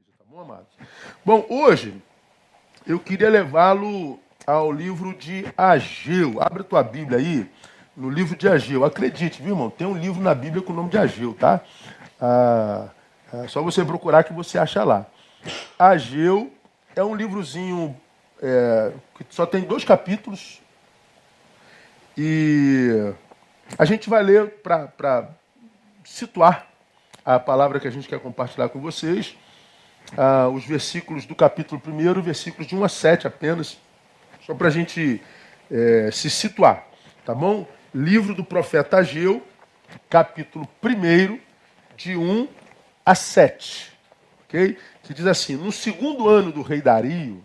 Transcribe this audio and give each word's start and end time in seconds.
igreja, 0.00 0.16
tá 0.18 0.24
bom, 0.28 0.40
amados? 0.40 0.68
Bom, 1.24 1.46
hoje 1.48 2.02
eu 2.86 2.98
queria 2.98 3.28
levá-lo 3.28 4.18
ao 4.46 4.72
livro 4.72 5.14
de 5.14 5.44
Ageu. 5.56 6.40
Abre 6.40 6.62
tua 6.62 6.82
Bíblia 6.82 7.18
aí, 7.18 7.50
no 7.96 8.08
livro 8.08 8.36
de 8.36 8.48
Ageu. 8.48 8.84
Acredite, 8.84 9.42
viu, 9.42 9.52
irmão? 9.52 9.68
Tem 9.68 9.86
um 9.86 9.96
livro 9.96 10.22
na 10.22 10.34
Bíblia 10.34 10.62
com 10.62 10.72
o 10.72 10.76
nome 10.76 10.90
de 10.90 10.98
Ageu, 10.98 11.34
tá? 11.34 11.60
Ah, 12.20 12.88
é 13.32 13.48
só 13.48 13.62
você 13.62 13.84
procurar 13.84 14.24
que 14.24 14.32
você 14.32 14.58
acha 14.58 14.82
lá. 14.84 15.06
Ageu 15.78 16.52
é 16.96 17.04
um 17.04 17.14
livrozinho 17.14 17.96
é, 18.42 18.92
que 19.16 19.26
só 19.34 19.44
tem 19.44 19.62
dois 19.62 19.84
capítulos. 19.84 20.60
E 22.16 23.12
a 23.78 23.84
gente 23.84 24.08
vai 24.08 24.22
ler 24.22 24.50
para 24.62 25.28
situar 26.04 26.66
a 27.24 27.38
palavra 27.38 27.78
que 27.78 27.86
a 27.86 27.90
gente 27.90 28.08
quer 28.08 28.18
compartilhar 28.18 28.68
com 28.70 28.80
vocês 28.80 29.36
ah, 30.16 30.48
os 30.48 30.64
versículos 30.64 31.26
do 31.26 31.34
capítulo 31.34 31.80
1, 31.84 32.20
versículos 32.22 32.66
de 32.66 32.74
1 32.74 32.84
a 32.84 32.88
7 32.88 33.26
apenas, 33.26 33.78
só 34.44 34.54
para 34.54 34.68
a 34.68 34.70
gente 34.70 35.20
é, 35.70 36.10
se 36.12 36.28
situar, 36.28 36.86
tá 37.24 37.34
bom? 37.34 37.66
Livro 37.94 38.34
do 38.34 38.44
profeta 38.44 38.98
Ageu, 38.98 39.46
capítulo 40.08 40.68
1, 40.82 41.38
de 41.96 42.16
1 42.16 42.48
a 43.04 43.14
7, 43.14 43.92
ok? 44.44 44.76
Que 45.02 45.14
diz 45.14 45.26
assim: 45.26 45.56
No 45.56 45.72
segundo 45.72 46.28
ano 46.28 46.52
do 46.52 46.62
rei 46.62 46.80
Dario, 46.80 47.44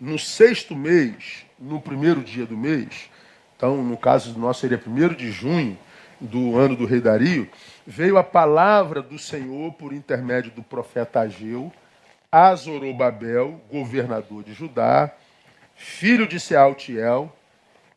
no 0.00 0.18
sexto 0.18 0.74
mês, 0.74 1.44
no 1.58 1.80
primeiro 1.80 2.22
dia 2.22 2.44
do 2.44 2.56
mês, 2.56 3.08
então 3.56 3.82
no 3.82 3.96
caso 3.96 4.36
nosso 4.38 4.60
seria 4.60 4.80
1 4.84 5.14
de 5.14 5.30
junho 5.30 5.78
do 6.20 6.56
ano 6.56 6.74
do 6.76 6.86
rei 6.86 7.00
Dario, 7.00 7.48
veio 7.86 8.16
a 8.16 8.24
palavra 8.24 9.02
do 9.02 9.18
Senhor 9.18 9.72
por 9.74 9.92
intermédio 9.92 10.50
do 10.50 10.62
profeta 10.62 11.20
Ageu 11.20 11.72
a 12.32 12.54
Zorobabel, 12.54 13.60
governador 13.70 14.42
de 14.42 14.54
Judá, 14.54 15.12
filho 15.76 16.26
de 16.26 16.40
Sealtiel, 16.40 17.30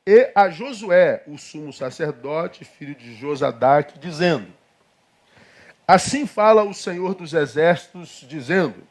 e 0.06 0.30
a 0.36 0.50
Josué, 0.50 1.24
o 1.26 1.38
sumo 1.38 1.72
sacerdote, 1.72 2.66
filho 2.66 2.94
de 2.94 3.16
Josadac, 3.16 3.98
dizendo: 3.98 4.48
Assim 5.88 6.28
fala 6.28 6.64
o 6.64 6.74
Senhor 6.74 7.16
dos 7.16 7.34
exércitos, 7.34 8.26
dizendo: 8.28 8.84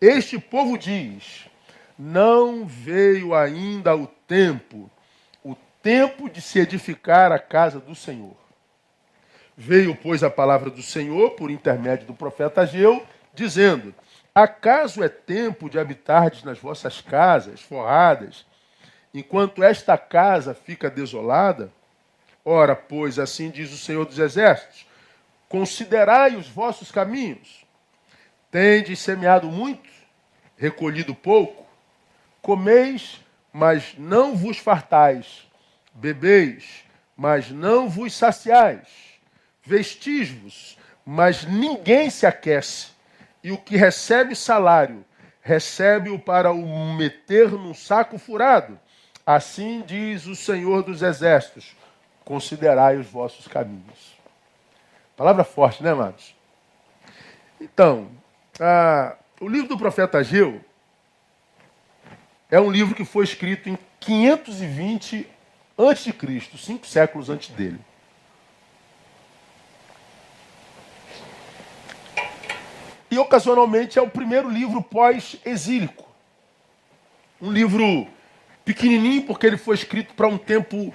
Este 0.00 0.38
povo 0.38 0.78
diz: 0.78 1.46
Não 1.98 2.64
veio 2.64 3.34
ainda 3.34 3.96
o 3.96 4.06
tempo, 4.06 4.88
o 5.42 5.56
tempo 5.82 6.30
de 6.30 6.40
se 6.40 6.60
edificar 6.60 7.32
a 7.32 7.40
casa 7.40 7.80
do 7.80 7.94
Senhor. 7.94 8.43
Veio, 9.56 9.94
pois, 9.94 10.24
a 10.24 10.30
palavra 10.30 10.68
do 10.68 10.82
Senhor 10.82 11.30
por 11.32 11.48
intermédio 11.48 12.06
do 12.06 12.14
profeta 12.14 12.62
Ageu, 12.62 13.06
dizendo: 13.32 13.94
Acaso 14.34 15.02
é 15.02 15.08
tempo 15.08 15.70
de 15.70 15.78
habitardes 15.78 16.42
nas 16.42 16.58
vossas 16.58 17.00
casas, 17.00 17.60
forradas, 17.60 18.44
enquanto 19.12 19.62
esta 19.62 19.96
casa 19.96 20.54
fica 20.54 20.90
desolada? 20.90 21.72
Ora, 22.44 22.74
pois, 22.74 23.18
assim 23.18 23.48
diz 23.48 23.72
o 23.72 23.78
Senhor 23.78 24.04
dos 24.04 24.18
Exércitos: 24.18 24.86
Considerai 25.48 26.34
os 26.34 26.48
vossos 26.48 26.90
caminhos. 26.90 27.64
Tendes 28.50 28.98
semeado 28.98 29.48
muito, 29.48 29.88
recolhido 30.56 31.14
pouco. 31.14 31.64
Comeis, 32.42 33.20
mas 33.52 33.94
não 33.96 34.34
vos 34.34 34.58
fartais. 34.58 35.46
Bebeis, 35.94 36.84
mas 37.16 37.50
não 37.50 37.88
vos 37.88 38.12
saciais 38.12 39.13
vestis-vos, 39.64 40.78
mas 41.04 41.44
ninguém 41.44 42.10
se 42.10 42.26
aquece. 42.26 42.88
E 43.42 43.52
o 43.52 43.58
que 43.58 43.76
recebe 43.76 44.34
salário, 44.34 45.04
recebe-o 45.42 46.18
para 46.18 46.50
o 46.52 46.94
meter 46.94 47.50
num 47.50 47.74
saco 47.74 48.18
furado. 48.18 48.78
Assim 49.26 49.82
diz 49.86 50.26
o 50.26 50.34
Senhor 50.34 50.82
dos 50.82 51.02
Exércitos: 51.02 51.76
considerai 52.24 52.96
os 52.96 53.06
vossos 53.06 53.46
caminhos. 53.46 54.14
Palavra 55.16 55.44
forte, 55.44 55.82
né, 55.82 55.90
amados? 55.90 56.34
Então, 57.60 58.08
a, 58.58 59.16
o 59.40 59.48
livro 59.48 59.68
do 59.68 59.78
profeta 59.78 60.18
Ageu 60.18 60.60
é 62.50 62.60
um 62.60 62.70
livro 62.70 62.94
que 62.94 63.04
foi 63.04 63.24
escrito 63.24 63.68
em 63.68 63.78
520 64.00 65.28
a.C., 65.76 66.12
cinco 66.56 66.86
séculos 66.86 67.28
antes 67.28 67.50
dele. 67.50 67.80
E 73.14 73.18
ocasionalmente 73.18 73.96
é 73.96 74.02
o 74.02 74.10
primeiro 74.10 74.50
livro 74.50 74.82
pós-exílico. 74.82 76.04
Um 77.40 77.52
livro 77.52 78.08
pequenininho, 78.64 79.22
porque 79.22 79.46
ele 79.46 79.56
foi 79.56 79.76
escrito 79.76 80.14
para 80.14 80.26
um 80.26 80.36
tempo 80.36 80.92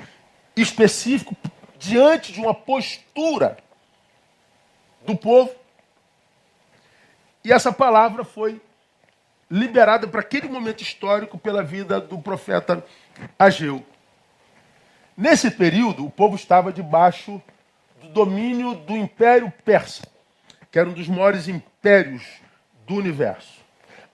específico, 0.54 1.34
diante 1.78 2.34
de 2.34 2.42
uma 2.42 2.54
postura 2.54 3.58
do 5.06 5.16
povo. 5.16 5.50
E 7.42 7.54
essa 7.54 7.72
palavra 7.72 8.26
foi 8.26 8.62
liberada 9.50 10.06
para 10.06 10.20
aquele 10.20 10.50
momento 10.50 10.82
histórico 10.82 11.38
pela 11.38 11.64
vida 11.64 12.02
do 12.02 12.20
profeta 12.20 12.86
Ageu. 13.40 13.82
Nesse 15.16 15.50
período, 15.50 16.06
o 16.06 16.12
povo 16.12 16.36
estava 16.36 16.70
debaixo 16.74 17.42
do 18.02 18.10
domínio 18.10 18.76
do 18.76 18.98
Império 18.98 19.50
Persa 19.64 20.04
que 20.72 20.78
era 20.78 20.90
um 20.90 20.94
dos 20.94 21.08
maiores 21.08 21.48
impérios 21.48 21.69
do 22.86 22.96
universo. 22.96 23.60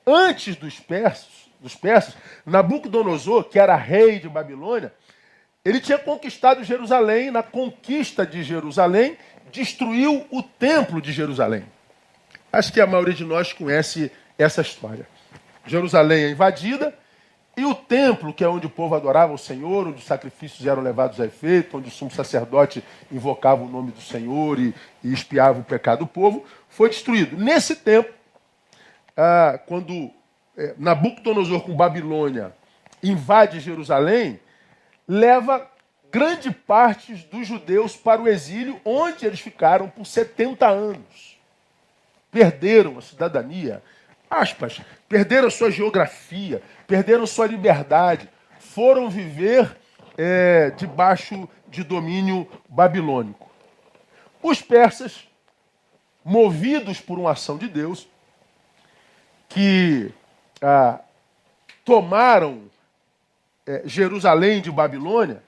Antes 0.05 0.55
dos 0.55 0.79
persas, 0.79 1.49
dos 1.59 1.75
persas, 1.75 2.15
Nabucodonosor, 2.45 3.45
que 3.45 3.57
era 3.57 3.75
rei 3.75 4.19
de 4.19 4.29
Babilônia, 4.29 4.93
ele 5.63 5.79
tinha 5.79 5.97
conquistado 5.97 6.63
Jerusalém, 6.63 7.31
na 7.31 7.41
conquista 7.41 8.25
de 8.25 8.43
Jerusalém, 8.43 9.17
destruiu 9.51 10.25
o 10.29 10.43
templo 10.43 11.01
de 11.01 11.11
Jerusalém. 11.11 11.65
Acho 12.53 12.71
que 12.71 12.79
a 12.79 12.85
maioria 12.85 13.13
de 13.13 13.25
nós 13.25 13.51
conhece 13.51 14.11
essa 14.37 14.61
história. 14.61 15.07
Jerusalém 15.65 16.25
é 16.25 16.29
invadida, 16.29 16.93
e 17.57 17.65
o 17.65 17.73
templo, 17.73 18.33
que 18.33 18.43
é 18.43 18.49
onde 18.49 18.67
o 18.67 18.69
povo 18.69 18.95
adorava 18.95 19.33
o 19.33 19.37
Senhor, 19.37 19.87
onde 19.87 19.99
os 19.99 20.05
sacrifícios 20.05 20.67
eram 20.67 20.81
levados 20.81 21.21
a 21.21 21.25
efeito, 21.25 21.77
onde 21.77 21.87
o 21.87 21.91
sumo 21.91 22.11
sacerdote 22.11 22.83
invocava 23.11 23.63
o 23.63 23.69
nome 23.69 23.91
do 23.91 24.01
Senhor 24.01 24.59
e, 24.59 24.73
e 25.03 25.13
espiava 25.13 25.59
o 25.59 25.63
pecado 25.63 25.99
do 25.99 26.07
povo, 26.07 26.43
foi 26.67 26.89
destruído. 26.89 27.37
Nesse 27.37 27.75
tempo, 27.75 28.13
ah, 29.15 29.59
quando 29.65 30.11
é, 30.57 30.73
Nabucodonosor 30.77 31.61
com 31.61 31.75
Babilônia 31.75 32.53
invade 33.01 33.59
Jerusalém, 33.59 34.39
leva 35.07 35.69
grande 36.11 36.51
parte 36.51 37.13
dos 37.31 37.47
judeus 37.47 37.95
para 37.95 38.21
o 38.21 38.27
exílio, 38.27 38.79
onde 38.83 39.25
eles 39.25 39.39
ficaram 39.39 39.89
por 39.89 40.05
70 40.05 40.67
anos. 40.67 41.37
Perderam 42.31 42.97
a 42.97 43.01
cidadania, 43.01 43.83
aspas, 44.29 44.81
perderam 45.15 45.49
sua 45.49 45.71
geografia, 45.71 46.61
perderam 46.85 47.25
sua 47.25 47.47
liberdade, 47.47 48.29
foram 48.59 49.09
viver 49.09 49.77
é, 50.17 50.71
debaixo 50.71 51.47
de 51.69 51.85
domínio 51.85 52.45
babilônico. 52.67 53.49
Os 54.43 54.61
persas, 54.61 55.25
movidos 56.21 56.99
por 56.99 57.17
uma 57.17 57.31
ação 57.31 57.57
de 57.57 57.69
Deus, 57.69 58.09
que 59.47 60.11
ah, 60.61 60.99
tomaram 61.85 62.63
é, 63.65 63.83
Jerusalém 63.85 64.61
de 64.61 64.69
Babilônia, 64.69 65.41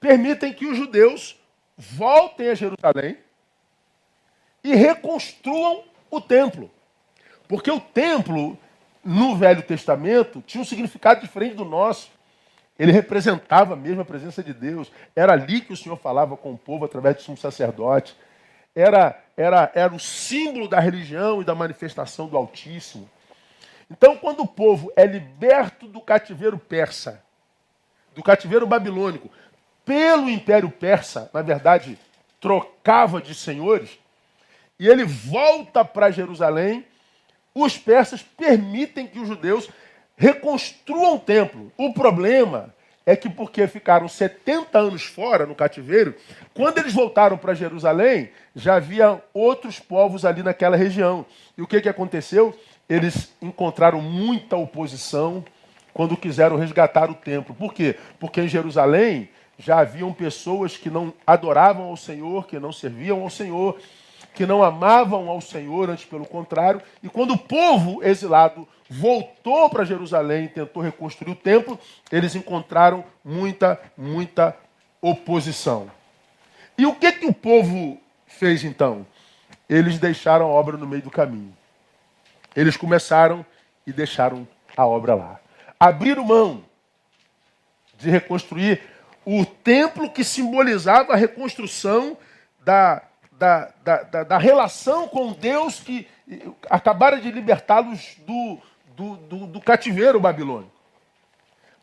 permitem 0.00 0.54
que 0.54 0.64
os 0.64 0.74
judeus 0.74 1.38
voltem 1.76 2.48
a 2.48 2.54
Jerusalém 2.54 3.18
e 4.64 4.74
reconstruam 4.74 5.84
o 6.10 6.18
templo. 6.18 6.70
Porque 7.46 7.70
o 7.70 7.78
templo, 7.78 8.58
no 9.06 9.36
Velho 9.36 9.62
Testamento, 9.62 10.42
tinha 10.46 10.60
um 10.60 10.64
significado 10.64 11.20
diferente 11.20 11.54
do 11.54 11.64
nosso. 11.64 12.10
Ele 12.78 12.92
representava 12.92 13.74
mesmo 13.76 14.02
a 14.02 14.04
presença 14.04 14.42
de 14.42 14.52
Deus. 14.52 14.90
Era 15.14 15.32
ali 15.32 15.60
que 15.60 15.72
o 15.72 15.76
Senhor 15.76 15.96
falava 15.96 16.36
com 16.36 16.52
o 16.52 16.58
povo 16.58 16.84
através 16.84 17.16
de 17.16 17.22
sumo 17.22 17.36
sacerdote. 17.36 18.16
Era, 18.74 19.18
era, 19.36 19.70
era 19.74 19.94
o 19.94 19.98
símbolo 19.98 20.68
da 20.68 20.78
religião 20.78 21.40
e 21.40 21.44
da 21.44 21.54
manifestação 21.54 22.26
do 22.26 22.36
Altíssimo. 22.36 23.08
Então, 23.90 24.16
quando 24.16 24.40
o 24.40 24.46
povo 24.46 24.92
é 24.96 25.06
liberto 25.06 25.86
do 25.86 26.00
cativeiro 26.00 26.58
persa, 26.58 27.22
do 28.14 28.22
cativeiro 28.22 28.66
babilônico, 28.66 29.30
pelo 29.84 30.28
Império 30.28 30.68
Persa, 30.68 31.30
na 31.32 31.42
verdade, 31.42 31.96
trocava 32.40 33.22
de 33.22 33.34
senhores, 33.34 33.98
e 34.78 34.88
ele 34.88 35.04
volta 35.04 35.84
para 35.84 36.10
Jerusalém, 36.10 36.84
os 37.64 37.78
persas 37.78 38.22
permitem 38.22 39.06
que 39.06 39.18
os 39.18 39.26
judeus 39.26 39.70
reconstruam 40.14 41.14
o 41.14 41.18
templo. 41.18 41.72
O 41.78 41.94
problema 41.94 42.74
é 43.06 43.16
que 43.16 43.30
porque 43.30 43.66
ficaram 43.66 44.08
70 44.08 44.78
anos 44.78 45.04
fora 45.04 45.46
no 45.46 45.54
cativeiro, 45.54 46.14
quando 46.52 46.78
eles 46.78 46.92
voltaram 46.92 47.38
para 47.38 47.54
Jerusalém, 47.54 48.30
já 48.54 48.74
havia 48.74 49.22
outros 49.32 49.80
povos 49.80 50.26
ali 50.26 50.42
naquela 50.42 50.76
região. 50.76 51.24
E 51.56 51.62
o 51.62 51.66
que, 51.66 51.80
que 51.80 51.88
aconteceu? 51.88 52.54
Eles 52.88 53.32
encontraram 53.40 54.02
muita 54.02 54.56
oposição 54.56 55.42
quando 55.94 56.14
quiseram 56.14 56.56
resgatar 56.56 57.10
o 57.10 57.14
templo. 57.14 57.54
Por 57.54 57.72
quê? 57.72 57.96
Porque 58.20 58.42
em 58.42 58.48
Jerusalém 58.48 59.30
já 59.58 59.78
haviam 59.78 60.12
pessoas 60.12 60.76
que 60.76 60.90
não 60.90 61.14
adoravam 61.26 61.86
ao 61.86 61.96
Senhor, 61.96 62.46
que 62.46 62.58
não 62.58 62.70
serviam 62.70 63.22
ao 63.22 63.30
Senhor, 63.30 63.78
que 64.36 64.44
não 64.44 64.62
amavam 64.62 65.30
ao 65.30 65.40
Senhor, 65.40 65.88
antes 65.88 66.04
pelo 66.04 66.26
contrário. 66.26 66.82
E 67.02 67.08
quando 67.08 67.32
o 67.32 67.38
povo 67.38 68.04
exilado 68.04 68.68
voltou 68.88 69.70
para 69.70 69.82
Jerusalém 69.82 70.44
e 70.44 70.48
tentou 70.48 70.82
reconstruir 70.82 71.32
o 71.32 71.34
templo, 71.34 71.78
eles 72.12 72.34
encontraram 72.34 73.02
muita, 73.24 73.80
muita 73.96 74.54
oposição. 75.00 75.90
E 76.76 76.84
o 76.84 76.94
que, 76.94 77.12
que 77.12 77.26
o 77.26 77.32
povo 77.32 77.98
fez 78.26 78.62
então? 78.62 79.06
Eles 79.68 79.98
deixaram 79.98 80.44
a 80.44 80.50
obra 80.50 80.76
no 80.76 80.86
meio 80.86 81.02
do 81.02 81.10
caminho. 81.10 81.56
Eles 82.54 82.76
começaram 82.76 83.44
e 83.86 83.92
deixaram 83.92 84.46
a 84.76 84.86
obra 84.86 85.14
lá. 85.14 85.40
Abriram 85.80 86.24
mão 86.24 86.62
de 87.96 88.10
reconstruir 88.10 88.82
o 89.24 89.46
templo 89.46 90.10
que 90.10 90.22
simbolizava 90.22 91.14
a 91.14 91.16
reconstrução 91.16 92.18
da, 92.60 93.02
da, 93.38 93.72
da, 93.84 94.02
da, 94.02 94.24
da 94.24 94.38
relação 94.38 95.08
com 95.08 95.32
Deus 95.32 95.80
que 95.80 96.08
acabara 96.68 97.20
de 97.20 97.30
libertá-los 97.30 98.16
do, 98.26 98.58
do, 98.96 99.16
do, 99.16 99.46
do 99.46 99.60
cativeiro 99.60 100.18
babilônico. 100.18 100.72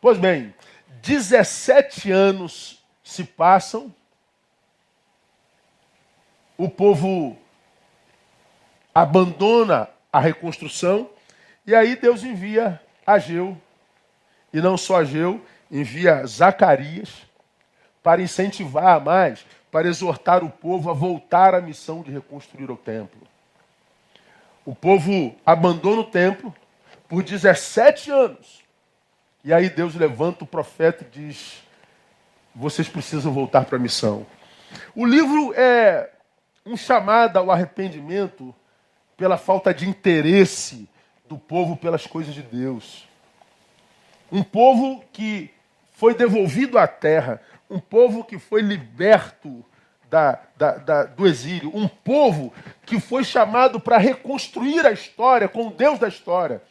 Pois 0.00 0.18
bem, 0.18 0.54
17 1.02 2.10
anos 2.10 2.84
se 3.02 3.24
passam, 3.24 3.94
o 6.56 6.68
povo 6.68 7.36
abandona 8.94 9.88
a 10.12 10.20
reconstrução, 10.20 11.10
e 11.66 11.74
aí 11.74 11.96
Deus 11.96 12.22
envia 12.22 12.80
Ageu, 13.06 13.60
e 14.52 14.60
não 14.60 14.76
só 14.76 15.00
Ageu, 15.00 15.44
envia 15.70 16.24
Zacarias 16.26 17.10
para 18.02 18.22
incentivar 18.22 19.00
mais, 19.02 19.44
para 19.74 19.88
exortar 19.88 20.44
o 20.44 20.50
povo 20.50 20.88
a 20.88 20.92
voltar 20.92 21.52
à 21.52 21.60
missão 21.60 22.00
de 22.00 22.12
reconstruir 22.12 22.70
o 22.70 22.76
templo. 22.76 23.20
O 24.64 24.72
povo 24.72 25.34
abandona 25.44 26.02
o 26.02 26.04
templo 26.04 26.54
por 27.08 27.24
17 27.24 28.08
anos. 28.08 28.62
E 29.42 29.52
aí 29.52 29.68
Deus 29.68 29.96
levanta 29.96 30.44
o 30.44 30.46
profeta 30.46 31.02
e 31.02 31.18
diz: 31.18 31.60
vocês 32.54 32.88
precisam 32.88 33.32
voltar 33.32 33.64
para 33.64 33.74
a 33.74 33.80
missão. 33.80 34.24
O 34.94 35.04
livro 35.04 35.52
é 35.56 36.08
um 36.64 36.76
chamado 36.76 37.36
ao 37.36 37.50
arrependimento 37.50 38.54
pela 39.16 39.36
falta 39.36 39.74
de 39.74 39.88
interesse 39.88 40.88
do 41.28 41.36
povo 41.36 41.76
pelas 41.76 42.06
coisas 42.06 42.32
de 42.32 42.42
Deus. 42.42 43.08
Um 44.30 44.44
povo 44.44 45.02
que 45.12 45.50
foi 45.94 46.14
devolvido 46.14 46.78
à 46.78 46.86
terra, 46.86 47.40
um 47.68 47.78
povo 47.78 48.24
que 48.24 48.38
foi 48.38 48.60
liberto 48.60 49.64
da, 50.10 50.38
da, 50.56 50.72
da, 50.76 51.04
do 51.04 51.26
exílio, 51.26 51.70
um 51.74 51.88
povo 51.88 52.52
que 52.86 53.00
foi 53.00 53.24
chamado 53.24 53.80
para 53.80 53.98
reconstruir 53.98 54.86
a 54.86 54.92
história 54.92 55.48
com 55.48 55.68
o 55.68 55.70
Deus 55.70 55.98
da 55.98 56.06
história. 56.06 56.62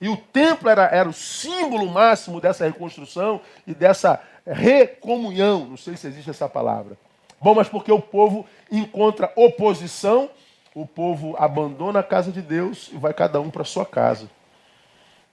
E 0.00 0.08
o 0.08 0.16
templo 0.16 0.68
era, 0.68 0.84
era 0.86 1.08
o 1.08 1.12
símbolo 1.12 1.88
máximo 1.88 2.40
dessa 2.40 2.64
reconstrução 2.64 3.40
e 3.66 3.72
dessa 3.72 4.20
recomunhão. 4.46 5.64
Não 5.64 5.76
sei 5.76 5.96
se 5.96 6.06
existe 6.08 6.30
essa 6.30 6.48
palavra. 6.48 6.98
Bom, 7.40 7.54
mas 7.54 7.68
porque 7.68 7.90
o 7.90 8.00
povo 8.00 8.44
encontra 8.70 9.32
oposição, 9.36 10.28
o 10.74 10.86
povo 10.86 11.36
abandona 11.38 12.00
a 12.00 12.02
casa 12.02 12.30
de 12.30 12.42
Deus 12.42 12.90
e 12.92 12.98
vai 12.98 13.14
cada 13.14 13.40
um 13.40 13.48
para 13.48 13.64
sua 13.64 13.86
casa. 13.86 14.28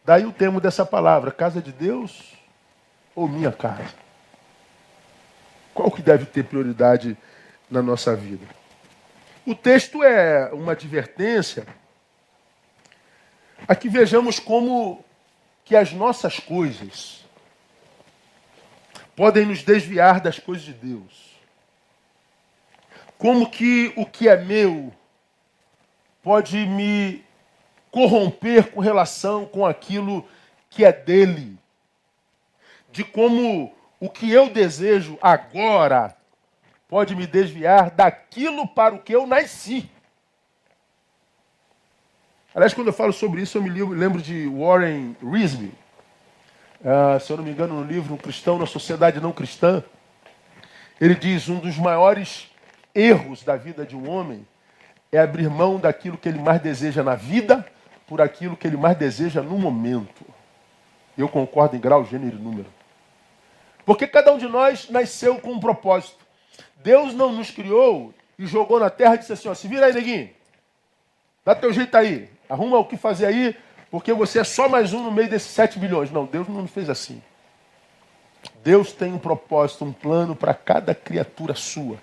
Daí 0.05 0.25
o 0.25 0.31
termo 0.31 0.61
dessa 0.61 0.85
palavra, 0.85 1.31
casa 1.31 1.61
de 1.61 1.71
Deus 1.71 2.33
ou 3.15 3.27
minha 3.27 3.51
casa? 3.51 4.08
Qual 5.73 5.91
que 5.91 6.01
deve 6.01 6.25
ter 6.25 6.43
prioridade 6.43 7.17
na 7.69 7.81
nossa 7.81 8.15
vida? 8.15 8.45
O 9.45 9.55
texto 9.55 10.03
é 10.03 10.51
uma 10.53 10.73
advertência 10.73 11.65
Aqui 13.67 13.89
vejamos 13.89 14.39
como 14.39 15.03
que 15.63 15.75
as 15.75 15.91
nossas 15.93 16.39
coisas 16.39 17.23
podem 19.15 19.45
nos 19.45 19.63
desviar 19.63 20.19
das 20.21 20.39
coisas 20.39 20.63
de 20.63 20.73
Deus. 20.73 21.35
Como 23.17 23.49
que 23.49 23.93
o 23.95 24.05
que 24.05 24.27
é 24.27 24.37
meu 24.37 24.93
pode 26.23 26.65
me 26.65 27.23
corromper 27.91 28.71
com 28.71 28.79
relação 28.79 29.45
com 29.45 29.65
aquilo 29.65 30.27
que 30.69 30.85
é 30.85 30.91
dele. 30.91 31.57
De 32.91 33.03
como 33.03 33.75
o 33.99 34.09
que 34.09 34.31
eu 34.31 34.49
desejo 34.49 35.17
agora 35.21 36.15
pode 36.87 37.15
me 37.15 37.27
desviar 37.27 37.91
daquilo 37.91 38.67
para 38.67 38.95
o 38.95 38.99
que 38.99 39.13
eu 39.13 39.27
nasci. 39.27 39.89
Aliás, 42.53 42.73
quando 42.73 42.87
eu 42.87 42.93
falo 42.93 43.13
sobre 43.13 43.41
isso, 43.41 43.57
eu 43.57 43.61
me 43.61 43.69
lembro 43.69 44.21
de 44.21 44.47
Warren 44.47 45.15
Risby. 45.21 45.71
Uh, 46.81 47.19
se 47.19 47.31
eu 47.31 47.37
não 47.37 47.43
me 47.43 47.51
engano, 47.51 47.75
no 47.75 47.83
livro 47.83 48.13
Um 48.13 48.17
Cristão 48.17 48.57
na 48.57 48.65
Sociedade 48.65 49.19
Não 49.19 49.31
Cristã. 49.31 49.83
Ele 50.99 51.13
diz: 51.13 51.47
um 51.47 51.59
dos 51.59 51.77
maiores 51.77 52.49
erros 52.95 53.43
da 53.43 53.55
vida 53.55 53.85
de 53.85 53.95
um 53.95 54.09
homem 54.09 54.47
é 55.11 55.19
abrir 55.19 55.49
mão 55.49 55.77
daquilo 55.77 56.17
que 56.17 56.27
ele 56.27 56.39
mais 56.39 56.61
deseja 56.61 57.03
na 57.03 57.15
vida 57.15 57.65
por 58.07 58.21
aquilo 58.21 58.57
que 58.57 58.65
ele 58.65 58.77
mais 58.77 58.97
deseja 58.97 59.41
no 59.41 59.57
momento. 59.57 60.25
Eu 61.17 61.27
concordo 61.27 61.75
em 61.75 61.79
grau, 61.79 62.03
gênero 62.05 62.37
e 62.37 62.41
número. 62.41 62.78
Porque 63.85 64.07
cada 64.07 64.31
um 64.31 64.37
de 64.37 64.47
nós 64.47 64.89
nasceu 64.89 65.39
com 65.39 65.51
um 65.51 65.59
propósito. 65.59 66.17
Deus 66.77 67.13
não 67.13 67.31
nos 67.31 67.51
criou 67.51 68.13
e 68.37 68.45
jogou 68.45 68.79
na 68.79 68.89
terra 68.89 69.15
e 69.15 69.17
disse 69.19 69.33
assim: 69.33 69.49
ó, 69.49 69.53
se 69.53 69.67
vira 69.67 69.85
aí, 69.85 69.93
neguinho. 69.93 70.29
Dá 71.43 71.55
teu 71.55 71.73
jeito 71.73 71.95
aí. 71.95 72.29
Arruma 72.47 72.77
o 72.77 72.85
que 72.85 72.97
fazer 72.97 73.25
aí, 73.25 73.55
porque 73.91 74.13
você 74.13 74.39
é 74.39 74.43
só 74.43 74.67
mais 74.67 74.93
um 74.93 75.03
no 75.03 75.11
meio 75.11 75.29
desses 75.29 75.49
7 75.51 75.77
bilhões. 75.77 76.11
Não, 76.11 76.25
Deus 76.25 76.47
não 76.47 76.67
fez 76.67 76.89
assim. 76.89 77.21
Deus 78.63 78.91
tem 78.91 79.13
um 79.13 79.19
propósito, 79.19 79.85
um 79.85 79.91
plano 79.91 80.35
para 80.35 80.53
cada 80.53 80.95
criatura 80.95 81.53
sua. 81.53 81.97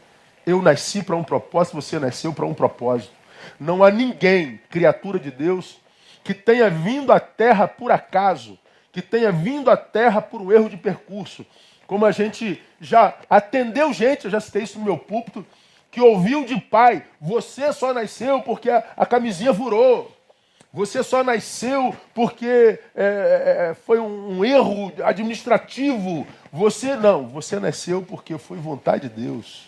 Eu 0.46 0.62
nasci 0.62 1.02
para 1.02 1.16
um 1.16 1.24
propósito, 1.24 1.74
você 1.74 1.98
nasceu 1.98 2.32
para 2.32 2.46
um 2.46 2.54
propósito. 2.54 3.12
Não 3.58 3.82
há 3.82 3.90
ninguém, 3.90 4.60
criatura 4.70 5.18
de 5.18 5.30
Deus, 5.30 5.78
que 6.22 6.34
tenha 6.34 6.68
vindo 6.68 7.12
à 7.12 7.20
terra 7.20 7.66
por 7.66 7.90
acaso, 7.90 8.58
que 8.92 9.02
tenha 9.02 9.30
vindo 9.30 9.70
à 9.70 9.76
terra 9.76 10.20
por 10.20 10.40
um 10.40 10.52
erro 10.52 10.68
de 10.68 10.76
percurso. 10.76 11.44
Como 11.86 12.04
a 12.04 12.10
gente 12.10 12.60
já 12.80 13.14
atendeu 13.30 13.92
gente, 13.92 14.24
eu 14.24 14.30
já 14.30 14.40
citei 14.40 14.62
isso 14.62 14.78
no 14.78 14.84
meu 14.84 14.98
púlpito, 14.98 15.46
que 15.90 16.00
ouviu 16.00 16.44
de 16.44 16.60
pai: 16.60 17.04
você 17.20 17.72
só 17.72 17.94
nasceu 17.94 18.40
porque 18.42 18.70
a, 18.70 18.84
a 18.96 19.06
camisinha 19.06 19.54
furou. 19.54 20.12
Você 20.72 21.02
só 21.02 21.24
nasceu 21.24 21.96
porque 22.12 22.78
é, 22.94 23.02
é, 23.02 23.70
é, 23.70 23.74
foi 23.74 23.98
um 23.98 24.44
erro 24.44 24.92
administrativo. 25.02 26.26
Você 26.52 26.94
não, 26.96 27.26
você 27.26 27.58
nasceu 27.58 28.02
porque 28.02 28.36
foi 28.36 28.58
vontade 28.58 29.08
de 29.08 29.22
Deus. 29.22 29.66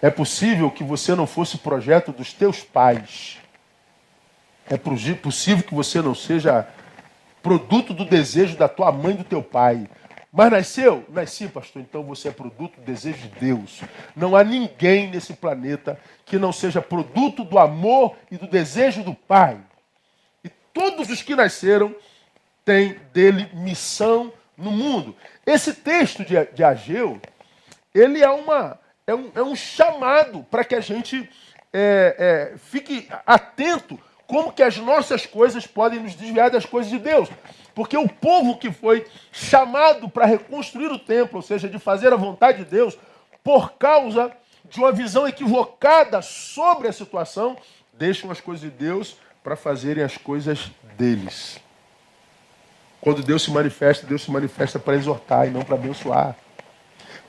É 0.00 0.10
possível 0.10 0.68
que 0.72 0.82
você 0.82 1.14
não 1.14 1.28
fosse 1.28 1.58
projeto 1.58 2.10
dos 2.10 2.32
teus 2.32 2.64
pais. 2.64 3.38
É 4.68 4.76
possível 4.76 5.62
que 5.62 5.74
você 5.74 6.02
não 6.02 6.16
seja 6.16 6.66
produto 7.40 7.94
do 7.94 8.04
desejo 8.04 8.56
da 8.56 8.68
tua 8.68 8.90
mãe 8.90 9.14
e 9.14 9.18
do 9.18 9.24
teu 9.24 9.42
pai. 9.42 9.88
Mas 10.32 10.50
nasceu? 10.50 11.04
Nasci, 11.10 11.46
pastor. 11.46 11.82
Então 11.82 12.02
você 12.02 12.28
é 12.28 12.32
produto 12.32 12.76
do 12.76 12.86
desejo 12.86 13.18
de 13.18 13.28
Deus. 13.38 13.82
Não 14.16 14.34
há 14.34 14.42
ninguém 14.42 15.10
nesse 15.10 15.34
planeta 15.34 16.00
que 16.24 16.38
não 16.38 16.50
seja 16.50 16.80
produto 16.80 17.44
do 17.44 17.58
amor 17.58 18.16
e 18.30 18.38
do 18.38 18.46
desejo 18.46 19.04
do 19.04 19.14
Pai. 19.14 19.60
E 20.42 20.48
todos 20.72 21.10
os 21.10 21.20
que 21.20 21.36
nasceram 21.36 21.94
têm 22.64 22.96
dele 23.12 23.50
missão 23.52 24.32
no 24.56 24.70
mundo. 24.70 25.14
Esse 25.44 25.74
texto 25.74 26.24
de, 26.24 26.42
de 26.46 26.64
Ageu, 26.64 27.20
ele 27.94 28.22
é, 28.22 28.30
uma, 28.30 28.78
é, 29.06 29.14
um, 29.14 29.30
é 29.34 29.42
um 29.42 29.54
chamado 29.54 30.46
para 30.50 30.64
que 30.64 30.74
a 30.74 30.80
gente 30.80 31.28
é, 31.70 32.52
é, 32.54 32.58
fique 32.58 33.06
atento 33.26 34.00
como 34.26 34.50
que 34.50 34.62
as 34.62 34.78
nossas 34.78 35.26
coisas 35.26 35.66
podem 35.66 36.00
nos 36.00 36.14
desviar 36.14 36.50
das 36.50 36.64
coisas 36.64 36.90
de 36.90 36.98
Deus. 36.98 37.28
Porque 37.74 37.96
o 37.96 38.08
povo 38.08 38.58
que 38.58 38.70
foi 38.70 39.06
chamado 39.30 40.08
para 40.08 40.26
reconstruir 40.26 40.90
o 40.92 40.98
templo, 40.98 41.36
ou 41.36 41.42
seja, 41.42 41.68
de 41.68 41.78
fazer 41.78 42.12
a 42.12 42.16
vontade 42.16 42.58
de 42.58 42.70
Deus, 42.70 42.98
por 43.42 43.72
causa 43.72 44.32
de 44.64 44.78
uma 44.78 44.92
visão 44.92 45.26
equivocada 45.26 46.22
sobre 46.22 46.88
a 46.88 46.92
situação, 46.92 47.56
deixam 47.92 48.30
as 48.30 48.40
coisas 48.40 48.62
de 48.62 48.70
Deus 48.70 49.16
para 49.42 49.56
fazerem 49.56 50.04
as 50.04 50.16
coisas 50.16 50.70
deles. 50.96 51.58
Quando 53.00 53.22
Deus 53.22 53.42
se 53.42 53.50
manifesta, 53.50 54.06
Deus 54.06 54.22
se 54.22 54.30
manifesta 54.30 54.78
para 54.78 54.94
exortar 54.94 55.48
e 55.48 55.50
não 55.50 55.62
para 55.62 55.74
abençoar. 55.74 56.36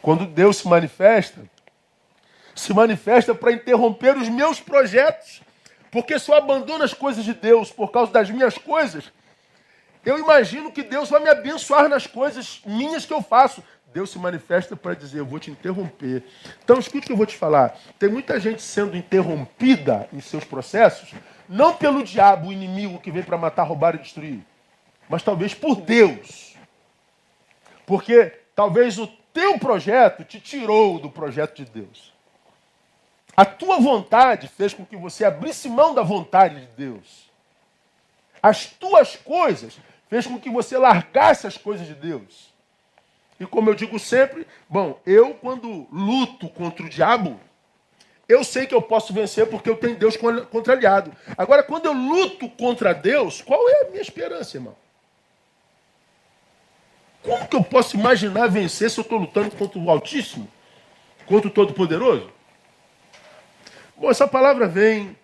Quando 0.02 0.26
Deus 0.26 0.58
se 0.58 0.68
manifesta, 0.68 1.42
se 2.56 2.74
manifesta 2.74 3.34
para 3.34 3.52
interromper 3.52 4.16
os 4.18 4.30
meus 4.30 4.60
projetos. 4.60 5.42
Porque 5.92 6.20
se 6.20 6.30
eu 6.30 6.36
abandono 6.36 6.84
as 6.84 6.94
coisas 6.94 7.24
de 7.24 7.34
Deus 7.34 7.72
por 7.72 7.92
causa 7.92 8.12
das 8.12 8.30
minhas 8.30 8.58
coisas, 8.58 9.12
eu 10.06 10.20
imagino 10.20 10.72
que 10.72 10.84
Deus 10.84 11.10
vai 11.10 11.22
me 11.22 11.30
abençoar 11.30 11.88
nas 11.88 12.06
coisas 12.06 12.62
minhas 12.66 13.06
que 13.06 13.14
eu 13.14 13.22
faço. 13.22 13.64
Deus 13.94 14.10
se 14.10 14.20
manifesta 14.20 14.76
para 14.76 14.96
dizer: 14.96 15.20
Eu 15.20 15.26
vou 15.26 15.40
te 15.40 15.52
interromper. 15.52 16.24
Então, 16.64 16.80
escute 16.80 17.06
o 17.06 17.08
que 17.08 17.12
eu 17.14 17.18
vou 17.18 17.26
te 17.26 17.38
falar. 17.38 17.78
Tem 17.98 18.10
muita 18.10 18.40
gente 18.40 18.62
sendo 18.62 18.98
interrompida 18.98 20.10
em 20.12 20.20
seus 20.20 20.44
processos, 20.44 21.14
não 21.48 21.74
pelo 21.74 22.04
diabo, 22.04 22.48
o 22.48 22.54
inimigo 22.54 23.00
que 23.00 23.12
vem 23.12 23.24
para 23.24 23.38
matar, 23.38 23.64
roubar 23.64 23.96
e 23.96 24.00
destruir, 24.00 24.42
mas 25.08 25.24
talvez 25.24 25.54
por 25.54 25.76
Deus. 25.76 26.58
Porque 27.86 28.34
talvez 28.56 28.98
o 28.98 29.08
teu 29.34 29.60
projeto 29.60 30.24
te 30.24 30.40
tirou 30.40 31.00
do 31.00 31.10
projeto 31.10 31.56
de 31.56 31.66
Deus. 31.66 32.14
A 33.36 33.46
tua 33.46 33.80
vontade 33.80 34.48
fez 34.48 34.74
com 34.74 34.86
que 34.86 34.96
você 34.96 35.26
abrisse 35.26 35.68
mão 35.68 35.94
da 35.94 36.04
vontade 36.04 36.62
de 36.62 36.68
Deus. 36.76 37.32
As 38.42 38.68
tuas 38.68 39.16
coisas 39.16 39.78
fez 40.14 40.28
com 40.28 40.40
que 40.40 40.48
você 40.48 40.78
largasse 40.78 41.48
as 41.48 41.58
coisas 41.58 41.88
de 41.88 41.96
Deus. 41.96 42.54
E 43.40 43.48
como 43.48 43.72
eu 43.72 43.74
digo 43.74 43.98
sempre, 43.98 44.46
bom, 44.70 45.02
eu 45.08 45.34
quando 45.34 45.88
luto 45.92 46.48
contra 46.50 46.86
o 46.86 46.90
diabo, 46.90 47.40
eu 48.30 48.44
sei 48.44 48.68
que 48.68 48.76
eu 48.76 48.82
posso 48.82 49.12
vencer 49.12 49.48
porque 49.48 49.68
eu 49.68 49.76
tenho 49.76 49.96
Deus 49.96 50.16
contra 50.16 50.74
aliado. 50.74 51.12
Agora, 51.36 51.64
quando 51.64 51.88
eu 51.88 51.94
luto 51.94 52.48
contra 52.48 52.94
Deus, 52.94 53.42
qual 53.42 53.68
é 53.68 53.86
a 53.86 53.90
minha 53.90 54.04
esperança, 54.04 54.56
irmão? 54.56 54.76
Como 57.24 57.48
que 57.48 57.56
eu 57.56 57.64
posso 57.64 57.98
imaginar 57.98 58.46
vencer 58.46 58.92
se 58.92 59.00
eu 59.00 59.02
estou 59.02 59.18
lutando 59.18 59.50
contra 59.56 59.80
o 59.80 59.90
Altíssimo? 59.90 60.48
Contra 61.26 61.48
o 61.48 61.52
Todo-Poderoso? 61.52 62.30
Bom, 63.98 64.12
essa 64.12 64.28
palavra 64.28 64.68
vem, 64.68 65.18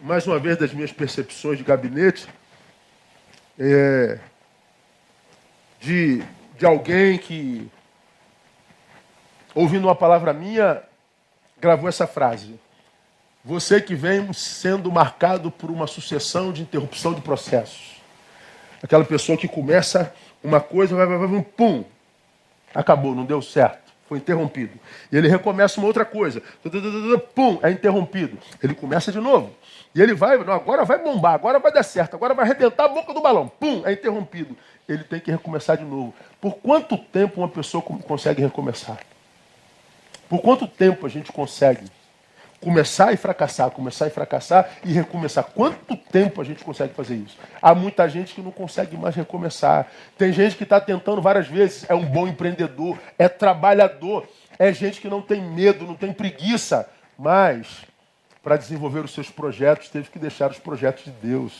mais 0.00 0.26
uma 0.26 0.40
vez, 0.40 0.56
das 0.56 0.72
minhas 0.72 0.90
percepções 0.90 1.56
de 1.56 1.62
gabinete, 1.62 2.26
é, 3.58 4.18
de, 5.80 6.22
de 6.56 6.66
alguém 6.66 7.18
que, 7.18 7.68
ouvindo 9.54 9.86
uma 9.86 9.94
palavra 9.94 10.32
minha, 10.32 10.82
gravou 11.60 11.88
essa 11.88 12.06
frase. 12.06 12.58
Você 13.44 13.80
que 13.80 13.94
vem 13.94 14.32
sendo 14.32 14.90
marcado 14.92 15.50
por 15.50 15.70
uma 15.70 15.86
sucessão 15.86 16.52
de 16.52 16.62
interrupção 16.62 17.14
de 17.14 17.20
processos. 17.20 17.96
Aquela 18.82 19.04
pessoa 19.04 19.36
que 19.36 19.48
começa 19.48 20.14
uma 20.42 20.60
coisa, 20.60 20.94
vai, 20.94 21.06
vai, 21.06 21.26
vai, 21.26 21.42
pum, 21.42 21.84
acabou, 22.74 23.14
não 23.14 23.24
deu 23.24 23.42
certo. 23.42 23.88
Foi 24.08 24.18
interrompido. 24.18 24.78
E 25.12 25.16
ele 25.16 25.28
recomeça 25.28 25.78
uma 25.78 25.86
outra 25.86 26.04
coisa. 26.04 26.42
Pum, 27.34 27.58
é 27.62 27.70
interrompido. 27.70 28.38
Ele 28.62 28.74
começa 28.74 29.12
de 29.12 29.18
novo. 29.20 29.54
E 29.94 30.02
ele 30.02 30.14
vai, 30.14 30.38
não, 30.38 30.52
agora 30.52 30.84
vai 30.84 30.98
bombar, 30.98 31.34
agora 31.34 31.58
vai 31.58 31.72
dar 31.72 31.82
certo, 31.82 32.14
agora 32.14 32.34
vai 32.34 32.44
arrebentar 32.44 32.84
a 32.84 32.88
boca 32.88 33.12
do 33.12 33.20
balão. 33.20 33.48
Pum, 33.48 33.82
é 33.84 33.92
interrompido. 33.92 34.56
Ele 34.88 35.04
tem 35.04 35.20
que 35.20 35.30
recomeçar 35.30 35.76
de 35.76 35.84
novo. 35.84 36.14
Por 36.40 36.56
quanto 36.56 36.96
tempo 36.96 37.40
uma 37.40 37.48
pessoa 37.48 37.82
consegue 37.82 38.40
recomeçar? 38.42 38.98
Por 40.28 40.40
quanto 40.40 40.66
tempo 40.66 41.06
a 41.06 41.08
gente 41.08 41.32
consegue 41.32 41.84
começar 42.60 43.12
e 43.12 43.16
fracassar, 43.16 43.70
começar 43.70 44.06
e 44.06 44.10
fracassar 44.10 44.68
e 44.84 44.92
recomeçar. 44.92 45.44
Quanto 45.44 45.96
tempo 45.96 46.40
a 46.40 46.44
gente 46.44 46.64
consegue 46.64 46.92
fazer 46.94 47.16
isso? 47.16 47.38
Há 47.62 47.74
muita 47.74 48.08
gente 48.08 48.34
que 48.34 48.42
não 48.42 48.50
consegue 48.50 48.96
mais 48.96 49.14
recomeçar. 49.14 49.86
Tem 50.16 50.32
gente 50.32 50.56
que 50.56 50.64
está 50.64 50.80
tentando 50.80 51.22
várias 51.22 51.46
vezes, 51.46 51.88
é 51.88 51.94
um 51.94 52.04
bom 52.04 52.26
empreendedor, 52.26 52.98
é 53.18 53.28
trabalhador, 53.28 54.28
é 54.58 54.72
gente 54.72 55.00
que 55.00 55.08
não 55.08 55.22
tem 55.22 55.40
medo, 55.40 55.86
não 55.86 55.94
tem 55.94 56.12
preguiça, 56.12 56.88
mas 57.16 57.84
para 58.42 58.56
desenvolver 58.56 59.04
os 59.04 59.12
seus 59.12 59.30
projetos 59.30 59.88
teve 59.88 60.10
que 60.10 60.18
deixar 60.18 60.50
os 60.50 60.58
projetos 60.58 61.04
de 61.04 61.10
Deus. 61.10 61.52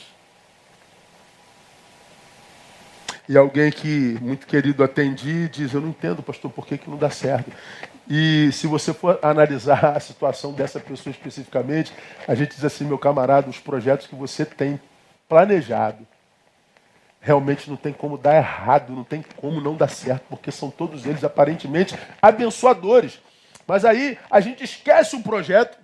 E 3.27 3.37
alguém 3.37 3.71
que, 3.71 4.17
muito 4.21 4.47
querido, 4.47 4.83
atendi, 4.83 5.47
diz: 5.49 5.71
Eu 5.71 5.81
não 5.81 5.89
entendo, 5.89 6.23
pastor, 6.23 6.49
por 6.51 6.65
que, 6.65 6.79
que 6.79 6.89
não 6.89 6.97
dá 6.97 7.11
certo. 7.11 7.51
E 8.09 8.51
se 8.51 8.65
você 8.65 8.91
for 8.91 9.19
analisar 9.21 9.95
a 9.95 9.99
situação 9.99 10.51
dessa 10.51 10.79
pessoa 10.79 11.11
especificamente, 11.11 11.93
a 12.27 12.33
gente 12.33 12.55
diz 12.55 12.65
assim, 12.65 12.83
meu 12.83 12.97
camarada, 12.97 13.47
os 13.47 13.59
projetos 13.59 14.07
que 14.07 14.15
você 14.15 14.43
tem 14.43 14.81
planejado, 15.27 16.07
realmente 17.21 17.69
não 17.69 17.77
tem 17.77 17.93
como 17.93 18.17
dar 18.17 18.35
errado, 18.35 18.91
não 18.91 19.03
tem 19.03 19.23
como 19.37 19.61
não 19.61 19.75
dar 19.75 19.89
certo, 19.89 20.23
porque 20.27 20.51
são 20.51 20.71
todos 20.71 21.05
eles 21.05 21.23
aparentemente 21.23 21.95
abençoadores. 22.19 23.19
Mas 23.67 23.85
aí 23.85 24.17
a 24.31 24.39
gente 24.39 24.63
esquece 24.63 25.15
o 25.15 25.21
projeto, 25.21 25.77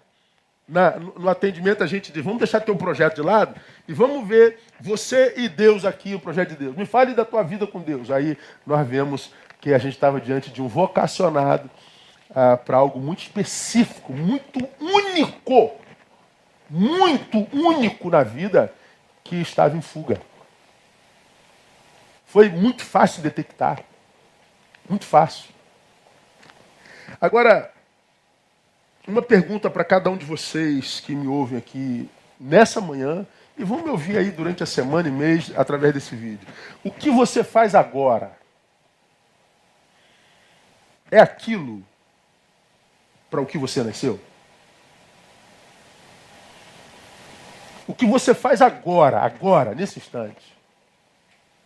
na, 0.67 0.91
no 0.97 1.29
atendimento 1.29 1.83
a 1.83 1.87
gente 1.87 2.11
diz, 2.11 2.23
vamos 2.23 2.39
deixar 2.39 2.59
teu 2.59 2.75
projeto 2.75 3.15
de 3.15 3.21
lado 3.21 3.55
e 3.87 3.93
vamos 3.93 4.27
ver 4.27 4.59
você 4.79 5.33
e 5.37 5.47
Deus 5.47 5.85
aqui, 5.85 6.15
o 6.15 6.19
projeto 6.19 6.49
de 6.49 6.55
Deus. 6.55 6.75
Me 6.75 6.85
fale 6.85 7.13
da 7.13 7.23
tua 7.23 7.43
vida 7.43 7.67
com 7.67 7.79
Deus. 7.79 8.09
Aí 8.09 8.37
nós 8.65 8.87
vemos 8.87 9.31
que 9.61 9.73
a 9.73 9.77
gente 9.77 9.93
estava 9.93 10.19
diante 10.19 10.51
de 10.51 10.61
um 10.61 10.67
vocacionado, 10.67 11.69
ah, 12.33 12.57
para 12.57 12.77
algo 12.77 12.99
muito 12.99 13.19
específico, 13.19 14.11
muito 14.11 14.67
único, 14.79 15.75
muito 16.69 17.47
único 17.53 18.09
na 18.09 18.23
vida, 18.23 18.73
que 19.23 19.35
estava 19.37 19.75
em 19.75 19.81
fuga. 19.81 20.21
Foi 22.25 22.49
muito 22.49 22.83
fácil 22.83 23.21
detectar. 23.23 23.81
Muito 24.89 25.05
fácil. 25.05 25.49
Agora, 27.19 27.71
uma 29.07 29.21
pergunta 29.21 29.69
para 29.69 29.83
cada 29.83 30.09
um 30.09 30.17
de 30.17 30.25
vocês 30.25 30.99
que 30.99 31.15
me 31.15 31.27
ouvem 31.27 31.57
aqui 31.57 32.09
nessa 32.39 32.81
manhã 32.81 33.25
e 33.57 33.63
vão 33.63 33.83
me 33.83 33.89
ouvir 33.89 34.17
aí 34.17 34.31
durante 34.31 34.63
a 34.63 34.65
semana 34.65 35.07
e 35.07 35.11
mês 35.11 35.51
através 35.55 35.93
desse 35.93 36.15
vídeo. 36.15 36.47
O 36.83 36.91
que 36.91 37.09
você 37.09 37.43
faz 37.43 37.75
agora? 37.75 38.37
É 41.11 41.19
aquilo 41.19 41.83
para 43.29 43.41
o 43.41 43.45
que 43.45 43.57
você 43.57 43.83
nasceu? 43.83 44.19
O 47.87 47.93
que 47.93 48.05
você 48.05 48.33
faz 48.33 48.61
agora, 48.61 49.19
agora, 49.19 49.75
nesse 49.75 49.99
instante? 49.99 50.55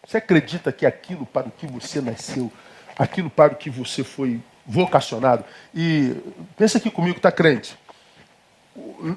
Você 0.06 0.18
acredita 0.18 0.72
que 0.72 0.86
aquilo 0.86 1.26
para 1.26 1.48
o 1.48 1.52
que 1.52 1.66
você 1.66 2.02
nasceu, 2.02 2.52
aquilo 2.98 3.30
para 3.30 3.54
o 3.54 3.56
que 3.56 3.70
você 3.70 4.04
foi 4.04 4.42
vocacionado? 4.70 5.44
E 5.74 6.16
pensa 6.56 6.78
aqui 6.78 6.92
comigo, 6.92 7.18
está 7.18 7.32
crente. 7.32 7.78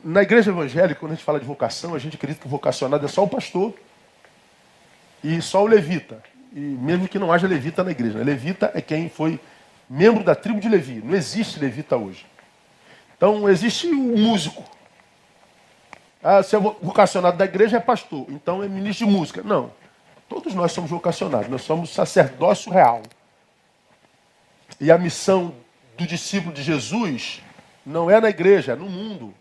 Na 0.03 0.23
igreja 0.23 0.51
evangélica, 0.51 0.99
quando 0.99 1.13
a 1.13 1.15
gente 1.15 1.25
fala 1.25 1.39
de 1.39 1.45
vocação, 1.45 1.95
a 1.95 1.99
gente 1.99 2.17
acredita 2.17 2.43
que 2.43 2.49
vocacionado 2.49 3.05
é 3.05 3.09
só 3.09 3.23
o 3.23 3.29
pastor 3.29 3.75
e 5.23 5.41
só 5.43 5.63
o 5.63 5.67
levita. 5.67 6.23
E 6.55 6.61
mesmo 6.61 7.07
que 7.07 7.19
não 7.19 7.31
haja 7.31 7.47
levita 7.47 7.85
na 7.85 7.91
igreja. 7.91 8.19
Né? 8.19 8.25
Levita 8.25 8.73
é 8.75 8.81
quem 8.81 9.09
foi 9.09 9.39
membro 9.89 10.25
da 10.25 10.35
tribo 10.35 10.59
de 10.59 10.69
Levi. 10.69 11.03
Não 11.05 11.15
existe 11.15 11.61
levita 11.61 11.97
hoje. 11.97 12.27
Então, 13.17 13.49
existe 13.49 13.87
o 13.87 14.19
músico. 14.19 14.65
Ah, 16.23 16.43
se 16.43 16.57
é 16.57 16.59
vocacionado 16.59 17.37
da 17.37 17.45
igreja, 17.45 17.77
é 17.77 17.81
pastor. 17.81 18.27
Então, 18.29 18.63
é 18.63 18.69
ministro 18.69 19.07
de 19.07 19.13
música. 19.13 19.43
Não. 19.43 19.71
Todos 20.29 20.55
nós 20.55 20.73
somos 20.73 20.91
vocacionados. 20.91 21.49
Nós 21.49 21.63
somos 21.63 21.91
sacerdócio 21.91 22.73
real. 22.73 23.03
E 24.83 24.91
a 24.91 24.99
missão 24.99 25.55
do 25.97 26.05
discípulo 26.05 26.53
de 26.53 26.61
Jesus 26.61 27.41
não 27.87 28.11
é 28.11 28.21
na 28.21 28.29
igreja, 28.29 28.73
é 28.73 28.75
no 28.75 28.89
mundo. 28.89 29.33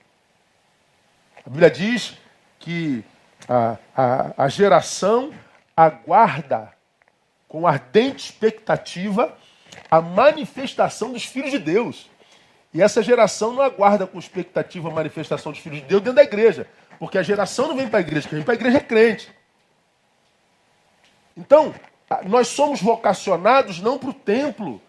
A 1.44 1.50
Bíblia 1.50 1.72
diz 1.72 2.16
que 2.60 3.04
a, 3.50 3.76
a, 3.98 4.44
a 4.46 4.48
geração 4.50 5.34
aguarda 5.76 6.72
com 7.48 7.66
ardente 7.66 8.24
expectativa 8.26 9.36
a 9.90 10.00
manifestação 10.00 11.12
dos 11.12 11.26
filhos 11.26 11.50
de 11.50 11.58
Deus. 11.58 12.08
E 12.72 12.80
essa 12.80 13.02
geração 13.02 13.52
não 13.52 13.64
aguarda 13.64 14.06
com 14.06 14.20
expectativa 14.20 14.90
a 14.90 14.94
manifestação 14.94 15.52
dos 15.52 15.60
filhos 15.60 15.80
de 15.80 15.86
Deus 15.86 16.04
dentro 16.04 16.18
da 16.18 16.24
igreja. 16.24 16.68
Porque 17.00 17.18
a 17.18 17.24
geração 17.24 17.68
não 17.68 17.76
vem 17.76 17.90
para 17.90 17.98
a 17.98 18.02
igreja, 18.02 18.30
quem 18.30 18.38
vem 18.38 18.46
para 18.46 18.54
a 18.54 18.58
igreja 18.58 18.78
é 18.78 18.82
crente. 18.82 19.34
Então, 21.36 21.74
nós 22.26 22.48
somos 22.48 22.80
vocacionados 22.80 23.82
não 23.82 23.98
para 23.98 24.12
o 24.12 24.14
templo. 24.14 24.80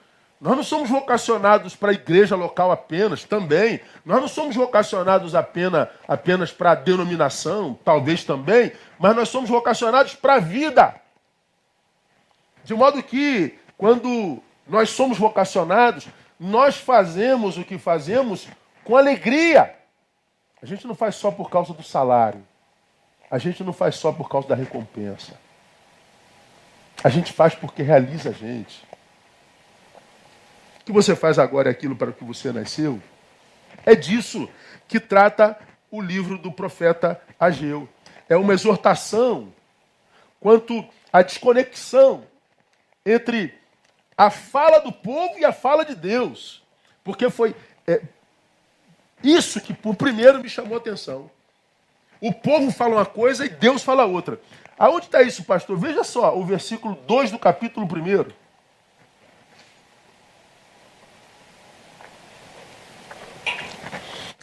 Nós 0.43 0.57
não 0.57 0.65
somos 0.65 0.91
vocacionados 0.91 1.77
para 1.77 1.93
a 1.93 1.95
igreja 1.95 2.35
local 2.35 2.73
apenas, 2.73 3.23
também. 3.23 3.81
Nós 4.05 4.21
não 4.21 4.27
somos 4.27 4.57
vocacionados 4.57 5.37
apenas, 5.37 5.87
apenas 6.09 6.51
para 6.51 6.73
a 6.73 6.75
denominação, 6.75 7.79
talvez 7.85 8.25
também, 8.25 8.73
mas 8.99 9.15
nós 9.15 9.29
somos 9.29 9.49
vocacionados 9.49 10.17
para 10.17 10.35
a 10.35 10.41
vida. 10.41 10.97
De 12.65 12.75
modo 12.75 13.01
que, 13.05 13.57
quando 13.79 14.43
nós 14.67 14.91
somos 14.91 15.17
vocacionados, 15.17 16.09
nós 16.41 16.77
fazemos 16.77 17.57
o 17.57 17.63
que 17.63 17.79
fazemos 17.79 18.49
com 18.83 18.97
alegria. 18.97 19.77
A 20.61 20.67
gente 20.67 20.89
não 20.89 20.97
faz 20.97 21.15
só 21.15 21.31
por 21.31 21.51
causa 21.51 21.73
do 21.73 21.85
salário. 21.85 22.43
A 23.31 23.39
gente 23.39 23.63
não 23.63 23.73
faz 23.73 23.95
só 23.95 24.11
por 24.11 24.29
causa 24.29 24.49
da 24.49 24.57
recompensa. 24.57 25.39
A 27.05 27.09
gente 27.09 27.33
faz 27.33 27.55
porque 27.55 27.85
realiza 27.85 28.31
a 28.31 28.33
gente. 28.33 28.91
Que 30.85 30.93
você 30.93 31.15
faz 31.15 31.39
agora 31.39 31.69
é 31.69 31.73
aquilo 31.73 31.97
para 31.97 32.13
que 32.13 32.25
você 32.25 32.53
nasceu. 32.53 33.01
É 33.85 33.95
disso 33.95 34.49
que 34.89 34.99
trata 35.01 35.59
o 35.91 36.01
livro 36.01 36.39
do 36.39 36.51
profeta 36.51 37.21
Ageu. 37.39 37.89
É 38.29 38.37
uma 38.37 38.55
exortação 38.55 39.53
quanto 40.41 40.85
à 41.13 41.23
desconexão 41.23 42.25
entre 43.05 43.55
a 44.17 44.31
fala 44.31 44.79
do 44.79 44.93
povo 44.93 45.39
e 45.39 45.45
a 45.45 45.53
fala 45.53 45.85
de 45.85 45.95
Deus. 45.95 46.63
Porque 47.05 47.29
foi 47.31 47.55
é, 47.87 48.03
isso 49.23 49.61
que, 49.61 49.73
por 49.73 49.95
primeiro, 49.97 50.41
me 50.41 50.49
chamou 50.49 50.75
a 50.75 50.79
atenção. 50.79 51.31
O 52.21 52.33
povo 52.33 52.71
fala 52.71 52.97
uma 52.97 53.07
coisa 53.07 53.45
e 53.45 53.49
Deus 53.49 53.83
fala 53.83 54.05
outra. 54.05 54.41
Aonde 54.79 55.07
está 55.07 55.23
isso, 55.23 55.45
pastor? 55.45 55.77
Veja 55.77 56.05
só 56.05 56.37
o 56.37 56.45
versículo 56.45 56.97
2 57.07 57.31
do 57.31 57.39
capítulo 57.39 57.87
1. 57.87 58.42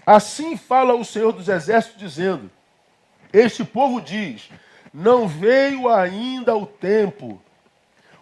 Assim 0.06 0.58
fala 0.58 0.96
o 0.96 1.06
Senhor 1.06 1.32
dos 1.32 1.48
Exércitos, 1.48 2.00
dizendo: 2.00 2.50
Este 3.32 3.64
povo 3.64 4.02
diz: 4.02 4.50
Não 4.94 5.28
veio 5.28 5.90
ainda 5.90 6.56
o 6.56 6.66
tempo, 6.66 7.42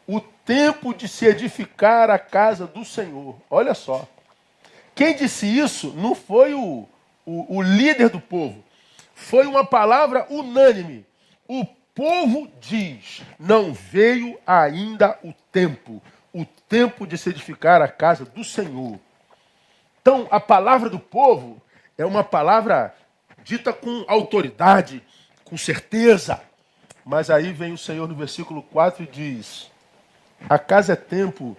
o 0.05 0.19
tempo 0.19 0.93
de 0.93 1.07
se 1.07 1.25
edificar 1.25 2.09
a 2.09 2.19
casa 2.19 2.65
do 2.65 2.83
Senhor. 2.83 3.35
Olha 3.49 3.73
só. 3.73 4.07
Quem 4.95 5.15
disse 5.15 5.45
isso 5.45 5.93
não 5.95 6.15
foi 6.15 6.53
o, 6.55 6.87
o, 7.25 7.57
o 7.57 7.61
líder 7.61 8.09
do 8.09 8.19
povo, 8.19 8.63
foi 9.13 9.45
uma 9.45 9.63
palavra 9.63 10.25
unânime. 10.29 11.05
O 11.47 11.65
povo 11.93 12.51
diz: 12.59 13.21
não 13.39 13.73
veio 13.73 14.39
ainda 14.45 15.17
o 15.23 15.33
tempo, 15.51 16.01
o 16.33 16.45
tempo 16.67 17.05
de 17.05 17.17
se 17.17 17.29
edificar 17.29 17.81
a 17.81 17.87
casa 17.87 18.25
do 18.25 18.43
Senhor. 18.43 18.99
Então, 20.01 20.27
a 20.31 20.39
palavra 20.39 20.89
do 20.89 20.99
povo 20.99 21.61
é 21.97 22.05
uma 22.05 22.23
palavra 22.23 22.93
dita 23.43 23.73
com 23.73 24.05
autoridade, 24.07 25.03
com 25.43 25.57
certeza. 25.57 26.41
Mas 27.05 27.29
aí 27.29 27.53
vem 27.53 27.73
o 27.73 27.77
Senhor 27.77 28.07
no 28.07 28.15
versículo 28.15 28.61
4 28.61 29.03
e 29.03 29.07
diz: 29.07 29.71
Acaso 30.49 30.91
é 30.91 30.95
tempo 30.95 31.57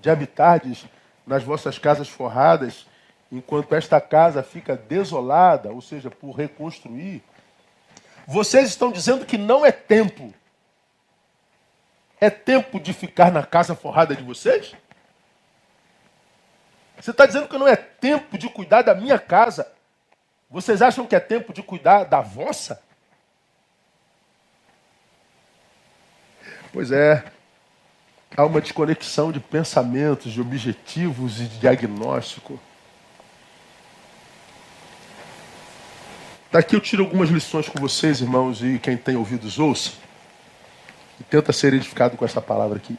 de 0.00 0.08
habitardes 0.08 0.86
nas 1.26 1.42
vossas 1.42 1.78
casas 1.78 2.08
forradas, 2.08 2.86
enquanto 3.30 3.74
esta 3.74 4.00
casa 4.00 4.42
fica 4.42 4.76
desolada, 4.76 5.70
ou 5.70 5.80
seja, 5.80 6.10
por 6.10 6.32
reconstruir? 6.32 7.22
Vocês 8.26 8.68
estão 8.68 8.92
dizendo 8.92 9.26
que 9.26 9.36
não 9.36 9.64
é 9.66 9.72
tempo. 9.72 10.32
É 12.20 12.30
tempo 12.30 12.80
de 12.80 12.92
ficar 12.92 13.30
na 13.30 13.44
casa 13.44 13.74
forrada 13.74 14.14
de 14.14 14.22
vocês? 14.22 14.74
Você 17.00 17.10
está 17.10 17.26
dizendo 17.26 17.48
que 17.48 17.58
não 17.58 17.68
é 17.68 17.76
tempo 17.76 18.36
de 18.36 18.48
cuidar 18.48 18.82
da 18.82 18.94
minha 18.94 19.18
casa? 19.18 19.70
Vocês 20.50 20.82
acham 20.82 21.06
que 21.06 21.14
é 21.14 21.20
tempo 21.20 21.52
de 21.52 21.62
cuidar 21.62 22.04
da 22.04 22.20
vossa? 22.20 22.82
Pois 26.72 26.90
é, 26.90 27.24
há 28.36 28.44
uma 28.44 28.60
desconexão 28.60 29.30
de 29.30 29.40
pensamentos, 29.40 30.32
de 30.32 30.40
objetivos 30.40 31.40
e 31.40 31.44
de 31.44 31.58
diagnóstico. 31.58 32.60
Daqui 36.50 36.74
eu 36.74 36.80
tiro 36.80 37.04
algumas 37.04 37.28
lições 37.28 37.68
com 37.68 37.78
vocês, 37.78 38.20
irmãos, 38.20 38.62
e 38.62 38.78
quem 38.78 38.96
tem 38.96 39.16
ouvidos 39.16 39.58
ouça. 39.58 39.92
E 41.20 41.24
tenta 41.24 41.52
ser 41.52 41.74
edificado 41.74 42.16
com 42.16 42.24
essa 42.24 42.40
palavra 42.40 42.78
aqui. 42.78 42.96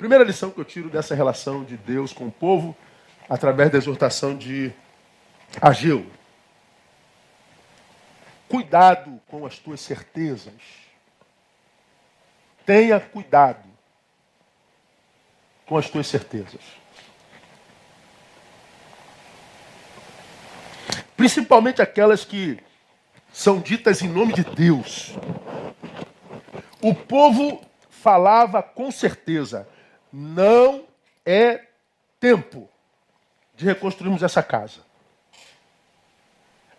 Primeira 0.00 0.24
lição 0.24 0.50
que 0.50 0.58
eu 0.58 0.64
tiro 0.64 0.88
dessa 0.88 1.14
relação 1.14 1.62
de 1.62 1.76
Deus 1.76 2.10
com 2.10 2.26
o 2.28 2.32
povo, 2.32 2.74
através 3.28 3.70
da 3.70 3.76
exortação 3.76 4.34
de 4.34 4.72
Ageu. 5.60 6.06
Cuidado 8.48 9.20
com 9.28 9.44
as 9.44 9.58
tuas 9.58 9.78
certezas. 9.82 10.54
Tenha 12.64 12.98
cuidado 12.98 13.68
com 15.66 15.76
as 15.76 15.90
tuas 15.90 16.06
certezas. 16.06 16.80
principalmente 21.14 21.82
aquelas 21.82 22.24
que 22.24 22.58
são 23.30 23.60
ditas 23.60 24.00
em 24.00 24.08
nome 24.08 24.32
de 24.32 24.42
Deus. 24.42 25.14
O 26.80 26.94
povo 26.94 27.60
falava 27.90 28.62
com 28.62 28.90
certeza: 28.90 29.68
não 30.12 30.84
é 31.24 31.64
tempo 32.18 32.68
de 33.54 33.64
reconstruirmos 33.64 34.22
essa 34.22 34.42
casa. 34.42 34.80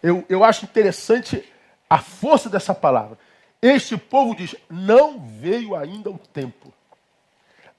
Eu, 0.01 0.25
eu 0.27 0.43
acho 0.43 0.65
interessante 0.65 1.47
a 1.89 1.99
força 1.99 2.49
dessa 2.49 2.73
palavra. 2.73 3.17
Este 3.61 3.95
povo 3.97 4.35
diz: 4.35 4.55
não 4.69 5.19
veio 5.19 5.75
ainda 5.75 6.09
o 6.09 6.17
tempo. 6.17 6.73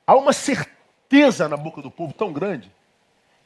Há 0.07 0.15
uma 0.15 0.33
certeza 0.33 1.49
na 1.49 1.57
boca 1.57 1.83
do 1.83 1.91
povo 1.91 2.13
tão 2.13 2.33
grande 2.33 2.71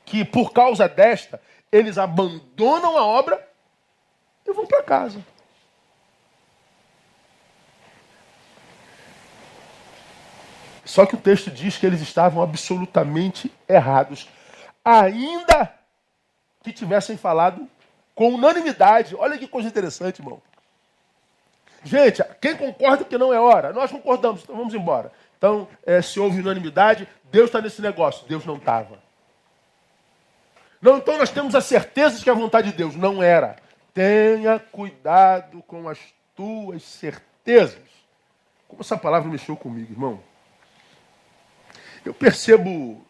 que, 0.04 0.24
por 0.24 0.52
causa 0.52 0.88
desta, 0.88 1.40
eles 1.72 1.98
abandonam 1.98 2.96
a 2.96 3.04
obra 3.04 3.46
e 4.46 4.52
vão 4.52 4.66
para 4.66 4.82
casa. 4.82 5.24
Só 10.96 11.04
que 11.04 11.14
o 11.14 11.18
texto 11.18 11.50
diz 11.50 11.76
que 11.76 11.84
eles 11.84 12.00
estavam 12.00 12.42
absolutamente 12.42 13.52
errados, 13.68 14.30
ainda 14.82 15.70
que 16.62 16.72
tivessem 16.72 17.18
falado 17.18 17.68
com 18.14 18.32
unanimidade. 18.32 19.14
Olha 19.14 19.36
que 19.36 19.46
coisa 19.46 19.68
interessante, 19.68 20.22
irmão. 20.22 20.40
Gente, 21.84 22.24
quem 22.40 22.56
concorda 22.56 23.04
que 23.04 23.18
não 23.18 23.30
é 23.30 23.38
hora? 23.38 23.74
Nós 23.74 23.90
concordamos, 23.90 24.42
então 24.42 24.56
vamos 24.56 24.72
embora. 24.72 25.12
Então, 25.36 25.68
é, 25.84 26.00
se 26.00 26.18
houve 26.18 26.40
unanimidade, 26.40 27.06
Deus 27.24 27.50
está 27.50 27.60
nesse 27.60 27.82
negócio. 27.82 28.26
Deus 28.26 28.46
não 28.46 28.56
estava. 28.56 28.98
Não, 30.80 30.96
então 30.96 31.18
nós 31.18 31.28
temos 31.28 31.54
a 31.54 31.60
certeza 31.60 32.16
de 32.16 32.24
que 32.24 32.30
a 32.30 32.34
vontade 32.34 32.70
de 32.70 32.74
Deus 32.78 32.96
não 32.96 33.22
era. 33.22 33.56
Tenha 33.92 34.58
cuidado 34.58 35.62
com 35.66 35.90
as 35.90 35.98
tuas 36.34 36.82
certezas. 36.84 37.84
Como 38.66 38.80
essa 38.80 38.96
palavra 38.96 39.30
mexeu 39.30 39.58
comigo, 39.58 39.92
irmão. 39.92 40.22
Eu 42.06 42.14
percebo 42.14 43.04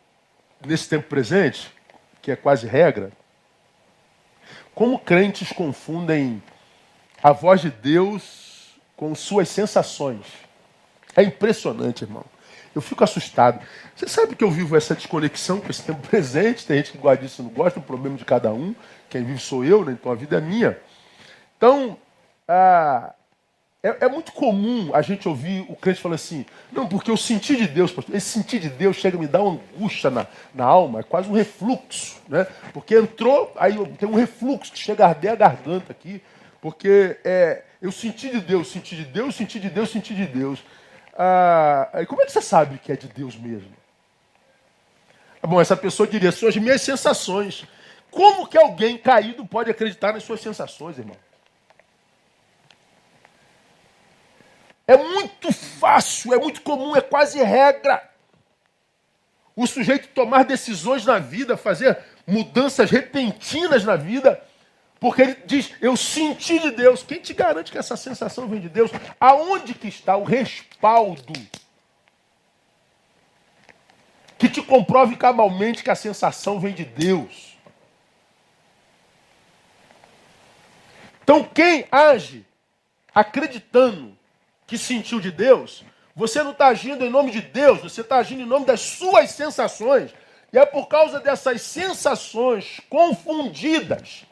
nesse 0.65 0.89
tempo 0.89 1.07
presente, 1.07 1.71
que 2.23 2.31
é 2.31 2.37
quase 2.37 2.67
regra, 2.67 3.13
como 4.75 4.99
crentes 4.99 5.53
confundem 5.53 6.43
a 7.23 7.31
voz 7.31 7.61
de 7.61 7.71
Deus 7.71 8.75
com 8.97 9.15
suas 9.15 9.51
sensações. 9.51 10.25
É 11.15 11.23
impressionante, 11.23 12.05
irmão. 12.05 12.25
Eu 12.75 12.81
fico 12.81 13.05
assustado. 13.05 13.61
Você 13.95 14.09
sabe 14.09 14.35
que 14.35 14.43
eu 14.43 14.51
vivo 14.51 14.75
essa 14.75 14.95
desconexão 14.95 15.61
com 15.61 15.71
esse 15.71 15.83
tempo 15.83 16.01
presente. 16.09 16.65
Tem 16.67 16.79
gente 16.79 16.93
que 16.93 16.99
gosta 16.99 17.23
disso 17.23 17.43
não 17.43 17.51
gosta, 17.51 17.79
é 17.79 17.83
um 17.83 17.85
problema 17.85 18.17
de 18.17 18.25
cada 18.25 18.51
um. 18.51 18.75
Quem 19.11 19.23
vive 19.23 19.41
sou 19.41 19.63
eu, 19.63 19.85
né? 19.85 19.93
então 19.93 20.11
a 20.11 20.15
vida 20.15 20.39
é 20.39 20.41
minha. 20.41 20.79
Então, 21.59 21.99
ah, 22.49 23.13
é, 23.87 23.97
é, 24.01 24.09
muito 24.09 24.33
comum 24.33 24.91
a 24.93 25.01
gente 25.01 25.29
ouvir 25.29 25.65
o 25.69 25.77
crente 25.77 26.01
falar 26.01 26.17
assim: 26.17 26.45
não, 26.73 26.89
porque 26.89 27.11
eu 27.11 27.17
senti 27.17 27.57
de 27.57 27.69
Deus, 27.69 27.93
pastor. 27.93 28.15
Esse 28.15 28.29
sentir 28.29 28.59
de 28.59 28.69
Deus 28.69 28.97
chega 28.97 29.17
a 29.17 29.21
me 29.21 29.27
dar 29.27 29.43
uma 29.43 29.61
angústia 29.61 30.11
na, 30.11 30.27
na 30.55 30.65
alma, 30.65 31.01
é 31.01 31.03
quase 31.03 31.29
um 31.29 31.33
refluxo, 31.33 32.21
né? 32.29 32.47
Porque 32.73 32.97
entrou, 32.97 33.53
aí 33.57 33.75
tem 33.97 34.09
um 34.09 34.15
refluxo 34.15 34.73
que 34.73 34.79
chega 34.79 35.05
a 35.05 35.09
arder 35.09 35.33
a 35.33 35.37
garganta 35.37 35.93
aqui, 35.93 36.21
porque 36.61 37.17
é, 37.25 37.63
eu 37.81 37.93
senti 37.93 38.31
de 38.31 38.41
Deus, 38.41 38.69
senti 38.69 38.97
de 38.97 39.05
Deus, 39.05 39.37
senti 39.37 39.61
de 39.61 39.71
Deus, 39.71 39.91
senti 39.91 40.15
de 40.15 40.27
Deus. 40.27 40.65
Ah, 41.17 41.91
como 42.09 42.23
é 42.23 42.27
que 42.27 42.33
você 42.33 42.43
sabe 42.43 42.79
que 42.79 42.93
é 42.93 42.97
de 42.97 43.09
Deus 43.09 43.37
mesmo? 43.37 43.71
Ah, 45.43 45.47
bom, 45.47 45.61
essa 45.61 45.77
pessoa 45.77 46.07
diria, 46.07 46.33
são 46.33 46.49
as 46.49 46.57
minhas 46.57 46.83
sensações. 46.83 47.65
Como 48.11 48.47
que 48.47 48.59
alguém 48.59 48.99
caído 48.99 49.47
pode 49.47 49.71
acreditar 49.71 50.13
nas 50.13 50.23
suas 50.23 50.41
sensações, 50.41 50.99
irmão? 50.99 51.17
É 54.87 54.97
muito 54.97 55.53
fácil, 55.53 56.33
é 56.33 56.39
muito 56.39 56.63
comum, 56.63 56.95
é 56.95 57.01
quase 57.01 57.43
regra. 57.43 58.09
O 59.55 59.67
sujeito 59.67 60.09
tomar 60.09 60.45
decisões 60.45 61.05
na 61.05 61.19
vida, 61.19 61.57
fazer 61.57 61.99
mudanças 62.27 62.91
repentinas 62.91 63.85
na 63.85 63.97
vida, 63.97 64.41
porque 65.01 65.23
ele 65.23 65.35
diz, 65.47 65.73
eu 65.81 65.97
senti 65.97 66.59
de 66.59 66.71
Deus. 66.71 67.03
Quem 67.03 67.21
te 67.21 67.35
garante 67.35 67.73
que 67.73 67.79
essa 67.79 67.97
sensação 67.97 68.49
vem 68.49 68.61
de 68.61 68.69
Deus? 68.69 68.91
Aonde 69.19 69.75
que 69.75 69.89
está 69.89 70.17
o 70.17 70.25
respaldo? 70.25 71.33
Que 74.39 74.49
te 74.49 74.63
comprove 74.63 75.17
cabalmente 75.17 75.83
que 75.83 75.91
a 75.91 75.95
sensação 75.95 76.61
vem 76.61 76.75
de 76.75 76.85
Deus. 76.85 77.57
Então 81.23 81.43
quem 81.43 81.87
age 81.91 82.47
acreditando 83.13 84.16
que 84.67 84.77
sentiu 84.77 85.21
de 85.21 85.31
Deus, 85.31 85.85
você 86.15 86.43
não 86.43 86.53
está 86.53 86.69
agindo 86.69 87.05
em 87.05 87.11
nome 87.11 87.31
de 87.31 87.43
Deus, 87.43 87.81
você 87.81 88.01
está 88.01 88.17
agindo 88.17 88.43
em 88.43 88.47
nome 88.47 88.67
das 88.67 88.81
suas 88.81 89.31
sensações. 89.31 90.15
E 90.53 90.59
é 90.59 90.65
por 90.65 90.87
causa 90.87 91.21
dessas 91.21 91.63
sensações 91.63 92.81
confundidas 92.89 94.25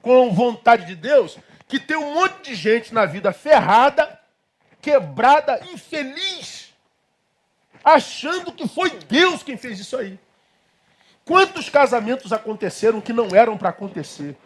com 0.00 0.32
vontade 0.32 0.86
de 0.86 0.94
Deus 0.94 1.38
que 1.68 1.78
tem 1.80 1.96
um 1.96 2.14
monte 2.14 2.50
de 2.50 2.54
gente 2.54 2.92
na 2.92 3.06
vida 3.06 3.32
ferrada, 3.32 4.18
quebrada, 4.80 5.60
infeliz, 5.72 6.72
achando 7.82 8.52
que 8.52 8.68
foi 8.68 8.90
Deus 8.90 9.42
quem 9.42 9.56
fez 9.56 9.80
isso 9.80 9.96
aí. 9.96 10.18
Quantos 11.24 11.70
casamentos 11.70 12.32
aconteceram 12.32 13.00
que 13.00 13.12
não 13.12 13.28
eram 13.34 13.56
para 13.56 13.70
acontecer? 13.70 14.36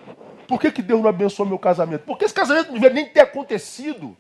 Por 0.47 0.61
que, 0.61 0.71
que 0.71 0.81
Deus 0.81 1.03
não 1.03 1.11
abençoou 1.11 1.49
meu 1.49 1.59
casamento? 1.59 2.05
Porque 2.05 2.25
esse 2.25 2.35
casamento 2.35 2.69
não 2.69 2.75
devia 2.75 2.91
nem 2.91 3.07
ter 3.07 3.21
acontecido. 3.21 4.17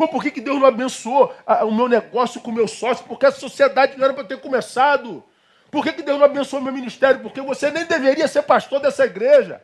Pô, 0.00 0.08
por 0.08 0.22
que, 0.22 0.30
que 0.30 0.40
Deus 0.40 0.58
não 0.58 0.66
abençoou 0.66 1.34
a, 1.46 1.62
o 1.66 1.70
meu 1.70 1.86
negócio 1.86 2.40
com 2.40 2.50
o 2.50 2.54
meu 2.54 2.66
sócio? 2.66 3.04
Porque 3.04 3.26
a 3.26 3.30
sociedade 3.30 3.98
não 3.98 4.04
era 4.06 4.14
para 4.14 4.24
ter 4.24 4.40
começado. 4.40 5.22
Por 5.70 5.84
que, 5.84 5.92
que 5.92 6.02
Deus 6.02 6.18
não 6.18 6.24
abençoou 6.24 6.62
meu 6.62 6.72
ministério? 6.72 7.20
Porque 7.20 7.42
você 7.42 7.70
nem 7.70 7.84
deveria 7.84 8.26
ser 8.26 8.42
pastor 8.42 8.80
dessa 8.80 9.04
igreja. 9.04 9.62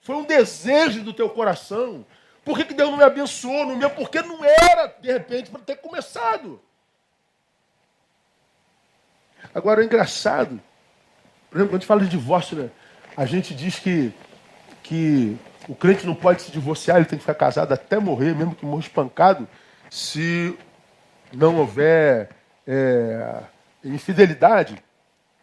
Foi 0.00 0.14
um 0.14 0.22
desejo 0.22 1.02
do 1.02 1.12
teu 1.12 1.28
coração. 1.28 2.06
Por 2.44 2.56
que, 2.56 2.66
que 2.66 2.74
Deus 2.74 2.88
não 2.88 2.98
me 2.98 3.02
abençoou 3.02 3.66
no 3.66 3.74
meu? 3.74 3.90
Porque 3.90 4.22
não 4.22 4.44
era, 4.44 4.86
de 4.86 5.10
repente, 5.10 5.50
para 5.50 5.60
ter 5.60 5.76
começado. 5.76 6.62
Agora, 9.52 9.82
é 9.82 9.84
engraçado 9.84 10.62
por 11.54 11.58
exemplo, 11.58 11.70
quando 11.70 11.76
a 11.76 11.78
gente 11.78 11.86
fala 11.86 12.00
de 12.00 12.08
divórcio, 12.08 12.56
né, 12.56 12.70
a 13.16 13.24
gente 13.24 13.54
diz 13.54 13.78
que, 13.78 14.12
que 14.82 15.36
o 15.68 15.74
crente 15.76 16.04
não 16.04 16.12
pode 16.12 16.42
se 16.42 16.50
divorciar, 16.50 16.96
ele 16.96 17.06
tem 17.06 17.16
que 17.16 17.22
ficar 17.22 17.36
casado 17.36 17.72
até 17.72 17.96
morrer, 17.96 18.34
mesmo 18.34 18.56
que 18.56 18.66
morra 18.66 18.80
espancado, 18.80 19.48
se 19.94 20.58
não 21.32 21.56
houver 21.56 22.30
é, 22.66 23.42
infidelidade. 23.84 24.76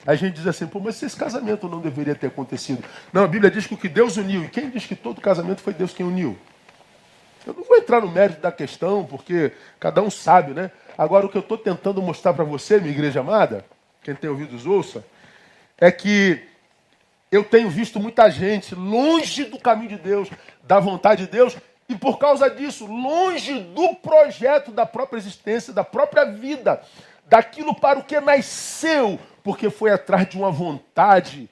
A 0.05 0.13
gente 0.13 0.35
diz 0.35 0.45
assim, 0.45 0.67
pô, 0.67 0.81
mas 0.81 1.01
esse 1.01 1.15
casamento 1.15 1.69
não 1.69 1.79
deveria 1.79 2.13
ter 2.13 2.27
acontecido. 2.27 2.83
Não, 3.13 3.23
a 3.23 3.27
Bíblia 3.29 3.49
diz 3.49 3.65
que 3.65 3.75
o 3.75 3.77
que 3.77 3.87
Deus 3.87 4.17
uniu, 4.17 4.43
e 4.43 4.49
quem 4.49 4.69
diz 4.69 4.85
que 4.85 4.95
todo 4.95 5.21
casamento 5.21 5.61
foi 5.61 5.73
Deus 5.73 5.93
quem 5.93 6.05
uniu? 6.05 6.37
Eu 7.47 7.53
não 7.53 7.63
vou 7.63 7.77
entrar 7.77 8.01
no 8.01 8.11
mérito 8.11 8.41
da 8.41 8.51
questão, 8.51 9.05
porque 9.05 9.53
cada 9.79 10.01
um 10.01 10.09
sabe, 10.09 10.53
né? 10.53 10.69
Agora, 10.97 11.25
o 11.25 11.29
que 11.29 11.37
eu 11.37 11.41
estou 11.41 11.57
tentando 11.57 12.01
mostrar 12.01 12.33
para 12.33 12.43
você, 12.43 12.77
minha 12.77 12.91
igreja 12.91 13.21
amada, 13.21 13.63
quem 14.03 14.13
tem 14.13 14.29
ouvidos 14.29 14.65
ouça, 14.65 15.01
é 15.77 15.89
que 15.89 16.45
eu 17.31 17.45
tenho 17.45 17.69
visto 17.69 18.01
muita 18.01 18.29
gente 18.29 18.75
longe 18.75 19.45
do 19.45 19.57
caminho 19.57 19.91
de 19.91 19.97
Deus, 19.97 20.29
da 20.61 20.77
vontade 20.77 21.25
de 21.25 21.31
Deus, 21.31 21.55
e 21.91 21.97
por 21.97 22.17
causa 22.17 22.49
disso, 22.49 22.85
longe 22.85 23.59
do 23.59 23.95
projeto 23.95 24.71
da 24.71 24.85
própria 24.85 25.17
existência, 25.17 25.73
da 25.73 25.83
própria 25.83 26.25
vida, 26.25 26.81
daquilo 27.25 27.75
para 27.75 27.99
o 27.99 28.03
que 28.03 28.19
nasceu, 28.19 29.19
porque 29.43 29.69
foi 29.69 29.91
atrás 29.91 30.27
de 30.27 30.37
uma 30.37 30.51
vontade, 30.51 31.49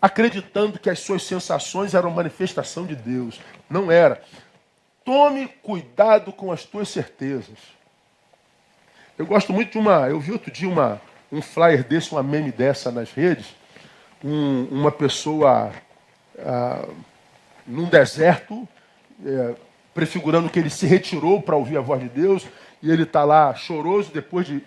acreditando 0.00 0.78
que 0.78 0.90
as 0.90 1.00
suas 1.00 1.22
sensações 1.22 1.94
eram 1.94 2.10
manifestação 2.10 2.86
de 2.86 2.94
Deus. 2.94 3.40
Não 3.68 3.90
era. 3.90 4.22
Tome 5.04 5.48
cuidado 5.62 6.32
com 6.32 6.52
as 6.52 6.64
tuas 6.64 6.88
certezas. 6.88 7.58
Eu 9.18 9.26
gosto 9.26 9.52
muito 9.52 9.72
de 9.72 9.78
uma. 9.78 10.08
Eu 10.08 10.20
vi 10.20 10.32
outro 10.32 10.50
dia 10.50 10.68
uma, 10.68 11.00
um 11.32 11.42
flyer 11.42 11.84
desse, 11.84 12.12
uma 12.12 12.22
meme 12.22 12.52
dessa 12.52 12.90
nas 12.90 13.10
redes 13.12 13.60
um, 14.22 14.64
uma 14.70 14.92
pessoa 14.92 15.72
ah, 16.38 16.86
num 17.66 17.88
deserto, 17.88 18.68
é, 19.24 19.54
prefigurando 19.94 20.48
que 20.48 20.58
ele 20.58 20.70
se 20.70 20.86
retirou 20.86 21.40
para 21.42 21.56
ouvir 21.56 21.76
a 21.76 21.80
voz 21.80 22.00
de 22.00 22.08
Deus, 22.08 22.46
e 22.82 22.90
ele 22.90 23.02
está 23.02 23.24
lá 23.24 23.54
choroso 23.54 24.10
depois 24.12 24.46
de, 24.46 24.62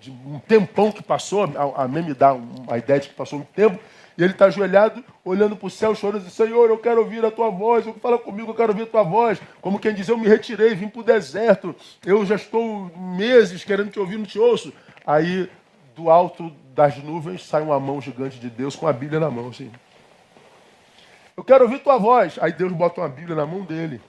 de, 0.00 0.10
um 0.10 0.38
tempão 0.38 0.90
que 0.92 1.02
passou, 1.02 1.44
a, 1.44 1.84
a 1.84 1.88
me 1.88 2.14
dá 2.14 2.32
uma 2.32 2.78
ideia 2.78 3.00
de 3.00 3.08
que 3.08 3.14
passou 3.14 3.40
um 3.40 3.44
tempo, 3.44 3.78
e 4.16 4.22
ele 4.22 4.32
está 4.32 4.46
ajoelhado, 4.46 5.04
olhando 5.24 5.54
para 5.54 5.66
o 5.66 5.70
céu, 5.70 5.94
chorando, 5.94 6.24
dizendo, 6.24 6.48
Senhor, 6.48 6.68
eu 6.68 6.78
quero 6.78 7.00
ouvir 7.00 7.24
a 7.24 7.30
tua 7.30 7.50
voz, 7.50 7.84
fala 8.02 8.18
comigo, 8.18 8.50
eu 8.50 8.54
quero 8.54 8.72
ouvir 8.72 8.82
a 8.82 8.86
tua 8.86 9.04
voz. 9.04 9.40
Como 9.60 9.78
quem 9.78 9.94
diz, 9.94 10.08
eu 10.08 10.18
me 10.18 10.26
retirei, 10.26 10.74
vim 10.74 10.88
para 10.88 11.00
o 11.00 11.04
deserto, 11.04 11.72
eu 12.04 12.26
já 12.26 12.34
estou 12.34 12.90
meses 12.96 13.62
querendo 13.62 13.92
te 13.92 14.00
ouvir, 14.00 14.18
não 14.18 14.24
te 14.24 14.36
ouço. 14.36 14.72
Aí, 15.06 15.48
do 15.94 16.10
alto 16.10 16.52
das 16.74 16.96
nuvens 16.96 17.44
sai 17.44 17.62
uma 17.62 17.78
mão 17.78 18.00
gigante 18.00 18.40
de 18.40 18.50
Deus 18.50 18.74
com 18.74 18.88
a 18.88 18.92
Bíblia 18.92 19.20
na 19.20 19.30
mão, 19.30 19.50
assim. 19.50 19.70
Eu 21.36 21.44
quero 21.44 21.62
ouvir 21.62 21.78
tua 21.78 21.96
voz. 21.98 22.36
Aí 22.40 22.52
Deus 22.52 22.72
bota 22.72 23.00
uma 23.00 23.08
Bíblia 23.08 23.36
na 23.36 23.46
mão 23.46 23.62
dele. 23.62 24.00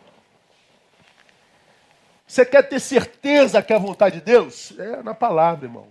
Você 2.30 2.46
quer 2.46 2.62
ter 2.62 2.80
certeza 2.80 3.60
que 3.60 3.74
é 3.74 3.76
a 3.76 3.80
vontade 3.80 4.20
de 4.20 4.22
Deus? 4.22 4.72
É 4.78 5.02
na 5.02 5.16
palavra, 5.16 5.66
irmão. 5.66 5.88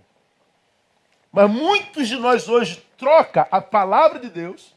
Mas 1.33 1.51
muitos 1.51 2.07
de 2.07 2.15
nós 2.15 2.47
hoje 2.47 2.81
troca 2.97 3.45
a 3.51 3.59
palavra 3.59 4.19
de 4.19 4.29
Deus 4.29 4.73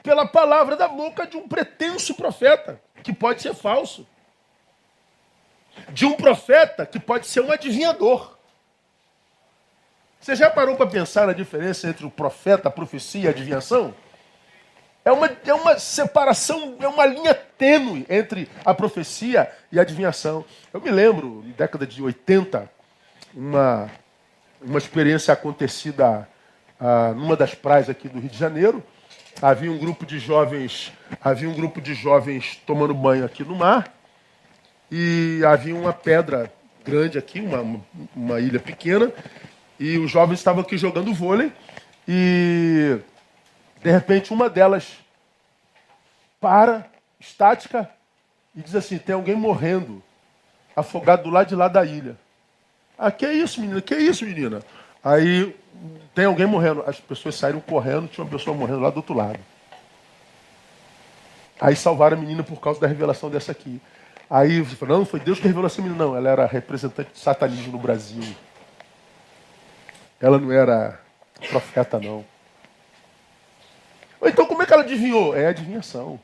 pela 0.00 0.24
palavra 0.24 0.76
da 0.76 0.86
boca 0.86 1.26
de 1.26 1.36
um 1.36 1.48
pretenso 1.48 2.14
profeta, 2.14 2.80
que 3.02 3.12
pode 3.12 3.42
ser 3.42 3.52
falso. 3.52 4.06
De 5.88 6.06
um 6.06 6.12
profeta 6.12 6.86
que 6.86 7.00
pode 7.00 7.26
ser 7.26 7.40
um 7.40 7.50
adivinhador. 7.50 8.38
Você 10.20 10.36
já 10.36 10.48
parou 10.48 10.76
para 10.76 10.86
pensar 10.86 11.26
na 11.26 11.32
diferença 11.32 11.88
entre 11.88 12.06
o 12.06 12.10
profeta, 12.12 12.68
a 12.68 12.70
profecia 12.70 13.24
e 13.24 13.26
a 13.26 13.30
adivinhação? 13.30 13.92
É 15.06 15.12
uma, 15.12 15.30
é 15.46 15.54
uma 15.54 15.78
separação, 15.78 16.78
é 16.80 16.88
uma 16.88 17.06
linha 17.06 17.32
tênue 17.32 18.04
entre 18.08 18.50
a 18.64 18.74
profecia 18.74 19.48
e 19.70 19.78
a 19.78 19.82
adivinhação. 19.82 20.44
Eu 20.74 20.80
me 20.80 20.90
lembro, 20.90 21.44
na 21.46 21.54
década 21.54 21.86
de 21.86 22.02
80, 22.02 22.68
uma, 23.32 23.88
uma 24.60 24.78
experiência 24.78 25.32
acontecida 25.32 26.28
ah, 26.80 27.14
numa 27.14 27.36
das 27.36 27.54
praias 27.54 27.88
aqui 27.88 28.08
do 28.08 28.18
Rio 28.18 28.28
de 28.28 28.36
Janeiro. 28.36 28.82
Havia 29.40 29.70
um 29.70 29.78
grupo 29.78 30.04
de 30.04 30.18
jovens, 30.18 30.92
havia 31.22 31.48
um 31.48 31.54
grupo 31.54 31.80
de 31.80 31.94
jovens 31.94 32.60
tomando 32.66 32.92
banho 32.92 33.24
aqui 33.24 33.44
no 33.44 33.54
mar 33.54 33.94
e 34.90 35.40
havia 35.46 35.76
uma 35.76 35.92
pedra 35.92 36.52
grande 36.84 37.16
aqui, 37.16 37.40
uma, 37.40 37.80
uma 38.12 38.40
ilha 38.40 38.58
pequena, 38.58 39.12
e 39.78 39.98
os 39.98 40.10
jovens 40.10 40.40
estavam 40.40 40.62
aqui 40.62 40.76
jogando 40.76 41.14
vôlei 41.14 41.52
e 42.08 42.98
de 43.86 43.92
repente 43.92 44.32
uma 44.32 44.50
delas 44.50 44.96
para, 46.40 46.86
estática, 47.20 47.88
e 48.52 48.60
diz 48.60 48.74
assim: 48.74 48.98
tem 48.98 49.14
alguém 49.14 49.36
morrendo, 49.36 50.02
afogado 50.74 51.22
do 51.22 51.30
lado 51.30 51.46
de 51.46 51.54
lá 51.54 51.68
da 51.68 51.84
ilha. 51.84 52.16
Ah, 52.98 53.12
que 53.12 53.30
isso, 53.30 53.60
menina? 53.60 53.80
Que 53.80 53.94
isso, 53.94 54.24
menina? 54.24 54.60
Aí 55.04 55.54
tem 56.16 56.24
alguém 56.24 56.46
morrendo. 56.46 56.82
As 56.84 56.98
pessoas 56.98 57.36
saíram 57.36 57.60
correndo, 57.60 58.08
tinha 58.08 58.24
uma 58.24 58.30
pessoa 58.30 58.56
morrendo 58.56 58.80
lá 58.80 58.90
do 58.90 58.96
outro 58.96 59.14
lado. 59.14 59.38
Aí 61.60 61.76
salvaram 61.76 62.16
a 62.16 62.20
menina 62.20 62.42
por 62.42 62.60
causa 62.60 62.80
da 62.80 62.88
revelação 62.88 63.30
dessa 63.30 63.52
aqui. 63.52 63.80
Aí 64.28 64.66
não, 64.88 65.04
foi 65.04 65.20
Deus 65.20 65.38
que 65.38 65.46
revelou 65.46 65.68
essa 65.68 65.80
menina. 65.80 66.06
Não, 66.06 66.16
ela 66.16 66.28
era 66.28 66.44
representante 66.44 67.12
de 67.12 67.20
satanismo 67.20 67.70
no 67.70 67.78
Brasil. 67.78 68.34
Ela 70.20 70.40
não 70.40 70.50
era 70.50 71.00
profeta, 71.48 72.00
não. 72.00 72.24
Então, 74.22 74.46
como 74.46 74.62
é 74.62 74.66
que 74.66 74.72
ela 74.72 74.82
adivinhou? 74.82 75.36
É 75.36 75.46
adivinhação. 75.46 76.18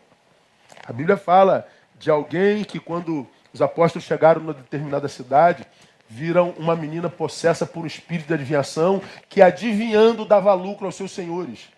A 0.85 0.93
Bíblia 0.93 1.17
fala 1.17 1.69
de 1.99 2.11
alguém 2.11 2.65
que, 2.65 2.81
quando 2.81 3.27
os 3.53 3.63
apóstolos 3.63 4.05
chegaram 4.07 4.41
numa 4.41 4.55
determinada 4.55 5.09
cidade, 5.09 5.67
viram 6.09 6.51
uma 6.59 6.75
menina 6.75 7.09
possessa 7.09 7.65
por 7.65 7.85
um 7.85 7.87
espírito 7.87 8.27
de 8.29 8.35
adivinhação 8.35 9.01
que, 9.29 9.41
adivinhando, 9.41 10.25
dava 10.25 10.53
lucro 10.55 10.87
aos 10.87 10.95
seus 10.95 11.13
senhores. 11.13 11.69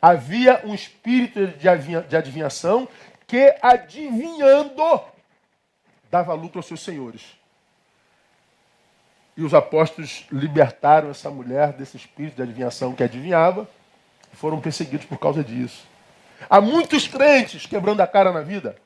Havia 0.00 0.60
um 0.64 0.74
espírito 0.74 1.46
de 1.46 2.16
adivinhação 2.16 2.88
que, 3.26 3.54
adivinhando, 3.62 5.00
dava 6.10 6.34
lucro 6.34 6.58
aos 6.58 6.66
seus 6.66 6.82
senhores. 6.82 7.22
E 9.36 9.44
os 9.44 9.54
apóstolos 9.54 10.26
libertaram 10.30 11.10
essa 11.10 11.30
mulher 11.30 11.72
desse 11.72 11.96
espírito 11.96 12.36
de 12.36 12.42
adivinhação 12.42 12.92
que 12.94 13.02
adivinhava 13.02 13.68
foram 14.32 14.60
perseguidos 14.60 15.06
por 15.06 15.18
causa 15.18 15.42
disso. 15.42 15.86
Há 16.48 16.60
muitos 16.60 17.06
crentes 17.06 17.66
quebrando 17.66 18.00
a 18.00 18.06
cara 18.06 18.32
na 18.32 18.40
vida, 18.40 18.76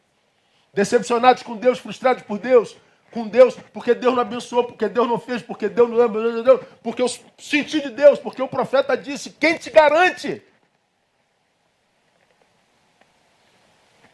decepcionados 0.74 1.42
com 1.42 1.56
Deus, 1.56 1.78
frustrados 1.78 2.22
por 2.22 2.38
Deus, 2.38 2.76
com 3.11 3.26
Deus, 3.26 3.56
porque 3.72 3.94
Deus 3.94 4.14
não 4.14 4.20
abençoou, 4.20 4.64
porque 4.64 4.88
Deus 4.88 5.09
não 5.09 5.18
fez, 5.18 5.42
porque 5.42 5.68
Deus 5.68 5.88
não 5.88 6.42
Deus, 6.42 6.61
porque 6.82 7.00
eu 7.00 7.09
senti 7.38 7.80
de 7.80 7.90
Deus, 7.90 8.18
porque 8.18 8.42
o 8.42 8.48
profeta 8.48 8.96
disse: 8.96 9.30
quem 9.30 9.56
te 9.56 9.70
garante? 9.70 10.42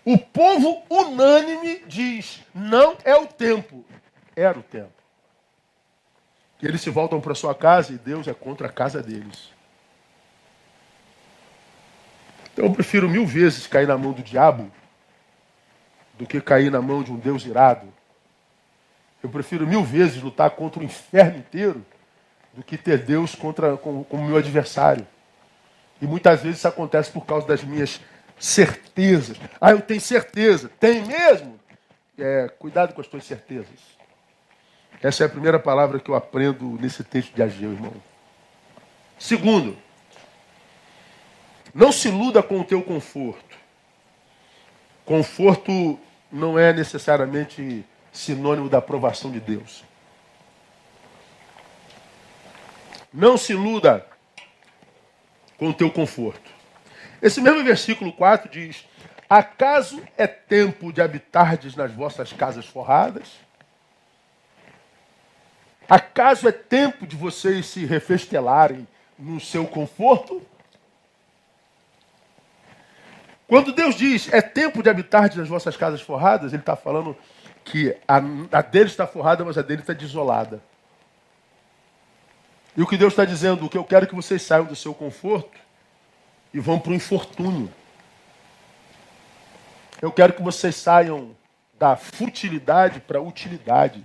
O 0.05 0.19
povo 0.19 0.83
unânime 0.89 1.83
diz: 1.87 2.41
não 2.55 2.97
é 3.05 3.17
o 3.17 3.27
tempo, 3.27 3.85
era 4.37 4.59
o 4.59 4.63
tempo. 4.63 4.93
E 6.61 6.67
eles 6.67 6.81
se 6.81 6.91
voltam 6.91 7.21
para 7.21 7.35
sua 7.35 7.55
casa 7.55 7.93
e 7.93 7.99
Deus 7.99 8.29
é 8.29 8.35
contra 8.35 8.69
a 8.69 8.73
casa 8.73 9.03
deles. 9.03 9.51
Então 12.53 12.67
eu 12.67 12.73
prefiro 12.73 13.09
mil 13.09 13.27
vezes 13.27 13.67
cair 13.67 13.89
na 13.89 13.97
mão 13.97 14.13
do 14.13 14.23
diabo 14.23 14.71
do 16.19 16.27
que 16.27 16.41
cair 16.41 16.71
na 16.71 16.81
mão 16.81 17.03
de 17.03 17.11
um 17.11 17.17
Deus 17.17 17.45
irado. 17.45 17.87
Eu 19.23 19.29
prefiro 19.29 19.67
mil 19.67 19.83
vezes 19.83 20.23
lutar 20.23 20.51
contra 20.51 20.81
o 20.81 20.85
inferno 20.85 21.39
inteiro 21.39 21.85
do 22.53 22.63
que 22.63 22.77
ter 22.77 22.99
Deus 22.99 23.35
contra, 23.35 23.77
como, 23.77 24.05
como 24.05 24.25
meu 24.25 24.37
adversário. 24.37 25.07
E 26.01 26.07
muitas 26.07 26.43
vezes 26.43 26.59
isso 26.59 26.69
acontece 26.69 27.11
por 27.11 27.25
causa 27.25 27.47
das 27.47 27.63
minhas 27.65 28.01
certezas. 28.39 29.37
Ah, 29.61 29.71
eu 29.71 29.81
tenho 29.81 30.01
certeza. 30.01 30.71
Tem 30.81 31.03
mesmo? 31.03 31.59
É, 32.19 32.49
cuidado 32.59 32.93
com 32.95 33.01
as 33.01 33.07
tuas 33.07 33.25
certezas. 33.25 33.79
Essa 35.03 35.25
é 35.25 35.27
a 35.27 35.31
primeira 35.31 35.59
palavra 35.59 35.99
que 35.99 36.11
eu 36.11 36.15
aprendo 36.15 36.79
nesse 36.81 37.03
texto 37.03 37.35
de 37.35 37.43
Ageu, 37.43 37.73
irmão. 37.73 37.95
Segundo, 39.19 39.77
não 41.75 41.91
se 41.91 42.09
iluda 42.09 42.43
com 42.43 42.61
o 42.61 42.65
teu 42.65 42.83
conforto. 42.83 43.57
Conforto 45.05 45.99
não 46.31 46.59
é 46.59 46.73
necessariamente 46.73 47.85
sinônimo 48.13 48.69
da 48.69 48.79
aprovação 48.79 49.31
de 49.31 49.41
Deus. 49.41 49.85
Não 53.13 53.37
se 53.37 53.53
iluda 53.53 54.07
com 55.59 55.71
o 55.71 55.75
teu 55.75 55.91
conforto. 55.91 56.51
Esse 57.21 57.41
mesmo 57.41 57.63
versículo 57.63 58.13
4 58.13 58.51
diz: 58.51 58.87
Acaso 59.29 60.03
é 60.17 60.27
tempo 60.27 60.93
de 60.93 61.01
habitardes 61.01 61.75
nas 61.75 61.93
vossas 61.93 62.33
casas 62.33 62.67
forradas? 62.67 63.41
Acaso 65.89 66.49
é 66.49 66.53
tempo 66.53 67.07
de 67.07 67.17
vocês 67.17 67.67
se 67.67 67.85
refestelarem 67.85 68.87
no 69.19 69.39
seu 69.41 69.67
conforto? 69.67 70.43
Quando 73.53 73.71
Deus 73.71 73.97
diz 73.97 74.33
é 74.33 74.41
tempo 74.41 74.83
de 74.83 74.89
habitar 74.89 75.37
nas 75.37 75.47
vossas 75.47 75.77
casas 75.77 76.01
forradas, 76.01 76.55
Ele 76.55 76.63
está 76.63 76.75
falando 76.75 77.15
que 77.63 77.95
a, 78.09 78.17
a 78.51 78.63
dele 78.63 78.87
está 78.87 79.07
forrada, 79.07 79.45
mas 79.45 79.59
a 79.59 79.61
dele 79.61 79.83
está 79.83 79.93
desolada. 79.93 80.63
E 82.75 82.81
o 82.81 82.87
que 82.87 82.97
Deus 82.97 83.13
está 83.13 83.27
dizendo, 83.27 83.67
o 83.67 83.69
que 83.69 83.77
eu 83.77 83.85
quero 83.85 84.07
é 84.07 84.09
que 84.09 84.15
vocês 84.15 84.41
saiam 84.41 84.65
do 84.65 84.75
seu 84.75 84.95
conforto 84.95 85.59
e 86.55 86.59
vão 86.59 86.79
para 86.79 86.93
o 86.93 86.95
infortúnio. 86.95 87.71
Eu 90.01 90.11
quero 90.11 90.33
que 90.33 90.43
vocês 90.43 90.75
saiam 90.75 91.37
da 91.79 91.95
futilidade 91.95 93.01
para 93.01 93.19
a 93.19 93.23
utilidade. 93.23 94.03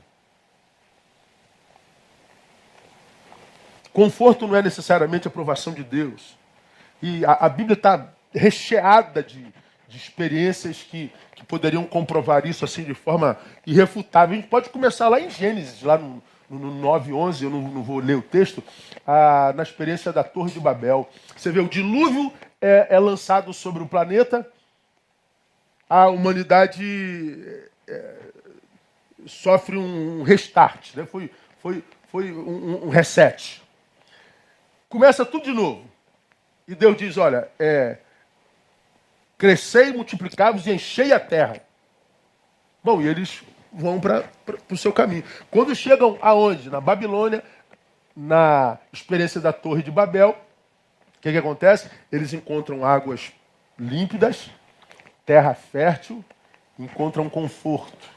Conforto 3.94 4.46
não 4.46 4.58
é 4.58 4.62
necessariamente 4.62 5.26
aprovação 5.26 5.74
de 5.74 5.86
Deus. 5.86 6.38
E 7.02 7.24
a, 7.24 7.32
a 7.32 7.48
Bíblia 7.48 7.76
está 7.76 8.10
recheada 8.38 9.21
de, 9.23 9.45
de 9.88 9.97
experiências 9.97 10.84
que, 10.84 11.12
que 11.36 11.45
poderiam 11.45 11.84
comprovar 11.84 12.45
isso 12.45 12.63
assim 12.63 12.84
de 12.84 12.93
forma 12.93 13.38
irrefutável. 13.65 14.34
A 14.34 14.39
gente 14.39 14.50
pode 14.50 14.69
começar 14.69 15.10
lá 15.10 15.19
em 15.19 15.30
Gênesis, 15.30 15.82
lá 15.82 15.97
no, 15.97 16.21
no 16.50 16.73
9, 16.73 17.13
11, 17.13 17.43
eu 17.43 17.50
não, 17.50 17.62
não 17.62 17.84
vou 17.84 18.00
ler 18.00 18.15
o 18.15 18.21
texto, 18.21 18.63
na 19.56 19.63
experiência 19.63 20.13
da 20.13 20.23
Torre 20.23 20.52
de 20.52 20.60
Babel. 20.60 21.10
Você 21.36 21.52
vê, 21.52 21.60
o 21.60 21.67
dilúvio 21.67 22.32
é, 22.62 22.88
é 22.89 23.00
lançado 23.00 23.54
sobre 23.54 23.84
o 23.84 23.88
planeta, 23.88 24.47
a 25.89 26.08
humanidade 26.08 27.63
é, 27.88 28.15
sofre 29.26 29.78
um 29.78 30.23
restart, 30.23 30.95
né? 30.95 31.06
foi, 31.06 31.32
foi, 31.62 31.84
foi 32.12 32.32
um, 32.32 32.86
um, 32.86 32.89
reset. 32.89 33.62
Começa 34.89 35.26
tudo 35.26 35.45
de 35.45 35.54
novo. 35.54 35.86
E 36.67 36.76
Deus 36.76 36.97
diz: 36.97 37.17
olha, 37.17 37.47
é, 37.58 37.97
crescei, 39.38 39.93
multiplicavos 39.93 40.65
e 40.65 40.71
enchei 40.71 41.12
a 41.13 41.19
terra. 41.19 41.62
Bom, 42.84 43.02
e 43.02 43.08
eles 43.08 43.43
vão 43.71 44.00
para 44.00 44.23
o 44.71 44.78
seu 44.78 44.91
caminho. 44.91 45.23
Quando 45.52 45.76
chegam 45.76 46.17
aonde? 46.21 46.69
Na 46.69 46.82
Babilônia, 46.82 47.43
na 48.15 48.78
experiência 48.91 49.39
da 49.39 49.54
Torre 49.54 49.84
de 49.84 49.91
Babel, 49.91 50.30
o 51.17 51.21
que, 51.21 51.32
que 51.32 51.38
acontece? 51.38 51.89
Eles 52.12 52.34
encontram 52.34 52.86
águas 52.86 53.32
límpidas, 53.78 54.50
terra 55.26 55.54
fértil, 55.54 56.23
encontram 56.80 57.30
conforto. 57.30 58.17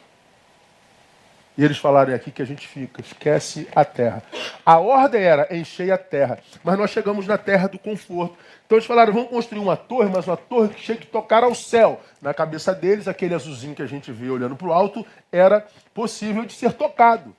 E 1.59 1.65
eles 1.65 1.79
falaram 1.79 2.13
é 2.13 2.15
aqui 2.15 2.31
que 2.31 2.41
a 2.41 2.45
gente 2.45 2.67
fica, 2.67 3.01
esquece 3.01 3.69
a 3.75 3.85
terra. 3.85 4.23
A 4.65 4.79
ordem 4.79 5.23
era 5.23 5.55
encher 5.55 5.91
a 5.93 5.99
terra, 5.99 6.39
mas 6.63 6.79
nós 6.79 6.91
chegamos 6.91 7.27
na 7.27 7.37
terra 7.37 7.69
do 7.69 7.79
conforto. 7.79 8.37
Então 8.65 8.79
eles 8.79 8.87
falaram, 8.87 9.13
vamos 9.13 9.31
construir 9.31 9.61
uma 9.61 9.77
torre, 9.77 10.09
mas 10.09 10.27
uma 10.27 10.37
torre 10.37 10.69
que 10.69 10.81
chegue 10.81 11.03
a 11.03 11.13
tocar 11.13 11.43
ao 11.43 11.55
céu. 11.55 12.01
Na 12.23 12.33
cabeça 12.33 12.73
deles, 12.73 13.09
aquele 13.09 13.35
azulzinho 13.35 13.75
que 13.75 13.83
a 13.83 13.87
gente 13.87 14.13
vê 14.13 14.31
olhando 14.31 14.57
para 14.57 14.69
o 14.69 14.73
alto 14.73 15.05
era 15.33 15.67
possível 15.93 16.45
de 16.45 16.53
ser 16.53 16.73
tocado. 16.73 17.35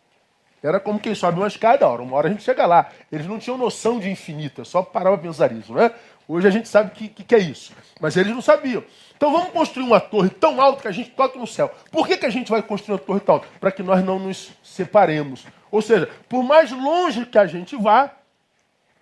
Era 0.64 0.80
como 0.80 1.00
quem 1.00 1.16
sobe 1.16 1.40
uma 1.40 1.48
escada, 1.48 1.90
uma 1.90 2.16
hora 2.16 2.28
a 2.28 2.32
gente 2.32 2.44
chega 2.44 2.68
lá. 2.68 2.92
Eles 3.12 3.26
não 3.26 3.40
tinham 3.40 3.58
noção 3.58 4.00
de 4.00 4.10
infinita, 4.12 4.64
só 4.64 4.84
parava 4.84 5.16
a 5.16 5.20
pensar 5.20 5.52
isso, 5.52 5.74
né? 5.74 5.92
Hoje 6.32 6.48
a 6.48 6.50
gente 6.50 6.70
sabe 6.70 6.92
o 6.92 6.94
que, 6.94 7.10
que, 7.10 7.26
que, 7.26 7.36
é 7.36 7.40
isso. 7.40 7.74
Mas 8.00 8.16
eles 8.16 8.34
não 8.34 8.42
sabiam. 8.42 8.82
Então 9.18 9.34
vamos 9.34 9.50
construir 9.50 9.84
uma 9.84 10.00
torre 10.00 10.30
tão 10.30 10.62
alta 10.62 10.84
que 10.84 10.88
a 10.88 10.92
gente 10.92 11.10
toque 11.10 11.38
no 11.38 11.46
céu. 11.46 11.70
Por 11.92 12.08
que, 12.08 12.16
que 12.16 12.26
a 12.26 12.30
gente 12.30 12.50
vai 12.50 12.64
construir 12.64 12.94
uma 12.94 13.00
torre 13.00 13.20
tão 13.20 13.36
alta? 13.36 13.48
Para 13.60 13.70
que 13.70 13.84
nós 13.84 14.02
não 14.02 14.18
nos 14.18 14.50
separemos. 14.64 15.46
Ou 15.70 15.82
seja, 15.82 16.10
por 16.30 16.42
mais 16.42 16.72
longe 16.72 17.26
que 17.26 17.38
a 17.38 17.46
gente 17.46 17.76
vá, 17.76 18.12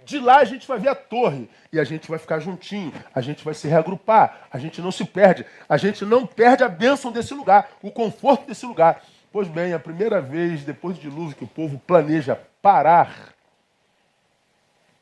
de 0.03 0.17
lá 0.17 0.37
a 0.37 0.43
gente 0.43 0.67
vai 0.67 0.79
ver 0.79 0.89
a 0.89 0.95
torre. 0.95 1.47
E 1.71 1.79
a 1.79 1.83
gente 1.83 2.09
vai 2.09 2.17
ficar 2.17 2.39
juntinho. 2.39 2.91
A 3.13 3.21
gente 3.21 3.45
vai 3.45 3.53
se 3.53 3.67
reagrupar. 3.67 4.47
A 4.51 4.57
gente 4.57 4.81
não 4.81 4.91
se 4.91 5.05
perde. 5.05 5.45
A 5.69 5.77
gente 5.77 6.03
não 6.03 6.25
perde 6.25 6.63
a 6.63 6.67
bênção 6.67 7.11
desse 7.11 7.35
lugar, 7.35 7.69
o 7.83 7.91
conforto 7.91 8.47
desse 8.47 8.65
lugar. 8.65 9.03
Pois 9.31 9.47
bem, 9.47 9.71
a 9.73 9.79
primeira 9.79 10.19
vez 10.19 10.63
depois 10.63 10.97
do 10.97 11.01
dilúvio 11.01 11.35
que 11.35 11.43
o 11.43 11.47
povo 11.47 11.79
planeja 11.85 12.39
parar, 12.59 13.35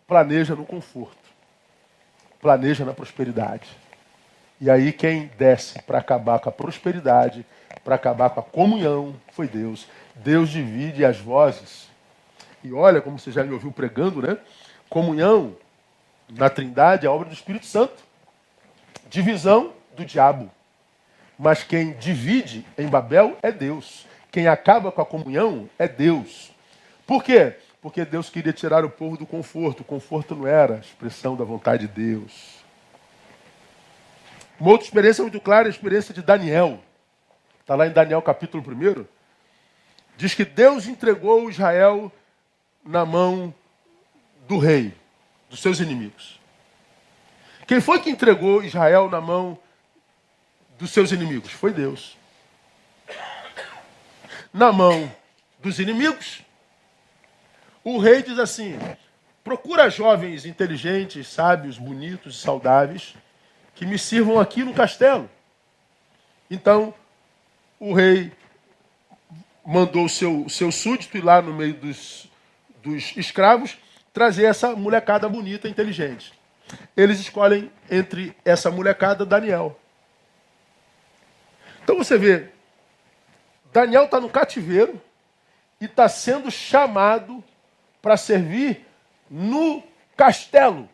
planeja 0.06 0.56
no 0.56 0.66
conforto, 0.66 1.27
planeja 2.42 2.86
na 2.86 2.94
prosperidade. 2.94 3.68
E 4.60 4.70
aí 4.70 4.92
quem 4.92 5.30
desce 5.38 5.82
para 5.84 6.00
acabar 6.00 6.40
com 6.40 6.50
a 6.50 6.52
prosperidade, 6.52 7.46
para 7.84 7.96
acabar 7.96 8.30
com 8.32 8.40
a 8.40 8.44
comunhão, 8.44 9.16
foi 9.32 9.48
Deus. 9.48 9.88
Deus 10.16 10.50
divide 10.50 11.06
as 11.06 11.20
vozes. 11.20 11.88
E 12.64 12.74
olha, 12.74 13.02
como 13.02 13.20
você 13.20 13.32
já 13.32 13.44
me 13.44 13.54
ouviu 13.54 13.72
pregando, 13.72 14.22
né? 14.22 14.38
Comunhão 14.90 15.56
na 16.30 16.50
Trindade 16.50 17.06
é 17.06 17.10
obra 17.10 17.30
do 17.30 17.34
Espírito 17.34 17.66
Santo. 17.66 18.04
Divisão 19.10 19.74
do 19.96 20.04
diabo. 20.04 20.52
Mas 21.38 21.64
quem 21.64 21.94
divide 21.94 22.66
em 22.78 22.88
Babel 22.88 23.38
é 23.44 23.52
Deus. 23.52 24.06
Quem 24.32 24.48
acaba 24.48 24.92
com 24.92 25.02
a 25.02 25.06
comunhão 25.06 25.70
é 25.78 25.88
Deus. 25.88 26.52
Por 27.06 27.24
quê? 27.24 27.56
Porque 27.82 28.04
Deus 28.04 28.30
queria 28.30 28.54
tirar 28.54 28.84
o 28.84 28.90
povo 28.90 29.18
do 29.18 29.26
conforto. 29.26 29.82
O 29.82 29.86
conforto 29.86 30.36
não 30.36 30.48
era 30.48 30.76
a 30.76 30.80
expressão 30.80 31.36
da 31.36 31.44
vontade 31.44 31.88
de 31.88 31.94
Deus. 31.94 32.58
Uma 34.60 34.72
outra 34.72 34.86
experiência 34.86 35.22
muito 35.22 35.40
clara 35.40 35.68
é 35.68 35.70
a 35.70 35.72
experiência 35.72 36.14
de 36.14 36.22
Daniel. 36.22 36.80
Está 37.62 37.76
lá 37.76 37.88
em 37.88 37.92
Daniel 37.92 38.22
capítulo 38.22 38.64
1. 38.64 39.06
Diz 40.16 40.34
que 40.34 40.44
Deus 40.44 40.88
entregou 40.88 41.50
Israel 41.50 42.12
na 42.84 43.06
mão 43.06 43.54
do 44.48 44.58
rei, 44.58 44.94
dos 45.50 45.62
seus 45.62 45.80
inimigos. 45.80 46.40
Quem 47.68 47.80
foi 47.80 48.00
que 48.00 48.10
entregou 48.10 48.64
Israel 48.64 49.10
na 49.10 49.22
mão 49.22 49.60
dos 50.80 50.92
seus 50.92 51.12
inimigos? 51.12 51.52
Foi 51.52 51.72
Deus 51.72 52.18
na 54.58 54.72
mão 54.72 55.12
dos 55.60 55.80
inimigos, 55.80 56.42
o 57.96 58.00
rei 58.00 58.22
diz 58.22 58.38
assim: 58.38 58.78
procura 59.46 59.90
jovens 59.90 60.46
inteligentes, 60.46 61.26
sábios, 61.28 61.78
bonitos 61.78 62.36
e 62.36 62.42
saudáveis 62.42 63.16
que 63.74 63.86
me 63.86 63.98
sirvam 63.98 64.42
aqui 64.42 64.62
no 64.62 64.74
castelo. 64.74 65.30
Então, 66.52 66.94
o 67.80 67.94
rei 67.94 68.34
mandou 69.66 70.04
o 70.04 70.10
seu, 70.10 70.50
seu 70.50 70.70
súdito 70.70 71.18
ir 71.18 71.24
lá 71.24 71.42
no 71.42 71.54
meio 71.54 71.76
dos, 71.76 72.30
dos 72.84 73.16
escravos 73.16 73.78
trazer 74.12 74.46
essa 74.46 74.76
molecada 74.76 75.30
bonita, 75.30 75.70
inteligente. 75.70 76.34
Eles 76.96 77.22
escolhem 77.22 77.72
entre 77.90 78.36
essa 78.44 78.70
molecada 78.70 79.26
Daniel. 79.26 79.80
Então 81.84 81.98
você 81.98 82.18
vê, 82.18 82.50
Daniel 83.72 84.06
está 84.06 84.20
no 84.20 84.30
cativeiro 84.30 85.02
e 85.80 85.86
está 85.86 86.10
sendo 86.10 86.52
chamado 86.52 87.42
para 88.08 88.16
servir 88.16 88.88
no 89.30 89.84
castelo. 90.16 90.88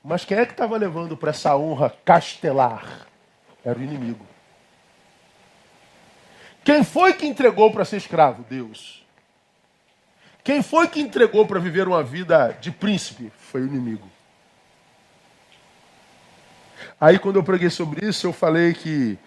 Mas 0.00 0.24
quem 0.24 0.38
é 0.38 0.46
que 0.46 0.52
estava 0.52 0.76
levando 0.76 1.16
para 1.16 1.30
essa 1.30 1.56
honra 1.56 1.92
castelar? 2.04 3.08
Era 3.64 3.76
o 3.76 3.82
inimigo. 3.82 4.24
Quem 6.62 6.84
foi 6.84 7.14
que 7.14 7.26
entregou 7.26 7.72
para 7.72 7.84
ser 7.84 7.96
escravo? 7.96 8.44
Deus. 8.48 9.04
Quem 10.44 10.62
foi 10.62 10.86
que 10.86 11.00
entregou 11.00 11.48
para 11.48 11.58
viver 11.58 11.88
uma 11.88 12.00
vida 12.00 12.56
de 12.60 12.70
príncipe? 12.70 13.32
Foi 13.36 13.62
o 13.62 13.66
inimigo. 13.66 14.08
Aí, 17.00 17.18
quando 17.18 17.40
eu 17.40 17.42
preguei 17.42 17.70
sobre 17.70 18.06
isso, 18.06 18.24
eu 18.28 18.32
falei 18.32 18.72
que 18.72 19.18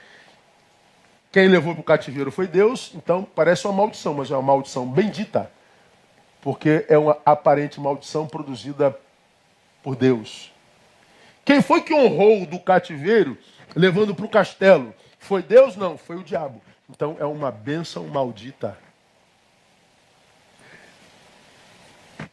Quem 1.33 1.49
levou 1.49 1.73
para 1.73 1.81
o 1.81 1.83
cativeiro 1.83 2.31
foi 2.31 2.47
Deus, 2.47 2.93
então 2.95 3.27
parece 3.35 3.67
uma 3.67 3.73
maldição, 3.73 4.13
mas 4.13 4.31
é 4.31 4.35
uma 4.35 4.41
maldição 4.41 4.87
bendita, 4.87 5.51
porque 6.43 6.85
é 6.89 6.97
uma 6.97 7.17
aparente 7.25 7.79
maldição 7.79 8.27
produzida 8.27 8.95
por 9.81 9.95
Deus. 9.95 10.51
Quem 11.45 11.61
foi 11.61 11.81
que 11.81 11.93
honrou 11.93 12.45
do 12.45 12.59
cativeiro, 12.59 13.37
levando 13.73 14.13
para 14.13 14.25
o 14.25 14.29
castelo? 14.29 14.93
Foi 15.17 15.41
Deus? 15.41 15.77
Não, 15.77 15.97
foi 15.97 16.17
o 16.17 16.23
diabo. 16.23 16.61
Então 16.89 17.15
é 17.17 17.23
uma 17.23 17.49
bênção 17.49 18.05
maldita. 18.07 18.77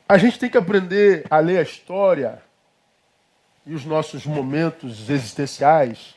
A 0.09 0.19
gente 0.19 0.41
tem 0.41 0.51
que 0.51 0.59
aprender 0.59 1.25
a 1.31 1.39
ler 1.39 1.59
a 1.59 1.63
história 1.63 2.43
e 3.65 3.75
os 3.75 3.85
nossos 3.85 4.27
momentos 4.27 5.09
existenciais 5.09 6.17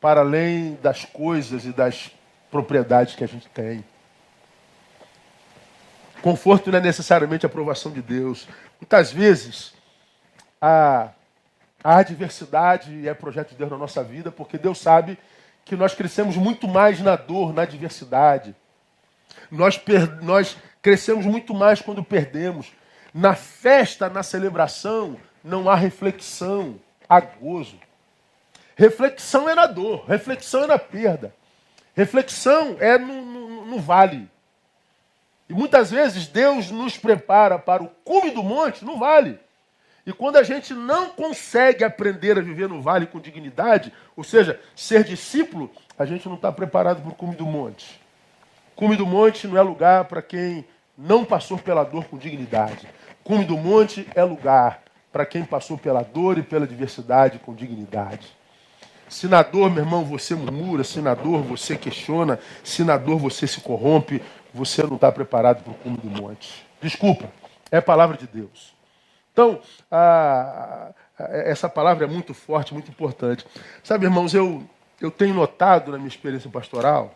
para 0.00 0.20
além 0.20 0.78
das 0.80 1.04
coisas 1.04 1.64
e 1.64 1.72
das 1.72 2.12
propriedades 2.48 3.16
que 3.16 3.24
a 3.24 3.28
gente 3.28 3.48
tem. 3.48 3.84
Conforto 6.26 6.72
não 6.72 6.78
é 6.78 6.80
necessariamente 6.80 7.46
a 7.46 7.48
aprovação 7.48 7.92
de 7.92 8.02
Deus. 8.02 8.48
Muitas 8.80 9.12
vezes 9.12 9.72
a, 10.60 11.10
a 11.84 11.98
adversidade 11.98 13.06
é 13.06 13.14
projeto 13.14 13.50
de 13.50 13.54
Deus 13.54 13.70
na 13.70 13.78
nossa 13.78 14.02
vida, 14.02 14.32
porque 14.32 14.58
Deus 14.58 14.78
sabe 14.78 15.16
que 15.64 15.76
nós 15.76 15.94
crescemos 15.94 16.36
muito 16.36 16.66
mais 16.66 16.98
na 16.98 17.14
dor, 17.14 17.54
na 17.54 17.62
adversidade. 17.62 18.56
Nós, 19.52 19.78
per, 19.78 20.20
nós 20.20 20.56
crescemos 20.82 21.24
muito 21.24 21.54
mais 21.54 21.80
quando 21.80 22.02
perdemos. 22.02 22.72
Na 23.14 23.36
festa, 23.36 24.10
na 24.10 24.24
celebração, 24.24 25.16
não 25.44 25.70
há 25.70 25.76
reflexão, 25.76 26.74
há 27.08 27.20
gozo. 27.20 27.78
Reflexão 28.74 29.48
é 29.48 29.54
na 29.54 29.68
dor, 29.68 30.04
reflexão 30.08 30.64
é 30.64 30.66
na 30.66 30.78
perda. 30.80 31.32
Reflexão 31.94 32.76
é 32.80 32.98
no, 32.98 33.24
no, 33.24 33.66
no 33.66 33.78
vale. 33.78 34.28
E 35.48 35.54
muitas 35.54 35.90
vezes 35.90 36.26
Deus 36.26 36.70
nos 36.70 36.96
prepara 36.96 37.58
para 37.58 37.82
o 37.82 37.88
cume 38.04 38.30
do 38.30 38.42
monte 38.42 38.84
no 38.84 38.98
vale. 38.98 39.38
E 40.04 40.12
quando 40.12 40.36
a 40.36 40.42
gente 40.42 40.72
não 40.72 41.08
consegue 41.10 41.82
aprender 41.82 42.38
a 42.38 42.42
viver 42.42 42.68
no 42.68 42.80
vale 42.80 43.06
com 43.06 43.20
dignidade, 43.20 43.92
ou 44.16 44.22
seja, 44.22 44.60
ser 44.74 45.02
discípulo, 45.02 45.70
a 45.98 46.04
gente 46.04 46.28
não 46.28 46.36
está 46.36 46.52
preparado 46.52 47.02
para 47.02 47.10
o 47.10 47.14
cume 47.14 47.34
do 47.34 47.44
monte. 47.44 48.00
Cume 48.76 48.96
do 48.96 49.06
monte 49.06 49.48
não 49.48 49.56
é 49.56 49.62
lugar 49.62 50.04
para 50.04 50.22
quem 50.22 50.64
não 50.96 51.24
passou 51.24 51.58
pela 51.58 51.82
dor 51.82 52.04
com 52.04 52.16
dignidade. 52.16 52.88
Cume 53.24 53.44
do 53.44 53.56
monte 53.56 54.06
é 54.14 54.22
lugar 54.22 54.82
para 55.12 55.26
quem 55.26 55.44
passou 55.44 55.76
pela 55.76 56.02
dor 56.02 56.38
e 56.38 56.42
pela 56.42 56.66
diversidade 56.66 57.38
com 57.38 57.54
dignidade. 57.54 58.28
Senador, 59.08 59.70
meu 59.70 59.84
irmão, 59.84 60.04
você 60.04 60.34
murmura, 60.34 60.84
senador, 60.84 61.42
você 61.42 61.76
questiona, 61.76 62.38
senador, 62.62 63.18
você 63.18 63.46
se 63.46 63.60
corrompe, 63.60 64.20
você 64.56 64.82
não 64.82 64.96
está 64.96 65.12
preparado 65.12 65.62
para 65.62 65.72
o 65.72 65.74
cume 65.76 65.98
do 65.98 66.08
monte. 66.08 66.66
Desculpa, 66.80 67.30
é 67.70 67.76
a 67.76 67.82
palavra 67.82 68.16
de 68.16 68.26
Deus. 68.26 68.74
Então, 69.32 69.60
a, 69.90 70.92
a, 71.18 71.24
essa 71.24 71.68
palavra 71.68 72.06
é 72.06 72.08
muito 72.08 72.32
forte, 72.32 72.72
muito 72.72 72.90
importante. 72.90 73.46
Sabe, 73.84 74.06
irmãos, 74.06 74.32
eu, 74.32 74.64
eu 75.00 75.10
tenho 75.10 75.34
notado 75.34 75.92
na 75.92 75.98
minha 75.98 76.08
experiência 76.08 76.50
pastoral 76.50 77.14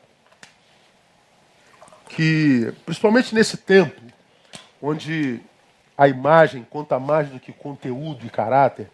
que, 2.10 2.72
principalmente 2.84 3.34
nesse 3.34 3.56
tempo, 3.56 4.00
onde 4.82 5.40
a 5.96 6.08
imagem 6.08 6.66
conta 6.68 6.98
mais 6.98 7.28
do 7.30 7.40
que 7.40 7.52
conteúdo 7.52 8.26
e 8.26 8.30
caráter, 8.30 8.90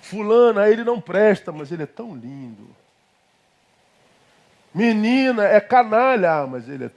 Fulana, 0.00 0.68
ele 0.68 0.82
não 0.82 1.00
presta, 1.00 1.52
mas 1.52 1.70
ele 1.70 1.84
é 1.84 1.86
tão 1.86 2.14
lindo. 2.14 2.68
Menina, 4.74 5.44
é 5.44 5.60
canalha, 5.60 6.32
ah, 6.32 6.46
mas 6.46 6.68
ele 6.68 6.86
é 6.86 6.90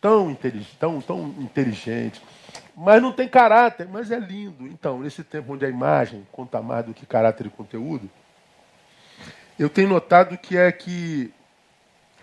tão 0.00 0.30
inteligente, 0.30 0.76
tão, 0.78 1.00
tão 1.00 1.34
inteligente. 1.38 2.22
Mas 2.76 3.02
não 3.02 3.12
tem 3.12 3.28
caráter, 3.28 3.88
mas 3.88 4.10
é 4.10 4.18
lindo. 4.18 4.66
Então, 4.66 5.00
nesse 5.00 5.22
tempo 5.22 5.52
onde 5.52 5.64
a 5.64 5.68
imagem 5.68 6.26
conta 6.32 6.62
mais 6.62 6.86
do 6.86 6.94
que 6.94 7.04
caráter 7.04 7.46
e 7.46 7.50
conteúdo, 7.50 8.08
eu 9.58 9.68
tenho 9.68 9.88
notado 9.88 10.38
que 10.38 10.56
é 10.56 10.70
que 10.72 11.32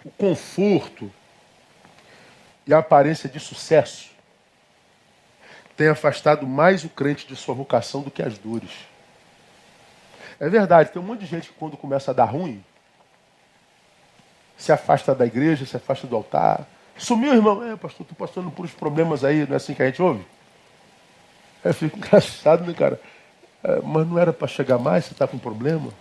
o 0.03 0.09
conforto 0.09 1.11
e 2.65 2.73
a 2.73 2.79
aparência 2.79 3.29
de 3.29 3.39
sucesso 3.39 4.09
tem 5.75 5.89
afastado 5.89 6.47
mais 6.47 6.83
o 6.83 6.89
crente 6.89 7.27
de 7.27 7.35
sua 7.35 7.53
vocação 7.53 8.01
do 8.01 8.09
que 8.09 8.23
as 8.23 8.37
dores. 8.37 8.71
É 10.39 10.49
verdade, 10.49 10.91
tem 10.91 11.01
um 11.01 11.05
monte 11.05 11.19
de 11.19 11.25
gente 11.27 11.49
que 11.49 11.55
quando 11.55 11.77
começa 11.77 12.11
a 12.11 12.13
dar 12.13 12.25
ruim, 12.25 12.63
se 14.57 14.71
afasta 14.71 15.13
da 15.13 15.25
igreja, 15.25 15.65
se 15.65 15.77
afasta 15.77 16.07
do 16.07 16.15
altar. 16.15 16.67
Sumiu, 16.97 17.33
irmão? 17.33 17.63
É, 17.63 17.75
pastor, 17.75 18.01
estou 18.01 18.27
passando 18.27 18.49
por 18.49 18.65
uns 18.65 18.73
problemas 18.73 19.23
aí, 19.23 19.45
não 19.45 19.53
é 19.53 19.57
assim 19.57 19.73
que 19.73 19.83
a 19.83 19.85
gente 19.85 20.01
ouve? 20.01 20.25
É, 21.63 21.71
fico 21.71 21.95
engraçado, 21.97 22.65
né, 22.65 22.73
cara? 22.73 22.99
É, 23.63 23.79
mas 23.81 24.07
não 24.07 24.17
era 24.17 24.33
para 24.33 24.47
chegar 24.47 24.79
mais, 24.79 25.05
você 25.05 25.13
está 25.13 25.27
com 25.27 25.37
problema? 25.37 25.91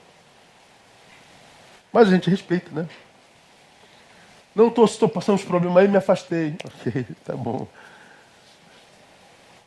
Mas 1.93 2.09
a 2.09 2.11
gente 2.13 2.31
respeita, 2.31 2.71
né? 2.73 2.89
Não 4.55 4.69
estou 4.69 5.09
passando 5.09 5.37
os 5.37 5.45
problemas 5.45 5.77
aí, 5.77 5.89
me 5.89 5.99
afastei. 5.99 6.57
Ok, 6.65 7.07
tá 7.25 7.37
bom. 7.37 7.69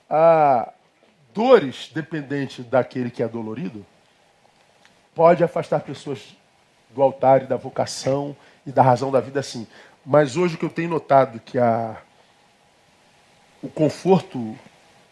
Ah, 0.09 0.73
dores 1.33 1.91
dependentes 1.93 2.65
daquele 2.65 3.11
que 3.11 3.21
é 3.21 3.27
dolorido 3.27 3.85
pode 5.13 5.43
afastar 5.43 5.81
pessoas 5.81 6.35
do 6.89 7.03
altar 7.03 7.43
e 7.43 7.45
da 7.45 7.55
vocação 7.55 8.35
e 8.65 8.71
da 8.71 8.81
razão 8.81 9.11
da 9.11 9.19
vida, 9.19 9.41
sim. 9.41 9.67
Mas 10.05 10.37
hoje 10.37 10.55
o 10.55 10.57
que 10.57 10.65
eu 10.65 10.69
tenho 10.69 10.89
notado 10.89 11.39
que 11.39 11.57
a, 11.57 11.97
o 13.61 13.69
conforto 13.69 14.57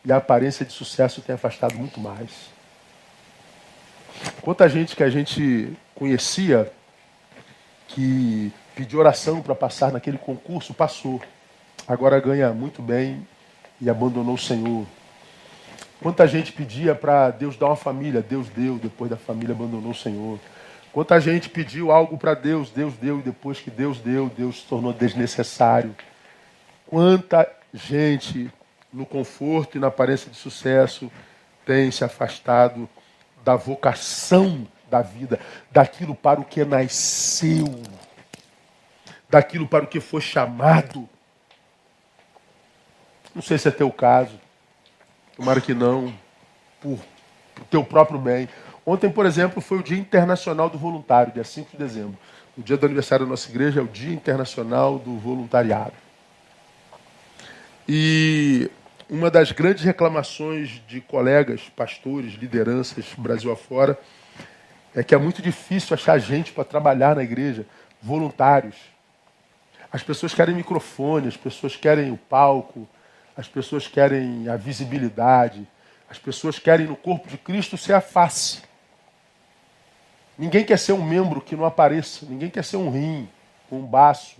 e 0.03 0.11
a 0.11 0.17
aparência 0.17 0.65
de 0.65 0.71
sucesso 0.71 1.21
tem 1.21 1.35
afastado 1.35 1.75
muito 1.75 1.99
mais. 1.99 2.49
Quanta 4.41 4.67
gente 4.67 4.95
que 4.95 5.03
a 5.03 5.09
gente 5.09 5.77
conhecia 5.93 6.71
que 7.87 8.51
pediu 8.75 8.99
oração 8.99 9.41
para 9.41 9.55
passar 9.55 9.91
naquele 9.91 10.17
concurso, 10.17 10.73
passou. 10.73 11.21
Agora 11.87 12.19
ganha 12.19 12.51
muito 12.51 12.81
bem 12.81 13.27
e 13.81 13.89
abandonou 13.89 14.35
o 14.35 14.37
Senhor. 14.37 14.85
Quanta 16.01 16.27
gente 16.27 16.51
pedia 16.51 16.93
para 16.93 17.31
Deus 17.31 17.57
dar 17.57 17.67
uma 17.67 17.75
família, 17.75 18.21
Deus 18.21 18.47
deu, 18.49 18.77
depois 18.77 19.09
da 19.09 19.17
família 19.17 19.55
abandonou 19.55 19.91
o 19.91 19.95
Senhor. 19.95 20.39
Quanta 20.97 21.21
gente 21.21 21.47
pediu 21.47 21.91
algo 21.91 22.17
para 22.17 22.33
Deus, 22.33 22.71
Deus 22.71 22.95
deu, 22.95 23.19
e 23.19 23.21
depois 23.21 23.59
que 23.59 23.69
Deus 23.69 23.99
deu, 23.99 24.31
Deus 24.35 24.61
se 24.61 24.65
tornou 24.65 24.91
desnecessário. 24.91 25.95
Quanta 26.87 27.47
gente 27.71 28.51
no 28.91 29.05
conforto 29.05 29.77
e 29.77 29.79
na 29.79 29.89
aparência 29.89 30.31
de 30.31 30.35
sucesso 30.35 31.11
tem 31.63 31.91
se 31.91 32.03
afastado 32.03 32.89
da 33.45 33.55
vocação 33.55 34.67
da 34.89 35.03
vida, 35.03 35.39
daquilo 35.69 36.15
para 36.15 36.41
o 36.41 36.43
que 36.43 36.65
nasceu, 36.65 37.79
daquilo 39.29 39.67
para 39.67 39.83
o 39.83 39.87
que 39.87 39.99
foi 39.99 40.21
chamado. 40.21 41.07
Não 43.35 43.41
sei 43.43 43.59
se 43.59 43.67
é 43.67 43.71
teu 43.71 43.91
caso. 43.91 44.41
Tomara 45.35 45.61
que 45.61 45.75
não, 45.75 46.11
por, 46.81 46.97
por 47.53 47.65
teu 47.65 47.83
próprio 47.83 48.17
bem. 48.17 48.49
Ontem, 48.89 49.09
por 49.09 49.25
exemplo, 49.25 49.59
foi 49.59 49.79
o 49.79 49.83
Dia 49.83 49.97
Internacional 49.97 50.69
do 50.69 50.77
Voluntário, 50.77 51.33
dia 51.33 51.43
5 51.43 51.71
de 51.71 51.77
dezembro. 51.77 52.17
O 52.57 52.63
dia 52.63 52.77
do 52.77 52.85
aniversário 52.85 53.25
da 53.25 53.29
nossa 53.29 53.49
igreja 53.49 53.81
é 53.81 53.83
o 53.83 53.87
Dia 53.87 54.13
Internacional 54.13 54.97
do 54.97 55.17
Voluntariado. 55.17 55.91
E 57.85 58.71
uma 59.09 59.29
das 59.29 59.51
grandes 59.51 59.83
reclamações 59.83 60.81
de 60.87 61.01
colegas, 61.01 61.63
pastores, 61.75 62.35
lideranças, 62.35 63.07
Brasil 63.17 63.51
afora, 63.51 63.99
é 64.95 65.03
que 65.03 65.13
é 65.13 65.17
muito 65.17 65.41
difícil 65.41 65.93
achar 65.93 66.17
gente 66.17 66.53
para 66.53 66.63
trabalhar 66.63 67.13
na 67.13 67.23
igreja, 67.23 67.65
voluntários. 68.01 68.77
As 69.91 70.01
pessoas 70.01 70.33
querem 70.33 70.55
microfone, 70.55 71.27
as 71.27 71.35
pessoas 71.35 71.75
querem 71.75 72.09
o 72.09 72.17
palco, 72.17 72.87
as 73.35 73.49
pessoas 73.49 73.85
querem 73.85 74.47
a 74.47 74.55
visibilidade, 74.55 75.67
as 76.09 76.17
pessoas 76.17 76.57
querem 76.57 76.87
no 76.87 76.95
corpo 76.95 77.27
de 77.27 77.37
Cristo 77.37 77.77
ser 77.77 77.91
a 77.91 77.99
face. 77.99 78.65
Ninguém 80.37 80.63
quer 80.63 80.77
ser 80.77 80.93
um 80.93 81.03
membro 81.03 81.41
que 81.41 81.55
não 81.55 81.65
apareça, 81.65 82.25
ninguém 82.29 82.49
quer 82.49 82.63
ser 82.63 82.77
um 82.77 82.89
rim, 82.91 83.27
um 83.71 83.81
baço. 83.81 84.37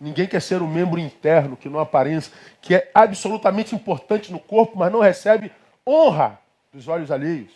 Ninguém 0.00 0.26
quer 0.26 0.42
ser 0.42 0.60
um 0.60 0.66
membro 0.66 0.98
interno 0.98 1.56
que 1.56 1.68
não 1.68 1.78
apareça, 1.78 2.32
que 2.60 2.74
é 2.74 2.90
absolutamente 2.92 3.74
importante 3.74 4.32
no 4.32 4.40
corpo, 4.40 4.76
mas 4.76 4.90
não 4.90 4.98
recebe 4.98 5.52
honra 5.86 6.40
dos 6.72 6.88
olhos 6.88 7.10
alheios. 7.10 7.52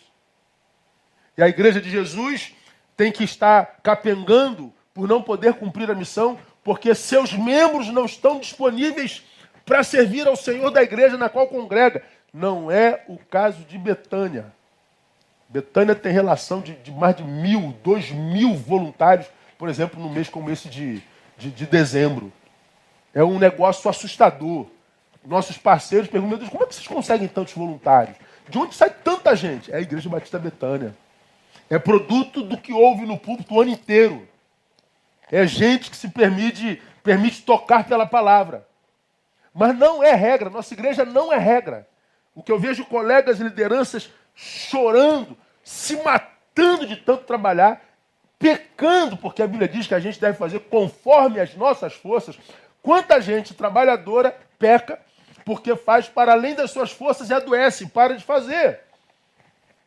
E 1.37 1.43
a 1.43 1.49
igreja 1.49 1.81
de 1.81 1.89
Jesus 1.89 2.53
tem 2.95 3.11
que 3.11 3.23
estar 3.23 3.79
capengando 3.83 4.73
por 4.93 5.07
não 5.07 5.21
poder 5.21 5.55
cumprir 5.55 5.91
a 5.91 5.95
missão, 5.95 6.39
porque 6.63 6.95
seus 6.95 7.33
membros 7.33 7.89
não 7.89 8.05
estão 8.05 8.39
disponíveis 8.39 9.23
para 9.65 9.83
servir 9.83 10.25
ao 10.27 10.35
Senhor 10.35 10.71
da 10.71 10.81
igreja 10.81 11.17
na 11.17 11.29
qual 11.29 11.47
congrega. 11.47 12.01
Não 12.33 12.71
é 12.71 13.03
o 13.07 13.17
caso 13.17 13.63
de 13.65 13.77
Betânia. 13.77 14.53
Betânia 15.49 15.95
tem 15.95 16.11
relação 16.11 16.61
de, 16.61 16.73
de, 16.75 16.91
mais 16.91 17.15
de 17.15 17.23
mil, 17.23 17.73
dois 17.83 18.11
mil 18.11 18.53
voluntários, 18.53 19.27
por 19.57 19.69
exemplo, 19.69 20.01
no 20.01 20.09
mês 20.09 20.27
como 20.27 20.49
esse 20.49 20.67
de, 20.67 21.01
de, 21.37 21.49
de 21.49 21.65
dezembro. 21.65 22.31
É 23.13 23.23
um 23.23 23.39
negócio 23.39 23.89
assustador. 23.89 24.67
Nossos 25.25 25.57
parceiros 25.57 26.09
perguntam, 26.09 26.29
meu 26.29 26.37
Deus, 26.37 26.49
como 26.49 26.63
é 26.63 26.67
que 26.67 26.75
vocês 26.75 26.87
conseguem 26.87 27.27
tantos 27.27 27.53
voluntários? 27.53 28.15
De 28.47 28.57
onde 28.57 28.75
sai 28.75 28.89
tanta 28.89 29.35
gente? 29.35 29.71
É 29.71 29.77
a 29.77 29.81
Igreja 29.81 30.09
Batista 30.09 30.39
Betânia. 30.39 30.95
É 31.69 31.77
produto 31.77 32.43
do 32.43 32.57
que 32.57 32.71
houve 32.71 33.05
no 33.05 33.17
púlpito 33.17 33.53
o 33.53 33.61
ano 33.61 33.71
inteiro. 33.71 34.27
É 35.29 35.45
gente 35.45 35.91
que 35.91 35.97
se 35.97 36.07
permite, 36.09 36.81
permite 37.03 37.41
tocar 37.41 37.85
pela 37.85 38.05
palavra. 38.05 38.65
Mas 39.53 39.75
não 39.77 40.03
é 40.03 40.13
regra, 40.13 40.49
nossa 40.49 40.73
igreja 40.73 41.03
não 41.03 41.33
é 41.33 41.37
regra. 41.37 41.87
O 42.35 42.43
que 42.43 42.51
eu 42.51 42.59
vejo 42.59 42.85
colegas 42.85 43.39
e 43.39 43.43
lideranças 43.43 44.09
chorando, 44.37 45.35
se 45.63 45.97
matando 46.03 46.85
de 46.85 46.95
tanto 46.95 47.23
trabalhar, 47.23 47.81
pecando, 48.37 49.17
porque 49.17 49.41
a 49.41 49.47
Bíblia 49.47 49.67
diz 49.67 49.87
que 49.87 49.95
a 49.95 49.99
gente 49.99 50.21
deve 50.21 50.37
fazer 50.37 50.59
conforme 50.59 51.39
as 51.39 51.55
nossas 51.55 51.93
forças. 51.93 52.37
Quanta 52.83 53.19
gente 53.19 53.55
trabalhadora 53.55 54.37
peca 54.59 54.99
porque 55.43 55.75
faz 55.75 56.07
para 56.07 56.33
além 56.33 56.53
das 56.53 56.71
suas 56.71 56.91
forças 56.91 57.29
e 57.29 57.33
adoece, 57.33 57.87
para 57.87 58.15
de 58.15 58.23
fazer. 58.23 58.81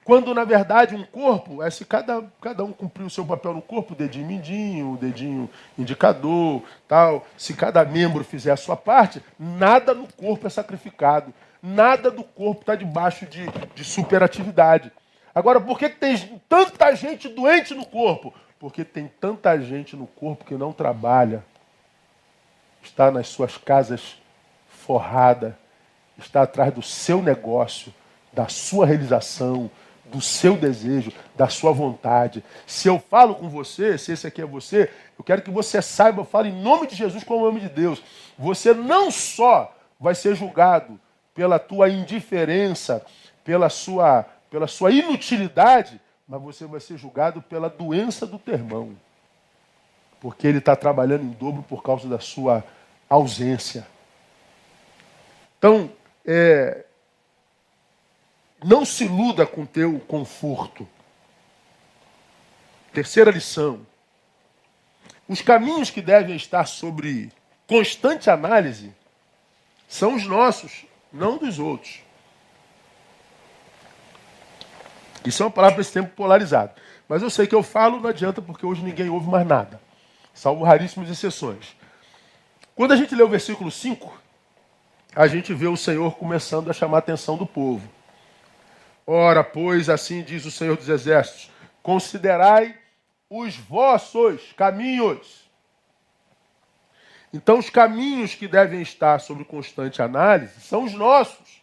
Quando, 0.03 0.35
na 0.35 0.43
verdade, 0.43 0.97
um 0.97 1.05
corpo 1.05 1.63
é 1.63 1.71
se 1.71 1.85
cada, 1.85 2.25
cada 2.41 2.65
um 2.65 2.73
cumprir 2.73 3.05
o 3.05 3.11
seu 3.11 3.25
papel 3.25 3.55
no 3.55 3.63
corpo, 3.63 3.95
dedinho 3.95 4.27
mindinho, 4.27 4.99
dedinho 5.01 5.49
indicador, 5.79 6.63
tal. 6.89 7.27
Se 7.37 7.55
cada 7.55 7.85
membro 7.85 8.25
fizer 8.25 8.51
a 8.51 8.57
sua 8.57 8.75
parte, 8.75 9.23
nada 9.39 9.95
no 9.95 10.09
corpo 10.15 10.47
é 10.47 10.51
sacrificado. 10.51 11.33
Nada 11.63 12.11
do 12.11 12.25
corpo 12.25 12.63
está 12.63 12.75
debaixo 12.75 13.27
de, 13.27 13.47
de 13.75 13.85
superatividade. 13.85 14.91
Agora, 15.35 15.61
por 15.61 15.79
que 15.79 15.89
tem 15.89 16.41
tanta 16.49 16.95
gente 16.95 17.29
doente 17.29 17.75
no 17.75 17.85
corpo? 17.85 18.33
Porque 18.59 18.85
tem 18.85 19.11
tanta 19.21 19.59
gente 19.61 19.95
no 19.95 20.07
corpo 20.07 20.45
que 20.45 20.55
não 20.55 20.73
trabalha, 20.73 21.45
está 22.83 23.11
nas 23.11 23.29
suas 23.29 23.57
casas 23.57 24.19
forrada, 24.69 25.59
está 26.19 26.43
atrás 26.43 26.73
do 26.73 26.83
seu 26.83 27.23
negócio, 27.23 27.93
da 28.33 28.49
sua 28.49 28.87
realização, 28.87 29.71
do 30.07 30.21
seu 30.21 30.57
desejo, 30.57 31.13
da 31.37 31.49
sua 31.49 31.73
vontade. 31.73 32.43
Se 32.67 32.89
eu 32.89 32.99
falo 32.99 33.35
com 33.35 33.49
você, 33.49 33.97
se 33.97 34.13
esse 34.13 34.27
aqui 34.27 34.43
é 34.43 34.47
você, 34.47 34.91
eu 35.19 35.25
quero 35.25 35.43
que 35.43 35.51
você 35.51 35.81
saiba, 35.81 36.23
eu 36.23 36.27
falo 36.27 36.47
em 36.47 36.63
nome 36.63 36.87
de 36.87 36.97
Jesus 36.97 37.23
como 37.23 37.45
nome 37.45 37.61
de 37.61 37.69
Deus. 37.69 38.03
Você 38.39 38.75
não 38.75 39.11
só 39.11 39.75
vai 39.99 40.15
ser 40.15 40.35
julgado 40.35 40.99
pela 41.41 41.59
tua 41.59 41.89
indiferença, 41.89 43.03
pela 43.43 43.71
sua, 43.71 44.27
pela 44.51 44.67
sua 44.67 44.91
inutilidade, 44.91 45.99
mas 46.29 46.39
você 46.43 46.67
vai 46.67 46.81
ser 46.81 46.99
julgado 46.99 47.41
pela 47.41 47.71
doença 47.71 48.27
do 48.27 48.39
teu 48.39 48.53
irmão. 48.53 48.95
Porque 50.21 50.47
ele 50.47 50.59
está 50.59 50.77
trabalhando 50.77 51.25
em 51.25 51.31
dobro 51.31 51.63
por 51.63 51.83
causa 51.83 52.07
da 52.07 52.21
sua 52.21 52.63
ausência. 53.09 53.87
Então, 55.57 55.91
é, 56.27 56.85
não 58.63 58.85
se 58.85 59.07
iluda 59.07 59.47
com 59.47 59.65
teu 59.65 59.99
conforto. 60.01 60.87
Terceira 62.93 63.31
lição. 63.31 63.81
Os 65.27 65.41
caminhos 65.41 65.89
que 65.89 66.03
devem 66.03 66.37
estar 66.37 66.67
sobre 66.67 67.33
constante 67.67 68.29
análise 68.29 68.93
são 69.89 70.17
os 70.17 70.27
nossos, 70.27 70.85
não 71.13 71.39
dos 71.39 71.59
outros. 71.59 72.01
Isso 75.25 75.43
é 75.43 75.47
uma 75.47 75.53
palavra 75.53 75.75
para 75.75 75.83
esse 75.83 75.93
tempo 75.93 76.11
polarizado. 76.15 76.73
Mas 77.09 77.23
eu 77.23 77.31
sei 77.31 77.47
que 77.47 77.55
eu 77.55 77.63
falo, 77.63 78.01
não 78.01 78.09
adianta, 78.09 78.41
porque 78.41 78.65
hoje 78.65 78.83
ninguém 78.83 79.11
ouve 79.11 79.29
mais 79.29 79.47
nada. 79.47 79.81
Salvo 80.33 80.65
raríssimas 80.65 81.11
exceções. 81.11 81.77
Quando 82.75 82.93
a 82.93 82.97
gente 82.97 83.15
lê 83.15 83.23
o 83.23 83.29
versículo 83.29 83.71
5, 83.71 84.21
a 85.15 85.27
gente 85.27 85.53
vê 85.53 85.67
o 85.67 85.77
Senhor 85.77 86.17
começando 86.17 86.71
a 86.71 86.73
chamar 86.73 86.99
a 86.99 87.01
atenção 87.01 87.37
do 87.37 87.45
povo. 87.45 87.87
Ora, 89.07 89.43
pois, 89.43 89.89
assim 89.91 90.23
diz 90.23 90.45
o 90.47 90.51
Senhor 90.51 90.77
dos 90.77 90.89
Exércitos: 90.89 91.51
considerai 91.83 92.77
os 93.29 93.57
vossos 93.57 94.53
caminhos. 94.57 95.50
Então, 97.33 97.59
os 97.59 97.71
caminhos 97.71 98.35
que 98.35 98.49
devem 98.49 98.83
estar 98.83 99.21
sob 99.21 99.45
constante 99.45 100.03
análise 100.03 100.61
são 100.61 100.85
os 100.85 100.93
nossos, 100.93 101.63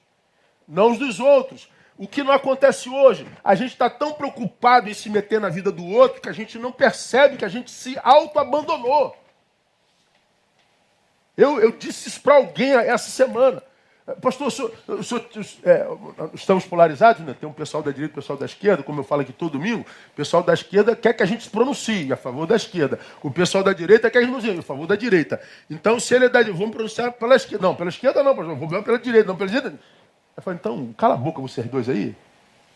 não 0.68 0.92
os 0.92 0.98
dos 0.98 1.20
outros. 1.20 1.70
O 1.98 2.08
que 2.08 2.24
não 2.24 2.32
acontece 2.32 2.90
hoje? 2.90 3.28
A 3.44 3.56
gente 3.56 3.72
está 3.72 3.90
tão 3.90 4.14
preocupado 4.14 4.90
em 4.90 4.94
se 4.94 5.10
meter 5.10 5.42
na 5.42 5.50
vida 5.50 5.72
do 5.72 5.86
outro 5.86 6.22
que 6.22 6.30
a 6.30 6.34
gente 6.34 6.58
não 6.58 6.72
percebe 6.72 7.38
que 7.38 7.46
a 7.46 7.50
gente 7.50 7.72
se 7.72 8.00
auto-abandonou. 8.04 9.16
Eu, 11.36 11.60
eu 11.60 11.72
disse 11.72 12.10
isso 12.10 12.22
para 12.22 12.36
alguém 12.36 12.74
essa 12.74 13.10
semana. 13.10 13.62
Pastor, 14.22 14.48
o 14.48 14.52
senhor, 14.52 14.72
o 14.88 15.04
senhor, 15.04 15.26
é, 15.66 15.86
estamos 16.34 16.66
polarizados, 16.66 17.26
né? 17.26 17.36
Tem 17.38 17.48
um 17.48 17.52
pessoal 17.52 17.84
da 17.84 17.92
direita 17.92 18.14
e 18.14 18.14
um 18.14 18.22
pessoal 18.22 18.40
da 18.40 18.46
esquerda, 18.46 18.82
como 18.82 19.02
eu 19.02 19.04
falo 19.04 19.22
aqui 19.22 19.34
todo 19.34 19.52
domingo. 19.52 19.82
O 19.82 20.16
pessoal 20.16 20.42
da 20.42 20.54
esquerda 20.54 20.96
quer 20.96 21.12
que 21.12 21.22
a 21.22 21.26
gente 21.26 21.44
se 21.44 21.50
pronuncie 21.50 22.14
a 22.14 22.16
favor 22.16 22.48
da 22.48 22.56
esquerda. 22.56 22.98
O 23.22 23.30
pessoal 23.30 23.66
da 23.66 23.74
direita 23.74 24.10
quer 24.10 24.12
que 24.12 24.18
a 24.20 24.22
gente 24.22 24.32
pronuncie 24.32 24.60
a 24.60 24.64
favor 24.64 24.88
da 24.88 24.96
direita. 24.96 25.42
Então, 25.70 26.00
se 26.00 26.16
ele 26.16 26.26
é 26.26 26.30
da 26.30 26.40
direita, 26.40 26.58
vamos 26.58 26.74
pronunciar 26.74 27.12
pela 27.12 27.36
esquerda. 27.36 27.68
Não, 27.68 27.76
pela 27.76 27.90
esquerda 27.90 28.24
não, 28.24 28.34
pastor. 28.34 28.56
Vamos 28.56 28.86
pela 28.86 28.98
direita, 28.98 29.28
não 29.28 29.36
pela 29.36 29.50
direita. 29.50 29.78
Eu 30.38 30.44
falei, 30.44 30.58
então, 30.58 30.94
cala 30.98 31.16
a 31.16 31.18
boca 31.18 31.42
vocês 31.42 31.68
dois 31.68 31.90
aí. 31.90 32.16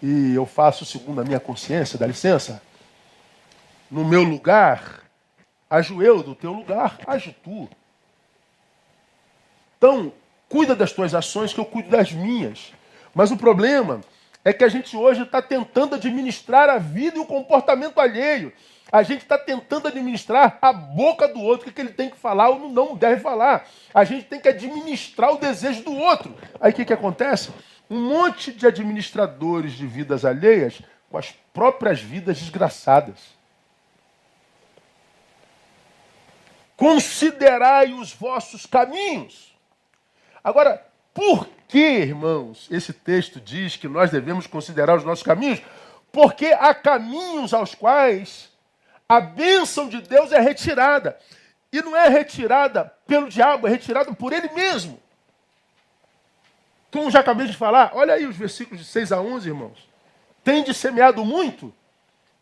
E 0.04 0.36
eu 0.36 0.46
faço 0.46 0.84
segundo 0.84 1.22
a 1.22 1.24
minha 1.24 1.40
consciência, 1.40 1.98
dá 1.98 2.06
licença. 2.06 2.62
No 3.90 4.04
meu 4.04 4.24
lugar, 4.24 5.04
ajo 5.70 6.04
eu, 6.04 6.22
do 6.22 6.36
teu 6.36 6.52
lugar, 6.52 7.00
age 7.08 7.34
tu. 7.42 7.70
Então, 9.78 10.12
cuida 10.52 10.76
das 10.76 10.92
tuas 10.92 11.16
ações 11.16 11.54
que 11.54 11.60
eu 11.60 11.66
cuido 11.66 11.90
das 11.90 12.12
minhas. 12.12 12.74
Mas 13.16 13.32
o 13.32 13.38
problema 13.38 14.02
é 14.44 14.52
que 14.52 14.64
a 14.64 14.68
gente 14.68 14.96
hoje 14.98 15.22
está 15.24 15.42
tentando 15.42 15.96
administrar 15.96 16.70
a 16.70 16.78
vida 16.78 17.18
e 17.18 17.22
o 17.22 17.26
comportamento 17.26 18.00
alheio. 18.00 18.52
A 18.92 19.02
gente 19.04 19.22
está 19.22 19.38
tentando 19.38 19.88
administrar 19.88 20.58
a 20.62 20.74
boca 20.74 21.26
do 21.26 21.40
outro, 21.40 21.70
o 21.70 21.72
que, 21.72 21.80
ele 21.80 21.94
tem 21.94 22.10
que 22.10 22.18
falar 22.18 22.50
ou 22.50 22.70
não 22.70 22.96
deve 22.96 23.22
falar. 23.22 23.66
A 23.94 24.04
gente 24.04 24.26
tem 24.26 24.40
que 24.40 24.50
administrar 24.50 25.34
o 25.34 25.38
desejo 25.38 25.84
do 25.84 25.96
outro. 25.96 26.36
Aí 26.60 26.72
o 26.72 26.76
que, 26.76 26.84
que 26.84 26.94
acontece? 26.94 27.52
Um 27.90 28.10
monte 28.10 28.52
de 28.52 28.68
administradores 28.68 29.74
de 29.74 29.88
vidas 29.88 30.26
alheias 30.26 30.82
com 31.10 31.18
as 31.18 31.32
próprias 31.54 32.02
vidas 32.02 32.38
desgraçadas. 32.40 33.20
Considerai 36.76 37.94
os 37.94 38.12
vossos 38.12 38.66
caminhos. 38.66 39.51
Agora, 40.44 40.86
por 41.14 41.48
que, 41.68 42.00
irmãos, 42.00 42.68
esse 42.72 42.94
texto 42.94 43.40
diz 43.40 43.76
que 43.76 43.88
nós 43.88 44.12
devemos 44.12 44.48
considerar 44.48 44.98
os 44.98 45.04
nossos 45.04 45.24
caminhos? 45.24 45.62
Porque 46.12 46.48
há 46.48 46.74
caminhos 46.74 47.54
aos 47.54 47.74
quais 47.76 48.52
a 49.08 49.20
bênção 49.20 49.88
de 49.88 50.02
Deus 50.02 50.32
é 50.32 50.40
retirada. 50.40 51.18
E 51.72 51.82
não 51.82 51.96
é 51.96 52.10
retirada 52.10 52.94
pelo 53.08 53.30
diabo, 53.30 53.68
é 53.68 53.70
retirada 53.70 54.14
por 54.14 54.34
ele 54.34 54.50
mesmo. 54.54 55.00
Como 56.92 57.10
já 57.10 57.22
acabei 57.22 57.48
de 57.48 57.56
falar, 57.56 57.92
olha 57.94 58.14
aí 58.14 58.26
os 58.26 58.36
versículos 58.36 58.82
de 58.82 58.88
6 58.88 59.12
a 59.14 59.22
11, 59.22 59.48
irmãos. 59.48 59.90
Tende 60.44 60.74
semeado 60.74 61.24
muito 61.24 61.74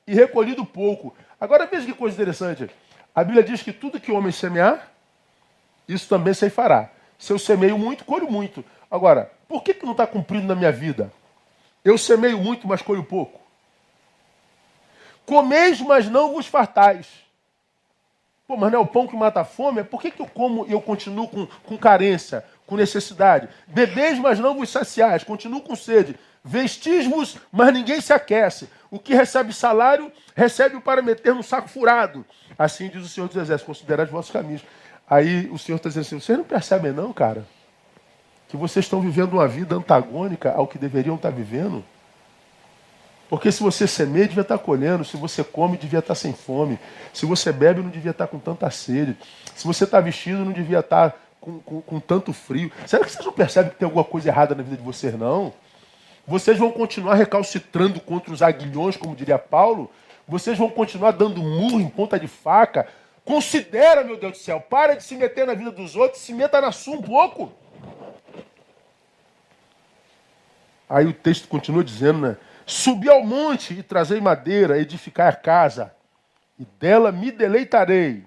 e 0.07 0.13
recolhido 0.15 0.65
pouco. 0.65 1.15
Agora 1.39 1.67
veja 1.67 1.85
que 1.85 1.93
coisa 1.93 2.15
interessante. 2.15 2.69
A 3.13 3.23
Bíblia 3.23 3.43
diz 3.43 3.61
que 3.61 3.71
tudo 3.71 3.99
que 3.99 4.11
o 4.11 4.15
homem 4.15 4.31
semear, 4.31 4.91
isso 5.87 6.09
também 6.09 6.33
se 6.33 6.49
fará. 6.49 6.89
Se 7.19 7.33
eu 7.33 7.37
semeio 7.37 7.77
muito, 7.77 8.05
colho 8.05 8.31
muito. 8.31 8.63
Agora, 8.89 9.31
por 9.47 9.61
que, 9.61 9.73
que 9.73 9.85
não 9.85 9.91
está 9.91 10.07
cumprindo 10.07 10.47
na 10.47 10.55
minha 10.55 10.71
vida? 10.71 11.11
Eu 11.83 11.97
semeio 11.97 12.39
muito, 12.39 12.65
mas 12.65 12.81
colho 12.81 13.03
pouco. 13.03 13.39
Comeis, 15.25 15.81
mas 15.81 16.09
não 16.09 16.31
vos 16.33 16.47
fartais. 16.47 17.07
Pô, 18.47 18.57
mas 18.57 18.71
não 18.71 18.79
é 18.79 18.81
o 18.81 18.87
pão 18.87 19.05
que 19.05 19.15
mata 19.15 19.41
a 19.41 19.45
fome? 19.45 19.83
Por 19.83 20.01
que, 20.01 20.09
que 20.09 20.21
eu 20.21 20.25
como 20.25 20.65
e 20.65 20.71
eu 20.71 20.81
continuo 20.81 21.27
com, 21.27 21.45
com 21.45 21.77
carência, 21.77 22.43
com 22.65 22.75
necessidade? 22.75 23.47
Bebeis, 23.67 24.17
mas 24.17 24.39
não 24.39 24.55
vos 24.55 24.69
saciais, 24.69 25.23
continuo 25.23 25.61
com 25.61 25.75
sede. 25.75 26.15
Vestis-vos, 26.43 27.37
mas 27.51 27.73
ninguém 27.73 28.01
se 28.01 28.13
aquece. 28.13 28.69
O 28.89 28.97
que 28.97 29.13
recebe 29.13 29.53
salário, 29.53 30.11
recebe 30.35 30.79
para 30.79 31.01
meter 31.01 31.35
no 31.35 31.43
saco 31.43 31.67
furado. 31.67 32.25
Assim 32.57 32.89
diz 32.89 33.05
o 33.05 33.09
Senhor 33.09 33.27
dos 33.27 33.37
Exércitos, 33.37 33.77
considerai 33.77 34.05
os 34.05 34.11
vossos 34.11 34.31
caminhos. 34.31 34.63
Aí 35.09 35.49
o 35.51 35.57
Senhor 35.57 35.77
está 35.77 35.89
dizendo 35.89 36.05
assim: 36.05 36.19
vocês 36.19 36.37
não 36.37 36.45
percebem, 36.45 36.91
não, 36.91 37.11
cara? 37.11 37.45
Que 38.47 38.57
vocês 38.57 38.85
estão 38.85 39.01
vivendo 39.01 39.33
uma 39.33 39.47
vida 39.47 39.75
antagônica 39.75 40.51
ao 40.51 40.67
que 40.67 40.77
deveriam 40.77 41.15
estar 41.15 41.29
vivendo? 41.29 41.83
Porque 43.29 43.51
se 43.51 43.61
você 43.61 43.87
semeia, 43.87 44.27
devia 44.27 44.41
estar 44.41 44.57
colhendo. 44.57 45.05
Se 45.05 45.15
você 45.15 45.43
come, 45.43 45.77
devia 45.77 45.99
estar 45.99 46.15
sem 46.15 46.33
fome. 46.33 46.79
Se 47.13 47.25
você 47.25 47.51
bebe, 47.51 47.81
não 47.81 47.89
devia 47.89 48.11
estar 48.11 48.25
com 48.27 48.39
tanta 48.39 48.69
sede. 48.71 49.15
Se 49.55 49.65
você 49.65 49.83
está 49.83 49.99
vestido, 50.01 50.43
não 50.43 50.51
devia 50.51 50.79
estar 50.79 51.15
com, 51.39 51.59
com, 51.59 51.81
com 51.81 51.99
tanto 51.99 52.33
frio. 52.33 52.71
Será 52.87 53.05
que 53.05 53.11
vocês 53.11 53.23
não 53.23 53.31
percebem 53.31 53.71
que 53.71 53.77
tem 53.77 53.85
alguma 53.85 54.03
coisa 54.03 54.29
errada 54.29 54.55
na 54.55 54.63
vida 54.63 54.77
de 54.77 54.83
vocês, 54.83 55.13
não? 55.17 55.53
Vocês 56.27 56.57
vão 56.57 56.71
continuar 56.71 57.15
recalcitrando 57.15 57.99
contra 57.99 58.33
os 58.33 58.41
aguilhões, 58.41 58.97
como 58.97 59.15
diria 59.15 59.37
Paulo? 59.37 59.91
Vocês 60.27 60.57
vão 60.57 60.69
continuar 60.69 61.11
dando 61.11 61.41
murro 61.41 61.79
em 61.79 61.87
ponta 61.87 62.19
de 62.19 62.27
faca? 62.27 62.87
Considera, 63.25 64.03
meu 64.03 64.17
Deus 64.17 64.33
do 64.33 64.37
céu, 64.37 64.59
para 64.59 64.95
de 64.95 65.03
se 65.03 65.15
meter 65.15 65.45
na 65.45 65.53
vida 65.53 65.71
dos 65.71 65.95
outros, 65.95 66.21
se 66.21 66.33
meta 66.33 66.59
na 66.59 66.71
sua 66.71 66.95
um 66.95 67.01
pouco. 67.01 67.51
Aí 70.89 71.05
o 71.05 71.13
texto 71.13 71.47
continua 71.47 71.83
dizendo, 71.83 72.19
né? 72.19 72.37
Subi 72.65 73.09
ao 73.09 73.23
monte 73.23 73.73
e 73.73 73.83
trazei 73.83 74.19
madeira, 74.19 74.79
edificar 74.79 75.27
a 75.27 75.35
casa, 75.35 75.93
e 76.57 76.65
dela 76.79 77.11
me 77.11 77.31
deleitarei, 77.31 78.23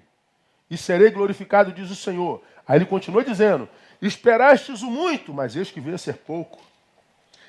e 0.69 0.77
serei 0.77 1.11
glorificado, 1.11 1.71
diz 1.71 1.91
o 1.91 1.95
Senhor. 1.95 2.41
Aí 2.67 2.77
ele 2.77 2.85
continua 2.85 3.23
dizendo: 3.23 3.67
Esperastes 4.01 4.81
o 4.81 4.89
muito, 4.89 5.33
mas 5.33 5.55
eis 5.55 5.71
que 5.71 5.79
veio 5.79 5.95
a 5.95 5.99
ser 5.99 6.17
pouco. 6.17 6.59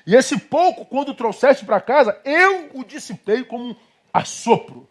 E 0.05 0.15
esse 0.15 0.37
pouco, 0.37 0.85
quando 0.85 1.13
trouxeste 1.13 1.65
para 1.65 1.81
casa, 1.81 2.19
eu 2.23 2.69
o 2.73 2.83
dissipei 2.83 3.43
como 3.43 3.71
um 3.71 3.75
assopro. 4.13 4.87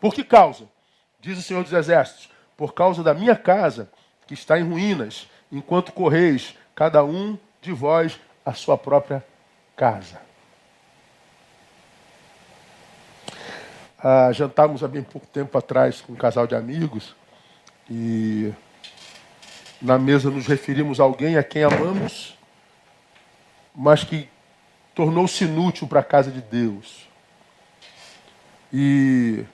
Por 0.00 0.14
que 0.14 0.24
causa? 0.24 0.64
Diz 1.20 1.38
o 1.38 1.42
Senhor 1.42 1.62
dos 1.62 1.72
Exércitos: 1.72 2.30
Por 2.56 2.74
causa 2.74 3.02
da 3.02 3.14
minha 3.14 3.36
casa, 3.36 3.90
que 4.26 4.34
está 4.34 4.58
em 4.58 4.68
ruínas, 4.68 5.28
enquanto 5.50 5.92
correis, 5.92 6.56
cada 6.74 7.04
um 7.04 7.38
de 7.62 7.72
vós, 7.72 8.18
a 8.44 8.52
sua 8.52 8.78
própria 8.78 9.24
casa. 9.76 10.20
Ah, 13.98 14.30
jantamos 14.32 14.84
há 14.84 14.88
bem 14.88 15.02
pouco 15.02 15.26
tempo 15.26 15.56
atrás 15.56 16.00
com 16.00 16.12
um 16.12 16.16
casal 16.16 16.46
de 16.46 16.54
amigos 16.54 17.16
e 17.90 18.52
na 19.80 19.98
mesa 19.98 20.30
nos 20.30 20.46
referimos 20.46 21.00
a 21.00 21.02
alguém 21.02 21.36
a 21.36 21.42
quem 21.42 21.64
amamos, 21.64 22.36
mas 23.74 24.04
que 24.04 24.28
tornou-se 24.94 25.44
inútil 25.44 25.88
para 25.88 26.00
a 26.00 26.04
casa 26.04 26.30
de 26.30 26.40
Deus. 26.40 27.08
E 28.72 29.44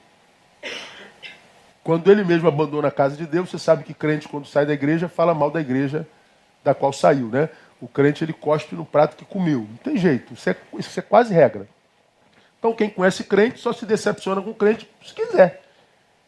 quando 1.84 2.10
ele 2.10 2.24
mesmo 2.24 2.48
abandona 2.48 2.88
a 2.88 2.92
casa 2.92 3.16
de 3.16 3.26
Deus, 3.26 3.50
você 3.50 3.58
sabe 3.58 3.82
que 3.82 3.92
crente, 3.92 4.28
quando 4.28 4.46
sai 4.46 4.64
da 4.64 4.72
igreja, 4.72 5.08
fala 5.08 5.34
mal 5.34 5.50
da 5.50 5.60
igreja 5.60 6.06
da 6.62 6.74
qual 6.74 6.92
saiu, 6.92 7.28
né? 7.28 7.48
O 7.80 7.88
crente 7.88 8.22
ele 8.22 8.32
cospe 8.32 8.76
no 8.76 8.84
prato 8.84 9.16
que 9.16 9.24
comeu. 9.24 9.66
Não 9.68 9.76
tem 9.78 9.96
jeito, 9.96 10.34
isso 10.34 10.48
é, 10.48 10.56
isso 10.78 10.98
é 10.98 11.02
quase 11.02 11.34
regra. 11.34 11.66
Então 12.58 12.72
quem 12.72 12.88
conhece 12.88 13.24
crente 13.24 13.58
só 13.58 13.72
se 13.72 13.84
decepciona 13.84 14.40
com 14.40 14.54
crente 14.54 14.88
se 15.04 15.12
quiser. 15.12 15.62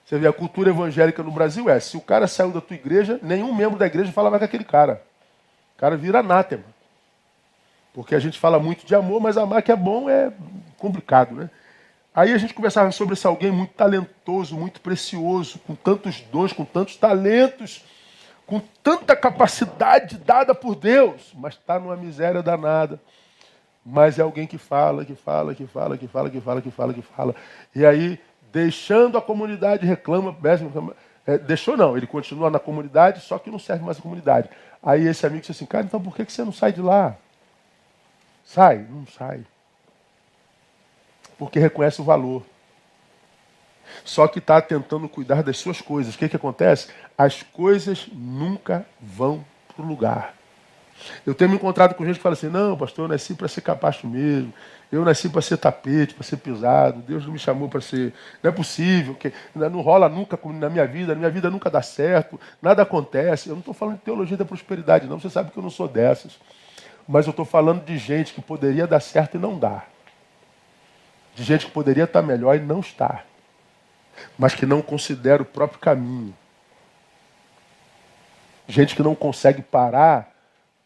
Você 0.05 0.19
vê, 0.19 0.27
a 0.27 0.33
cultura 0.33 0.71
evangélica 0.71 1.23
no 1.23 1.31
Brasil 1.31 1.71
é, 1.71 1.79
se 1.81 1.97
o 1.97 2.01
cara 2.01 2.27
saiu 2.27 2.51
da 2.51 2.61
tua 2.61 2.75
igreja, 2.75 3.19
nenhum 3.23 3.55
membro 3.55 3.79
da 3.79 3.87
igreja 3.87 4.13
fala 4.13 4.31
mais 4.31 4.41
com 4.41 4.45
aquele 4.45 4.65
cara. 4.65 5.03
O 5.77 5.79
cara 5.79 5.97
vira 5.97 6.19
anátema. 6.19 6.65
Porque 7.95 8.15
a 8.15 8.19
gente 8.19 8.39
fala 8.39 8.59
muito 8.59 8.85
de 8.85 8.95
amor, 8.95 9.21
mas 9.21 9.39
amar 9.39 9.63
que 9.63 9.71
é 9.71 9.77
bom 9.77 10.11
é 10.11 10.33
complicado, 10.77 11.35
né? 11.35 11.49
Aí 12.15 12.33
a 12.33 12.39
gente 12.39 12.55
conversava 12.55 12.93
sobre 12.93 13.15
esse 13.15 13.27
alguém 13.27 13.51
muito 13.51 13.75
talentoso, 13.75 14.57
muito 14.57 14.81
precioso, 14.81 15.59
com 15.67 15.75
tantos 15.75 16.21
dons, 16.21 16.53
com 16.53 16.65
tantos 16.65 16.95
talentos, 16.97 17.85
com 18.47 18.61
tanta 18.83 19.17
capacidade 19.17 20.17
dada 20.19 20.55
por 20.55 20.77
Deus, 20.77 21.33
mas 21.35 21.55
está 21.55 21.79
numa 21.79 21.97
miséria 21.97 22.41
danada. 22.41 23.01
Mas 23.85 24.19
é 24.19 24.23
alguém 24.23 24.47
que 24.47 24.57
fala, 24.57 25.05
que 25.05 25.15
fala, 25.15 25.55
que 25.55 25.67
fala, 25.67 25.99
que 25.99 26.07
fala, 26.07 26.31
que 26.31 26.41
fala, 26.41 26.63
que 26.63 26.71
fala, 26.71 26.95
que 26.95 27.03
fala. 27.03 27.35
E 27.75 27.85
aí, 27.85 28.21
deixando 28.53 29.19
a 29.19 29.23
comunidade, 29.23 29.85
reclama, 29.85 30.37
é, 31.27 31.37
deixou 31.37 31.77
não, 31.77 31.97
ele 31.97 32.07
continua 32.07 32.49
na 32.49 32.61
comunidade, 32.61 33.21
só 33.21 33.39
que 33.39 33.51
não 33.51 33.59
serve 33.59 33.85
mais 33.85 33.99
a 33.99 34.03
comunidade. 34.03 34.49
Aí 34.81 35.07
esse 35.07 35.27
amigo 35.27 35.41
disse 35.41 35.53
assim, 35.53 35.67
cara, 35.67 35.85
então 35.85 36.01
por 36.01 36.15
que 36.15 36.25
você 36.25 36.45
não 36.45 36.53
sai 36.53 36.73
de 36.73 36.81
lá? 36.81 37.17
Sai? 38.45 38.87
Não 38.89 39.07
sai. 39.07 39.45
Porque 41.39 41.59
reconhece 41.59 42.01
o 42.01 42.05
valor. 42.05 42.43
Só 44.05 44.27
que 44.27 44.39
está 44.39 44.61
tentando 44.61 45.09
cuidar 45.09 45.43
das 45.43 45.59
suas 45.59 45.81
coisas. 45.81 46.15
O 46.15 46.19
que, 46.19 46.29
que 46.29 46.37
acontece? 46.37 46.89
As 47.17 47.43
coisas 47.43 48.07
nunca 48.13 48.87
vão 49.01 49.45
para 49.75 49.85
o 49.85 49.89
lugar. 49.89 50.35
Eu 51.27 51.35
tenho 51.35 51.51
me 51.51 51.57
encontrado 51.57 51.95
com 51.95 52.05
gente 52.05 52.17
que 52.17 52.23
fala 52.23 52.35
assim: 52.35 52.49
não, 52.49 52.77
pastor, 52.77 53.05
eu 53.05 53.09
nasci 53.09 53.35
para 53.35 53.49
ser 53.49 53.61
capacho 53.61 54.07
mesmo. 54.07 54.53
Eu 54.93 55.05
nasci 55.05 55.29
para 55.29 55.43
ser 55.43 55.57
tapete, 55.57 56.15
para 56.15 56.23
ser 56.23 56.37
pisado. 56.37 57.01
Deus 57.01 57.25
não 57.25 57.33
me 57.33 57.39
chamou 57.39 57.69
para 57.69 57.81
ser. 57.81 58.13
Não 58.43 58.51
é 58.51 58.53
possível. 58.53 59.15
que 59.15 59.33
Não 59.55 59.81
rola 59.81 60.09
nunca 60.09 60.39
na 60.45 60.71
minha 60.71 60.87
vida. 60.87 61.15
Na 61.15 61.19
minha 61.19 61.31
vida 61.31 61.51
nunca 61.51 61.69
dá 61.69 61.83
certo. 61.83 62.39
Nada 62.63 62.83
acontece. 62.83 63.49
Eu 63.49 63.55
não 63.55 63.61
estou 63.61 63.75
falando 63.75 63.97
de 63.97 64.03
teologia 64.03 64.37
da 64.37 64.45
prosperidade, 64.45 65.07
não. 65.07 65.19
Você 65.19 65.29
sabe 65.29 65.51
que 65.51 65.59
eu 65.59 65.63
não 65.63 65.71
sou 65.71 65.89
dessas. 65.89 66.39
Mas 67.09 67.27
eu 67.27 67.31
estou 67.31 67.45
falando 67.45 67.85
de 67.85 67.99
gente 67.99 68.33
que 68.33 68.41
poderia 68.41 68.87
dar 68.87 69.01
certo 69.01 69.37
e 69.37 69.41
não 69.41 69.59
dá. 69.59 69.85
De 71.35 71.43
gente 71.43 71.67
que 71.67 71.73
poderia 71.73 72.05
estar 72.05 72.23
melhor 72.23 72.57
e 72.57 72.61
não 72.61 72.81
está. 72.81 73.25
Mas 74.39 74.55
que 74.55 74.65
não 74.65 74.81
considera 74.81 75.43
o 75.43 75.47
próprio 75.47 75.81
caminho. 75.81 76.35
Gente 78.69 78.95
que 78.95 79.03
não 79.03 79.15
consegue 79.15 79.61
parar 79.61 80.33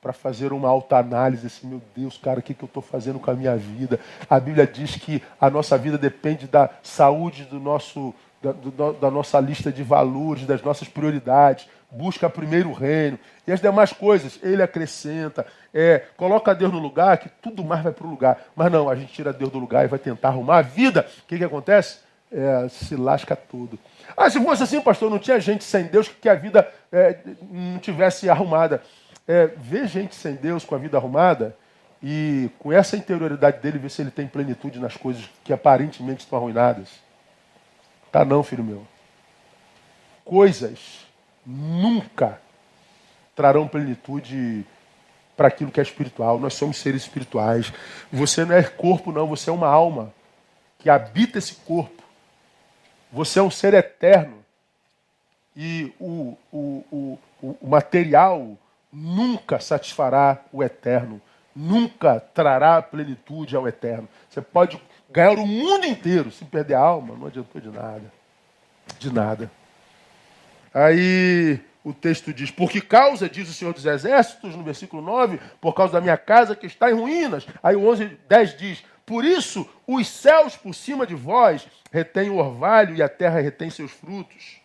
para 0.00 0.12
fazer 0.12 0.52
uma 0.52 0.68
autoanálise, 0.68 1.46
assim, 1.46 1.66
meu 1.66 1.82
Deus, 1.94 2.16
cara, 2.16 2.40
o 2.40 2.42
que, 2.42 2.54
que 2.54 2.62
eu 2.62 2.66
estou 2.66 2.82
fazendo 2.82 3.18
com 3.18 3.30
a 3.30 3.34
minha 3.34 3.56
vida? 3.56 3.98
A 4.28 4.38
Bíblia 4.38 4.66
diz 4.66 4.96
que 4.96 5.22
a 5.40 5.50
nossa 5.50 5.76
vida 5.76 5.98
depende 5.98 6.46
da 6.46 6.70
saúde 6.82 7.44
do 7.44 7.58
nosso, 7.58 8.14
da, 8.42 8.52
do, 8.52 8.92
da 8.92 9.10
nossa 9.10 9.40
lista 9.40 9.72
de 9.72 9.82
valores, 9.82 10.46
das 10.46 10.62
nossas 10.62 10.88
prioridades. 10.88 11.68
Busca 11.90 12.28
primeiro 12.28 12.70
o 12.70 12.74
reino. 12.74 13.18
E 13.46 13.52
as 13.52 13.60
demais 13.60 13.92
coisas, 13.92 14.38
ele 14.42 14.62
acrescenta. 14.62 15.46
É, 15.72 16.04
coloca 16.16 16.54
Deus 16.54 16.72
no 16.72 16.78
lugar, 16.78 17.16
que 17.18 17.28
tudo 17.28 17.64
mais 17.64 17.82
vai 17.82 17.92
para 17.92 18.06
o 18.06 18.10
lugar. 18.10 18.42
Mas 18.54 18.70
não, 18.70 18.90
a 18.90 18.94
gente 18.94 19.12
tira 19.12 19.32
Deus 19.32 19.50
do 19.50 19.58
lugar 19.58 19.84
e 19.84 19.88
vai 19.88 19.98
tentar 19.98 20.28
arrumar 20.28 20.58
a 20.58 20.62
vida. 20.62 21.06
O 21.22 21.26
que, 21.26 21.38
que 21.38 21.44
acontece? 21.44 22.00
É, 22.30 22.68
se 22.68 22.94
lasca 22.94 23.34
tudo. 23.34 23.78
Ah, 24.14 24.28
se 24.28 24.38
fosse 24.42 24.62
assim, 24.62 24.80
pastor, 24.80 25.10
não 25.10 25.18
tinha 25.18 25.40
gente 25.40 25.64
sem 25.64 25.84
Deus 25.84 26.08
que 26.08 26.28
a 26.28 26.34
vida 26.34 26.70
é, 26.92 27.18
não 27.50 27.78
tivesse 27.78 28.28
arrumada 28.28 28.82
é, 29.28 29.46
ver 29.46 29.86
gente 29.86 30.14
sem 30.14 30.34
Deus 30.34 30.64
com 30.64 30.74
a 30.74 30.78
vida 30.78 30.96
arrumada 30.96 31.54
e 32.02 32.48
com 32.58 32.72
essa 32.72 32.96
interioridade 32.96 33.60
dele 33.60 33.78
ver 33.78 33.90
se 33.90 34.00
ele 34.00 34.10
tem 34.10 34.26
plenitude 34.26 34.78
nas 34.78 34.96
coisas 34.96 35.28
que 35.44 35.52
aparentemente 35.52 36.24
estão 36.24 36.38
arruinadas. 36.38 36.88
Tá 38.10 38.24
não, 38.24 38.42
filho 38.42 38.64
meu. 38.64 38.86
Coisas 40.24 41.06
nunca 41.48 42.38
trarão 43.34 43.66
plenitude 43.66 44.66
para 45.34 45.48
aquilo 45.48 45.70
que 45.70 45.80
é 45.80 45.82
espiritual. 45.82 46.38
Nós 46.38 46.52
somos 46.52 46.76
seres 46.76 47.02
espirituais. 47.02 47.72
Você 48.12 48.44
não 48.44 48.54
é 48.54 48.62
corpo, 48.62 49.10
não, 49.10 49.26
você 49.26 49.48
é 49.48 49.52
uma 49.52 49.68
alma 49.68 50.12
que 50.78 50.90
habita 50.90 51.38
esse 51.38 51.54
corpo. 51.54 52.02
Você 53.10 53.38
é 53.38 53.42
um 53.42 53.50
ser 53.50 53.72
eterno. 53.72 54.44
E 55.56 55.92
o, 55.98 56.36
o, 56.52 56.84
o, 56.92 57.18
o 57.62 57.66
material, 57.66 58.56
nunca 58.92 59.58
satisfará 59.58 60.38
o 60.52 60.62
eterno, 60.62 61.20
nunca 61.56 62.20
trará 62.20 62.80
plenitude 62.82 63.56
ao 63.56 63.66
eterno. 63.66 64.08
Você 64.28 64.40
pode 64.42 64.80
ganhar 65.10 65.32
o 65.38 65.46
mundo 65.46 65.86
inteiro, 65.86 66.30
se 66.30 66.44
perder 66.44 66.74
a 66.74 66.80
alma, 66.80 67.16
não 67.16 67.26
adiantou 67.26 67.60
de 67.60 67.70
nada. 67.70 68.12
De 68.98 69.12
nada. 69.12 69.50
Aí 70.72 71.60
o 71.84 71.92
texto 71.92 72.32
diz: 72.32 72.50
Por 72.50 72.70
que 72.70 72.80
causa, 72.80 73.28
diz 73.28 73.48
o 73.48 73.54
Senhor 73.54 73.72
dos 73.72 73.86
Exércitos, 73.86 74.54
no 74.54 74.62
versículo 74.62 75.02
9, 75.02 75.40
por 75.60 75.74
causa 75.74 75.94
da 75.94 76.00
minha 76.00 76.16
casa 76.16 76.54
que 76.54 76.66
está 76.66 76.90
em 76.90 76.94
ruínas. 76.94 77.46
Aí 77.62 77.76
o 77.76 77.86
11, 77.86 78.18
10 78.28 78.56
diz: 78.56 78.84
Por 79.06 79.24
isso 79.24 79.68
os 79.86 80.06
céus 80.08 80.56
por 80.56 80.74
cima 80.74 81.06
de 81.06 81.14
vós 81.14 81.66
retêm 81.90 82.30
o 82.30 82.36
orvalho 82.36 82.94
e 82.94 83.02
a 83.02 83.08
terra 83.08 83.40
retém 83.40 83.70
seus 83.70 83.90
frutos. 83.90 84.60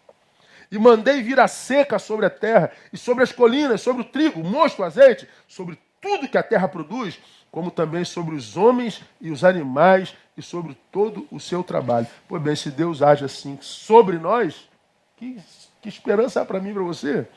E 0.71 0.77
mandei 0.79 1.21
vir 1.21 1.39
a 1.39 1.47
seca 1.47 1.99
sobre 1.99 2.25
a 2.25 2.31
terra, 2.31 2.71
e 2.91 2.97
sobre 2.97 3.23
as 3.23 3.31
colinas, 3.31 3.81
sobre 3.81 4.01
o 4.01 4.05
trigo, 4.05 4.41
o 4.41 4.43
mosto, 4.43 4.81
o 4.81 4.85
azeite, 4.85 5.29
sobre 5.47 5.77
tudo 6.01 6.27
que 6.27 6.37
a 6.37 6.43
terra 6.43 6.67
produz, 6.67 7.19
como 7.51 7.69
também 7.69 8.03
sobre 8.03 8.35
os 8.35 8.57
homens 8.57 9.03
e 9.21 9.29
os 9.29 9.43
animais 9.43 10.15
e 10.35 10.41
sobre 10.41 10.75
todo 10.91 11.27
o 11.31 11.39
seu 11.39 11.63
trabalho. 11.63 12.07
Pois 12.27 12.41
bem, 12.41 12.55
se 12.55 12.71
Deus 12.71 13.03
age 13.03 13.23
assim 13.23 13.57
sobre 13.61 14.17
nós, 14.17 14.67
que, 15.15 15.37
que 15.83 15.89
esperança 15.89 16.41
há 16.41 16.45
para 16.45 16.61
mim 16.61 16.69
e 16.69 16.73
para 16.73 16.83
você? 16.83 17.27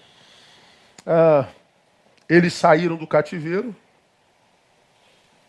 Ah, 1.04 1.48
eles 2.28 2.54
saíram 2.54 2.96
do 2.96 3.06
cativeiro, 3.06 3.74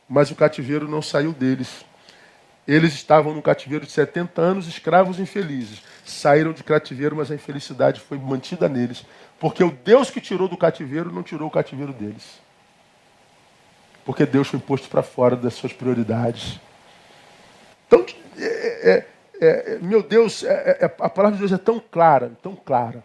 mas 0.10 0.32
o 0.32 0.36
cativeiro 0.36 0.88
não 0.88 1.00
saiu 1.00 1.32
deles. 1.32 1.86
Eles 2.68 2.94
estavam 2.94 3.34
no 3.34 3.42
cativeiro 3.42 3.86
de 3.86 3.92
70 3.92 4.42
anos, 4.42 4.68
escravos 4.68 5.20
infelizes. 5.20 5.84
Saíram 6.04 6.52
de 6.52 6.64
cativeiro, 6.64 7.16
mas 7.16 7.30
a 7.32 7.36
infelicidade 7.36 8.02
foi 8.02 8.18
mantida 8.18 8.68
neles. 8.68 9.06
Porque 9.40 9.64
o 9.64 9.72
Deus 9.72 10.10
que 10.10 10.20
tirou 10.20 10.48
do 10.48 10.58
cativeiro 10.58 11.12
não 11.12 11.22
tirou 11.22 11.48
o 11.48 11.52
cativeiro 11.52 11.94
deles. 11.94 12.42
Porque 14.04 14.26
Deus 14.26 14.48
foi 14.48 14.60
posto 14.60 14.90
para 14.90 15.04
fora 15.04 15.36
das 15.36 15.54
suas 15.54 15.72
prioridades. 15.72 16.60
Então, 17.86 18.06
é, 18.38 18.92
é, 18.92 19.08
é, 19.42 19.80
meu 19.80 20.02
Deus, 20.04 20.44
é, 20.44 20.80
é, 20.82 20.86
a 20.86 21.10
palavra 21.10 21.34
de 21.34 21.40
Deus 21.40 21.52
é 21.52 21.58
tão 21.58 21.80
clara, 21.80 22.32
tão 22.42 22.56
clara. 22.56 23.04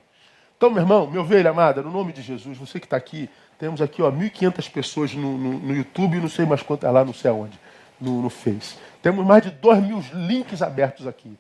Então, 0.56 0.70
meu 0.70 0.82
irmão, 0.82 1.08
minha 1.08 1.20
ovelha 1.20 1.50
amada, 1.50 1.82
no 1.82 1.90
nome 1.90 2.12
de 2.12 2.22
Jesus, 2.22 2.56
você 2.56 2.78
que 2.78 2.86
está 2.86 2.96
aqui, 2.96 3.28
Temos 3.62 3.80
aqui, 3.80 4.02
ó, 4.02 4.10
1.500 4.10 4.72
pessoas 4.72 5.14
no, 5.14 5.38
no, 5.38 5.52
no, 5.56 5.72
YouTube 5.72 6.18
não 6.18 6.28
sei 6.28 6.44
mais 6.44 6.64
quantas 6.64 6.92
lá, 6.92 7.04
não 7.04 7.14
sei 7.14 7.30
aonde, 7.30 7.56
no, 8.00 8.20
no 8.20 8.28
Face. 8.28 8.74
Temos 9.00 9.24
mais 9.24 9.40
de 9.44 9.52
2 9.52 9.84
mil 9.84 10.04
links 10.14 10.60
abertos 10.62 11.06
aqui. 11.06 11.38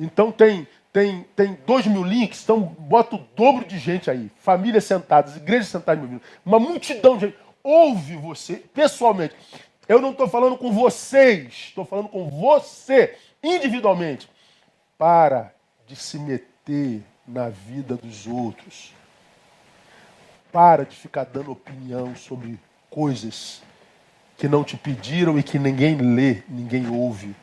Então 0.00 0.32
tem, 0.32 0.66
tem, 0.90 1.26
tem 1.36 1.58
2 1.66 1.88
mil 1.88 2.02
links, 2.02 2.42
então 2.42 2.62
bota 2.62 3.16
o 3.16 3.26
dobro 3.36 3.66
de 3.66 3.78
gente 3.78 4.10
aí. 4.10 4.30
Famílias 4.38 4.84
sentadas, 4.84 5.36
igrejas 5.36 5.68
sentadas. 5.68 6.08
Uma 6.42 6.58
multidão 6.58 7.18
de 7.18 7.26
gente. 7.26 7.36
Ouve 7.62 8.16
você, 8.16 8.54
pessoalmente. 8.72 9.34
Eu 9.86 10.00
não 10.00 10.12
estou 10.12 10.28
falando 10.28 10.56
com 10.56 10.72
vocês, 10.72 11.48
estou 11.68 11.84
falando 11.84 12.08
com 12.08 12.30
você, 12.30 13.14
individualmente. 13.42 14.28
Para 14.98 15.54
de 15.86 15.94
se 15.96 16.18
meter 16.18 17.02
na 17.26 17.48
vida 17.48 17.96
dos 17.96 18.26
outros. 18.26 18.92
Para 20.52 20.84
de 20.84 20.96
ficar 20.96 21.24
dando 21.24 21.52
opinião 21.52 22.14
sobre 22.16 22.58
coisas 22.88 23.62
que 24.36 24.48
não 24.48 24.62
te 24.62 24.76
pediram 24.76 25.38
e 25.38 25.42
que 25.42 25.58
ninguém 25.58 25.96
lê, 25.96 26.42
ninguém 26.48 26.88
ouve. 26.88 27.34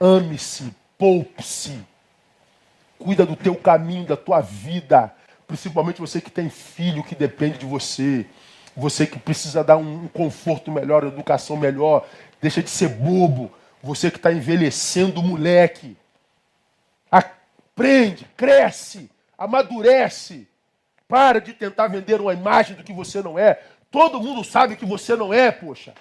Ame-se, 0.00 0.72
poupe-se. 0.96 1.78
Cuida 2.98 3.26
do 3.26 3.36
teu 3.36 3.54
caminho, 3.54 4.06
da 4.06 4.16
tua 4.16 4.40
vida. 4.40 5.12
Principalmente 5.46 6.00
você 6.00 6.20
que 6.20 6.30
tem 6.30 6.48
filho 6.48 7.02
que 7.02 7.14
depende 7.14 7.58
de 7.58 7.66
você. 7.66 8.26
Você 8.76 9.06
que 9.06 9.18
precisa 9.18 9.64
dar 9.64 9.76
um 9.76 10.06
conforto 10.08 10.70
melhor, 10.70 11.04
educação 11.04 11.56
melhor. 11.56 12.06
Deixa 12.40 12.62
de 12.62 12.70
ser 12.70 12.88
bobo. 12.88 13.50
Você 13.82 14.10
que 14.10 14.16
está 14.16 14.32
envelhecendo, 14.32 15.22
moleque. 15.22 15.96
Aprende, 17.10 18.24
cresce, 18.36 19.10
amadurece. 19.36 20.48
Para 21.06 21.40
de 21.40 21.54
tentar 21.54 21.88
vender 21.88 22.20
uma 22.20 22.34
imagem 22.34 22.76
do 22.76 22.84
que 22.84 22.92
você 22.92 23.22
não 23.22 23.38
é. 23.38 23.62
Todo 23.90 24.20
mundo 24.20 24.44
sabe 24.44 24.76
que 24.76 24.84
você 24.84 25.16
não 25.16 25.32
é, 25.32 25.50
poxa. 25.50 25.94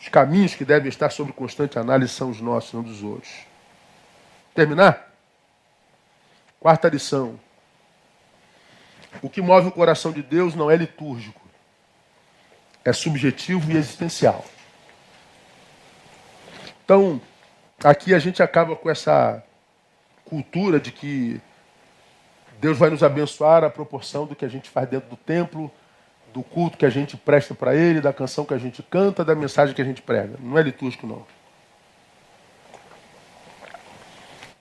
Os 0.00 0.08
caminhos 0.08 0.54
que 0.54 0.64
devem 0.64 0.88
estar 0.88 1.10
sob 1.10 1.32
constante 1.32 1.78
análise 1.78 2.12
são 2.12 2.30
os 2.30 2.40
nossos, 2.40 2.72
não 2.72 2.82
dos 2.82 3.02
outros. 3.02 3.30
Terminar? 4.54 5.14
Quarta 6.58 6.88
lição. 6.88 7.38
O 9.22 9.28
que 9.28 9.42
move 9.42 9.68
o 9.68 9.72
coração 9.72 10.12
de 10.12 10.22
Deus 10.22 10.54
não 10.54 10.70
é 10.70 10.76
litúrgico, 10.76 11.40
é 12.84 12.92
subjetivo 12.92 13.70
e 13.70 13.76
existencial. 13.76 14.44
Então, 16.84 17.20
aqui 17.84 18.14
a 18.14 18.18
gente 18.18 18.42
acaba 18.42 18.74
com 18.74 18.90
essa 18.90 19.42
cultura 20.24 20.80
de 20.80 20.90
que 20.90 21.40
Deus 22.60 22.78
vai 22.78 22.90
nos 22.90 23.02
abençoar 23.02 23.64
à 23.64 23.70
proporção 23.70 24.26
do 24.26 24.34
que 24.34 24.44
a 24.44 24.48
gente 24.48 24.68
faz 24.68 24.88
dentro 24.88 25.08
do 25.08 25.16
templo, 25.16 25.70
do 26.32 26.42
culto 26.42 26.76
que 26.76 26.86
a 26.86 26.90
gente 26.90 27.16
presta 27.16 27.54
para 27.54 27.74
Ele, 27.74 28.00
da 28.00 28.12
canção 28.12 28.44
que 28.44 28.54
a 28.54 28.58
gente 28.58 28.82
canta, 28.82 29.24
da 29.24 29.34
mensagem 29.34 29.74
que 29.74 29.82
a 29.82 29.84
gente 29.84 30.02
prega. 30.02 30.36
Não 30.38 30.58
é 30.58 30.62
litúrgico, 30.62 31.06
não. 31.06 31.26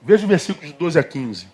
Veja 0.01 0.23
os 0.23 0.29
versículos 0.29 0.71
de 0.71 0.77
12 0.77 0.97
a 0.97 1.03
15. 1.03 1.47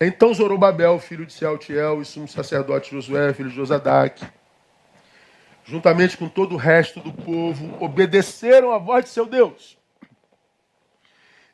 Então 0.00 0.32
Zorobabel, 0.34 0.98
filho 0.98 1.26
de 1.26 1.32
Sealtiel, 1.32 2.00
e 2.00 2.04
sumo 2.04 2.26
sacerdote 2.26 2.90
Josué, 2.90 3.32
filho 3.32 3.50
de 3.50 3.54
Josadac, 3.54 4.24
juntamente 5.64 6.16
com 6.16 6.28
todo 6.28 6.54
o 6.54 6.58
resto 6.58 7.00
do 7.00 7.12
povo, 7.12 7.76
obedeceram 7.82 8.72
à 8.72 8.78
voz 8.78 9.04
de 9.04 9.10
seu 9.10 9.26
Deus. 9.26 9.78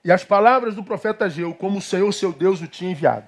E 0.05 0.13
as 0.13 0.25
palavras 0.25 0.75
do 0.75 0.85
profeta 0.85 1.27
Ageu, 1.27 1.55
como 1.55 1.79
o 1.79 1.83
Senhor 1.83 2.11
seu 2.13 2.33
Deus 2.33 2.61
o 2.61 2.67
tinha 2.67 2.91
enviado. 2.91 3.27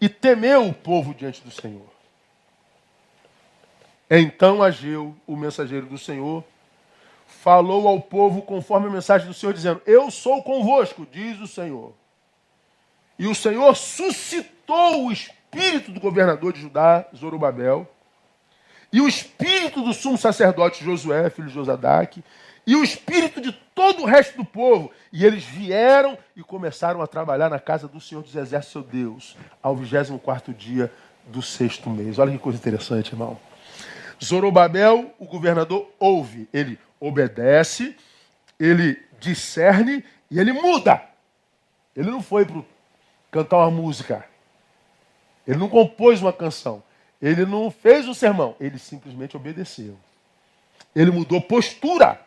E 0.00 0.08
temeu 0.08 0.68
o 0.68 0.74
povo 0.74 1.14
diante 1.14 1.40
do 1.42 1.50
Senhor. 1.50 1.86
Então 4.10 4.62
Ageu, 4.62 5.16
o 5.26 5.36
mensageiro 5.36 5.86
do 5.86 5.96
Senhor, 5.96 6.44
falou 7.26 7.88
ao 7.88 8.00
povo 8.00 8.42
conforme 8.42 8.88
a 8.88 8.90
mensagem 8.90 9.26
do 9.26 9.34
Senhor, 9.34 9.52
dizendo: 9.52 9.80
Eu 9.86 10.10
sou 10.10 10.42
convosco, 10.42 11.06
diz 11.10 11.40
o 11.40 11.46
Senhor. 11.46 11.94
E 13.18 13.26
o 13.26 13.34
Senhor 13.34 13.74
suscitou 13.74 15.06
o 15.06 15.12
espírito 15.12 15.90
do 15.90 16.00
governador 16.00 16.52
de 16.52 16.60
Judá, 16.60 17.06
Zorobabel, 17.16 17.91
e 18.92 19.00
o 19.00 19.08
espírito 19.08 19.82
do 19.82 19.92
sumo 19.92 20.18
sacerdote 20.18 20.84
Josué, 20.84 21.30
filho 21.30 21.48
de 21.48 21.54
Josadaque, 21.54 22.22
e 22.66 22.76
o 22.76 22.84
espírito 22.84 23.40
de 23.40 23.50
todo 23.74 24.02
o 24.02 24.06
resto 24.06 24.36
do 24.36 24.44
povo. 24.44 24.90
E 25.12 25.24
eles 25.24 25.44
vieram 25.44 26.16
e 26.36 26.42
começaram 26.42 27.00
a 27.00 27.06
trabalhar 27.06 27.48
na 27.48 27.58
casa 27.58 27.88
do 27.88 28.00
Senhor 28.00 28.22
dos 28.22 28.36
Exércitos, 28.36 28.72
seu 28.72 28.82
Deus, 28.82 29.36
ao 29.62 29.74
24 29.74 30.52
dia 30.52 30.92
do 31.26 31.40
sexto 31.40 31.88
mês. 31.88 32.18
Olha 32.18 32.32
que 32.32 32.38
coisa 32.38 32.58
interessante, 32.58 33.12
irmão. 33.12 33.38
Zorobabel, 34.22 35.12
o 35.18 35.24
governador, 35.24 35.90
ouve, 35.98 36.48
ele 36.52 36.78
obedece, 37.00 37.96
ele 38.58 39.00
discerne 39.18 40.04
e 40.30 40.38
ele 40.38 40.52
muda. 40.52 41.02
Ele 41.96 42.10
não 42.10 42.22
foi 42.22 42.44
para 42.44 42.62
cantar 43.30 43.56
uma 43.58 43.70
música, 43.70 44.24
ele 45.46 45.58
não 45.58 45.68
compôs 45.68 46.22
uma 46.22 46.32
canção, 46.32 46.82
ele 47.22 47.46
não 47.46 47.70
fez 47.70 48.08
um 48.08 48.14
sermão, 48.14 48.56
ele 48.58 48.78
simplesmente 48.78 49.36
obedeceu. 49.36 49.96
Ele 50.94 51.12
mudou 51.12 51.40
postura. 51.40 52.20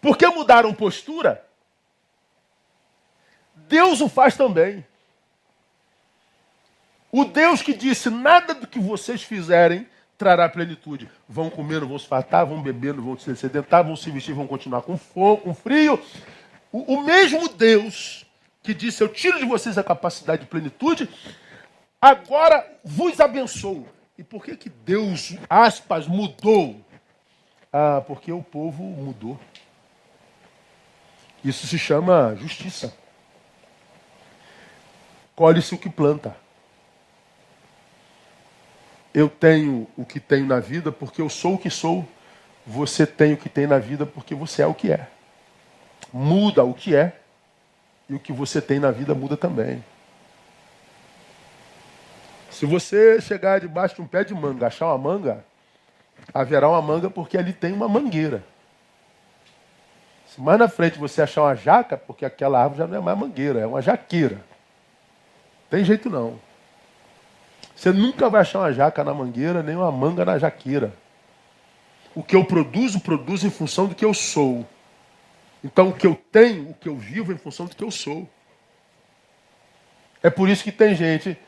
Por 0.00 0.16
que 0.16 0.24
mudaram 0.28 0.72
postura? 0.72 1.44
Deus 3.54 4.00
o 4.00 4.08
faz 4.08 4.36
também. 4.36 4.86
O 7.10 7.24
Deus 7.24 7.60
que 7.60 7.74
disse: 7.74 8.08
nada 8.08 8.54
do 8.54 8.68
que 8.68 8.78
vocês 8.78 9.22
fizerem 9.22 9.88
trará 10.16 10.48
plenitude. 10.48 11.10
Vão 11.28 11.50
comer, 11.50 11.80
não 11.80 11.88
vão 11.88 11.98
se 11.98 12.06
fartar, 12.06 12.46
vão 12.46 12.62
beber, 12.62 12.94
não 12.94 13.02
vão 13.02 13.18
se 13.18 13.34
sedentar, 13.34 13.84
vão 13.84 13.96
se 13.96 14.10
vestir, 14.10 14.34
vão 14.34 14.46
continuar 14.46 14.82
com 14.82 14.96
fogo, 14.96 15.42
com 15.42 15.54
frio. 15.54 16.00
O, 16.70 16.94
o 16.94 17.02
mesmo 17.02 17.48
Deus 17.48 18.24
que 18.62 18.72
disse: 18.72 19.02
Eu 19.02 19.08
tiro 19.08 19.38
de 19.38 19.44
vocês 19.44 19.76
a 19.76 19.82
capacidade 19.82 20.42
de 20.42 20.48
plenitude, 20.48 21.08
agora 22.00 22.66
vos 22.84 23.20
abençoo. 23.20 23.86
E 24.16 24.24
por 24.24 24.44
que, 24.44 24.56
que 24.56 24.68
Deus, 24.68 25.36
aspas, 25.48 26.06
mudou? 26.06 26.84
Ah, 27.72 28.02
porque 28.06 28.32
o 28.32 28.42
povo 28.42 28.82
mudou. 28.82 29.38
Isso 31.44 31.66
se 31.66 31.78
chama 31.78 32.34
justiça. 32.34 32.92
Colhe-se 35.36 35.74
o 35.74 35.78
que 35.78 35.88
planta. 35.88 36.36
Eu 39.14 39.28
tenho 39.28 39.86
o 39.96 40.04
que 40.04 40.18
tenho 40.18 40.46
na 40.46 40.58
vida 40.58 40.90
porque 40.90 41.22
eu 41.22 41.28
sou 41.28 41.54
o 41.54 41.58
que 41.58 41.70
sou. 41.70 42.06
Você 42.66 43.06
tem 43.06 43.32
o 43.34 43.36
que 43.36 43.48
tem 43.48 43.66
na 43.66 43.78
vida 43.78 44.04
porque 44.04 44.34
você 44.34 44.62
é 44.62 44.66
o 44.66 44.74
que 44.74 44.90
é. 44.90 45.08
Muda 46.12 46.64
o 46.64 46.74
que 46.74 46.94
é 46.94 47.20
e 48.08 48.14
o 48.14 48.18
que 48.18 48.32
você 48.32 48.60
tem 48.60 48.80
na 48.80 48.90
vida 48.90 49.14
muda 49.14 49.36
também. 49.36 49.84
Se 52.58 52.66
você 52.66 53.20
chegar 53.20 53.60
debaixo 53.60 53.94
de 53.94 54.02
um 54.02 54.06
pé 54.08 54.24
de 54.24 54.34
manga, 54.34 54.66
achar 54.66 54.86
uma 54.86 54.98
manga, 54.98 55.44
haverá 56.34 56.68
uma 56.68 56.82
manga 56.82 57.08
porque 57.08 57.38
ali 57.38 57.52
tem 57.52 57.72
uma 57.72 57.88
mangueira. 57.88 58.42
Se 60.26 60.40
mais 60.40 60.58
na 60.58 60.66
frente 60.66 60.98
você 60.98 61.22
achar 61.22 61.42
uma 61.42 61.54
jaca, 61.54 61.96
porque 61.96 62.24
aquela 62.24 62.60
árvore 62.60 62.78
já 62.78 62.86
não 62.88 62.96
é 62.96 63.00
mais 63.00 63.16
mangueira, 63.16 63.60
é 63.60 63.66
uma 63.66 63.80
jaqueira. 63.80 64.44
Tem 65.70 65.84
jeito 65.84 66.10
não. 66.10 66.40
Você 67.76 67.92
nunca 67.92 68.28
vai 68.28 68.40
achar 68.40 68.58
uma 68.58 68.72
jaca 68.72 69.04
na 69.04 69.14
mangueira, 69.14 69.62
nem 69.62 69.76
uma 69.76 69.92
manga 69.92 70.24
na 70.24 70.36
jaqueira. 70.36 70.92
O 72.12 72.24
que 72.24 72.34
eu 72.34 72.44
produzo, 72.44 72.98
produzo 72.98 73.46
em 73.46 73.50
função 73.50 73.86
do 73.86 73.94
que 73.94 74.04
eu 74.04 74.12
sou. 74.12 74.66
Então, 75.62 75.90
o 75.90 75.92
que 75.92 76.08
eu 76.08 76.20
tenho, 76.32 76.70
o 76.70 76.74
que 76.74 76.88
eu 76.88 76.96
vivo, 76.96 77.30
é 77.30 77.36
em 77.36 77.38
função 77.38 77.66
do 77.66 77.76
que 77.76 77.84
eu 77.84 77.90
sou. 77.92 78.28
É 80.20 80.28
por 80.28 80.48
isso 80.48 80.64
que 80.64 80.72
tem 80.72 80.96
gente 80.96 81.38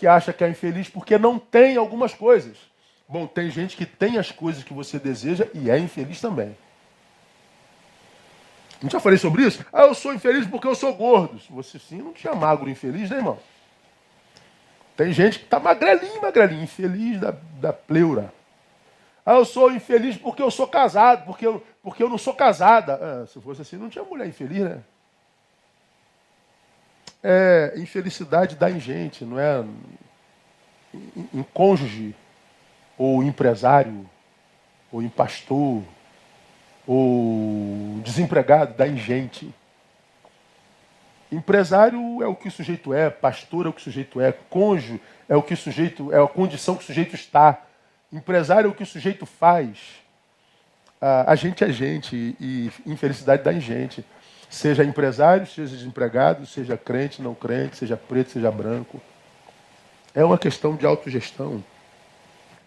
que 0.00 0.06
acha 0.06 0.32
que 0.32 0.42
é 0.42 0.48
infeliz 0.48 0.88
porque 0.88 1.18
não 1.18 1.38
tem 1.38 1.76
algumas 1.76 2.14
coisas. 2.14 2.56
Bom, 3.06 3.26
tem 3.26 3.50
gente 3.50 3.76
que 3.76 3.84
tem 3.84 4.16
as 4.16 4.32
coisas 4.32 4.64
que 4.64 4.72
você 4.72 4.98
deseja 4.98 5.46
e 5.52 5.70
é 5.70 5.78
infeliz 5.78 6.22
também. 6.22 6.56
Não 8.82 8.88
já 8.88 8.98
falei 8.98 9.18
sobre 9.18 9.42
isso? 9.42 9.62
Ah, 9.70 9.82
eu 9.82 9.94
sou 9.94 10.14
infeliz 10.14 10.46
porque 10.46 10.66
eu 10.66 10.74
sou 10.74 10.94
gordo. 10.94 11.38
Você 11.50 11.78
sim 11.78 11.98
não 11.98 12.14
tinha 12.14 12.34
magro 12.34 12.70
infeliz, 12.70 13.10
né, 13.10 13.18
irmão? 13.18 13.38
Tem 14.96 15.12
gente 15.12 15.38
que 15.38 15.44
está 15.44 15.60
magrelinho, 15.60 16.22
magrelinho, 16.22 16.62
infeliz 16.62 17.20
da, 17.20 17.34
da 17.60 17.74
pleura. 17.74 18.32
Ah, 19.24 19.34
eu 19.34 19.44
sou 19.44 19.70
infeliz 19.70 20.16
porque 20.16 20.42
eu 20.42 20.50
sou 20.50 20.66
casado, 20.66 21.26
porque 21.26 21.46
eu, 21.46 21.62
porque 21.82 22.02
eu 22.02 22.08
não 22.08 22.16
sou 22.16 22.32
casada. 22.32 22.94
Ah, 22.94 23.26
se 23.26 23.38
fosse 23.38 23.60
assim, 23.60 23.76
não 23.76 23.90
tinha 23.90 24.02
mulher 24.02 24.26
infeliz, 24.26 24.60
né? 24.60 24.82
É, 27.22 27.74
infelicidade 27.76 28.56
dá 28.56 28.70
em 28.70 28.80
gente, 28.80 29.24
não 29.24 29.38
é 29.38 29.62
em, 30.94 31.28
em 31.34 31.42
cônjuge, 31.42 32.14
ou 32.96 33.22
empresário, 33.22 34.08
ou 34.90 35.02
em 35.02 35.08
pastor, 35.08 35.82
ou 36.86 38.00
desempregado, 38.02 38.74
dá 38.74 38.86
em 38.88 38.96
gente. 38.96 39.54
Empresário 41.30 42.22
é 42.22 42.26
o 42.26 42.34
que 42.34 42.48
o 42.48 42.50
sujeito 42.50 42.92
é, 42.92 43.08
pastor 43.08 43.66
é 43.66 43.68
o 43.68 43.72
que 43.72 43.80
o 43.80 43.84
sujeito 43.84 44.20
é, 44.20 44.32
cônjuge 44.32 45.00
é 45.28 45.36
o 45.36 45.42
que 45.42 45.54
o 45.54 45.56
sujeito 45.56 46.12
é 46.12 46.20
a 46.20 46.26
condição 46.26 46.74
que 46.74 46.82
o 46.82 46.86
sujeito 46.86 47.14
está. 47.14 47.62
Empresário 48.12 48.66
é 48.66 48.70
o 48.70 48.74
que 48.74 48.82
o 48.82 48.86
sujeito 48.86 49.24
faz. 49.24 49.78
A, 51.00 51.30
a 51.30 51.34
gente 51.36 51.62
é 51.62 51.70
gente 51.70 52.36
e 52.40 52.72
infelicidade 52.84 53.44
dá 53.44 53.52
em 53.52 53.60
gente. 53.60 54.04
Seja 54.50 54.82
empresário, 54.82 55.46
seja 55.46 55.76
desempregado, 55.76 56.44
seja 56.44 56.76
crente, 56.76 57.22
não 57.22 57.34
crente, 57.34 57.76
seja 57.76 57.96
preto, 57.96 58.32
seja 58.32 58.50
branco. 58.50 59.00
É 60.12 60.24
uma 60.24 60.36
questão 60.36 60.74
de 60.74 60.84
autogestão. 60.84 61.62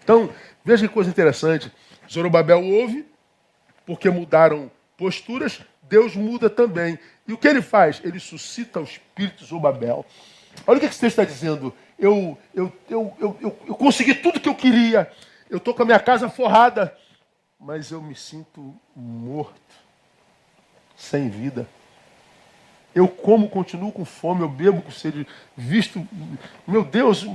Então, 0.01 0.29
veja 0.63 0.87
que 0.87 0.93
coisa 0.93 1.09
interessante. 1.09 1.69
Zorobabel 2.09 2.63
ouve, 2.63 3.05
porque 3.85 4.09
mudaram 4.09 4.71
posturas, 4.97 5.61
Deus 5.81 6.15
muda 6.15 6.49
também. 6.49 6.97
E 7.27 7.33
o 7.33 7.37
que 7.37 7.49
ele 7.49 7.61
faz? 7.61 8.01
Ele 8.03 8.19
suscita 8.19 8.79
o 8.79 8.83
espírito 8.83 9.43
Zorobabel. 9.43 10.05
Olha 10.65 10.77
o 10.77 10.79
que 10.79 10.85
esse 10.85 10.99
texto 10.99 11.19
está 11.19 11.25
dizendo. 11.25 11.73
Eu, 11.99 12.37
eu, 12.53 12.71
eu, 12.89 13.13
eu, 13.19 13.37
eu, 13.41 13.59
eu 13.67 13.75
consegui 13.75 14.15
tudo 14.15 14.39
que 14.39 14.47
eu 14.49 14.55
queria. 14.55 15.11
Eu 15.49 15.57
estou 15.57 15.73
com 15.73 15.83
a 15.83 15.85
minha 15.85 15.99
casa 15.99 16.29
forrada. 16.29 16.97
Mas 17.59 17.91
eu 17.91 18.01
me 18.01 18.13
sinto 18.13 18.75
morto, 18.93 19.53
sem 20.95 21.29
vida. 21.29 21.67
Eu 22.95 23.07
como, 23.07 23.49
continuo 23.49 23.91
com 23.91 24.05
fome, 24.05 24.41
eu 24.41 24.49
bebo 24.49 24.81
com 24.81 24.91
sede, 24.91 25.27
visto. 25.57 26.07
Meu 26.67 26.83
Deus, 26.83 27.25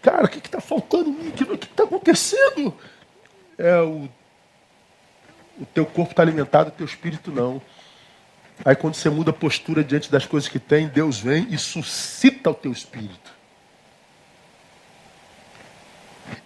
cara, 0.00 0.24
o 0.24 0.28
que 0.28 0.38
está 0.38 0.60
faltando 0.60 1.10
em 1.10 1.12
mim? 1.12 1.28
O 1.28 1.32
que 1.32 1.66
está 1.66 1.84
acontecendo? 1.84 2.74
É 3.58 3.78
o, 3.80 4.08
o 5.60 5.66
teu 5.74 5.84
corpo 5.84 6.12
está 6.12 6.22
alimentado, 6.22 6.70
o 6.70 6.72
teu 6.72 6.86
espírito 6.86 7.30
não. 7.30 7.60
Aí 8.64 8.74
quando 8.74 8.94
você 8.94 9.10
muda 9.10 9.30
a 9.30 9.34
postura 9.34 9.84
diante 9.84 10.10
das 10.10 10.24
coisas 10.24 10.48
que 10.48 10.58
tem, 10.58 10.88
Deus 10.88 11.18
vem 11.18 11.46
e 11.50 11.58
suscita 11.58 12.50
o 12.50 12.54
teu 12.54 12.72
espírito. 12.72 13.36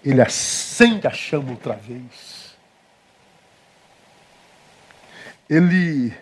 Ele 0.04 0.20
acende 0.20 1.06
a 1.06 1.12
chama 1.12 1.52
outra 1.52 1.74
vez. 1.74 2.56
Ele 5.48 6.12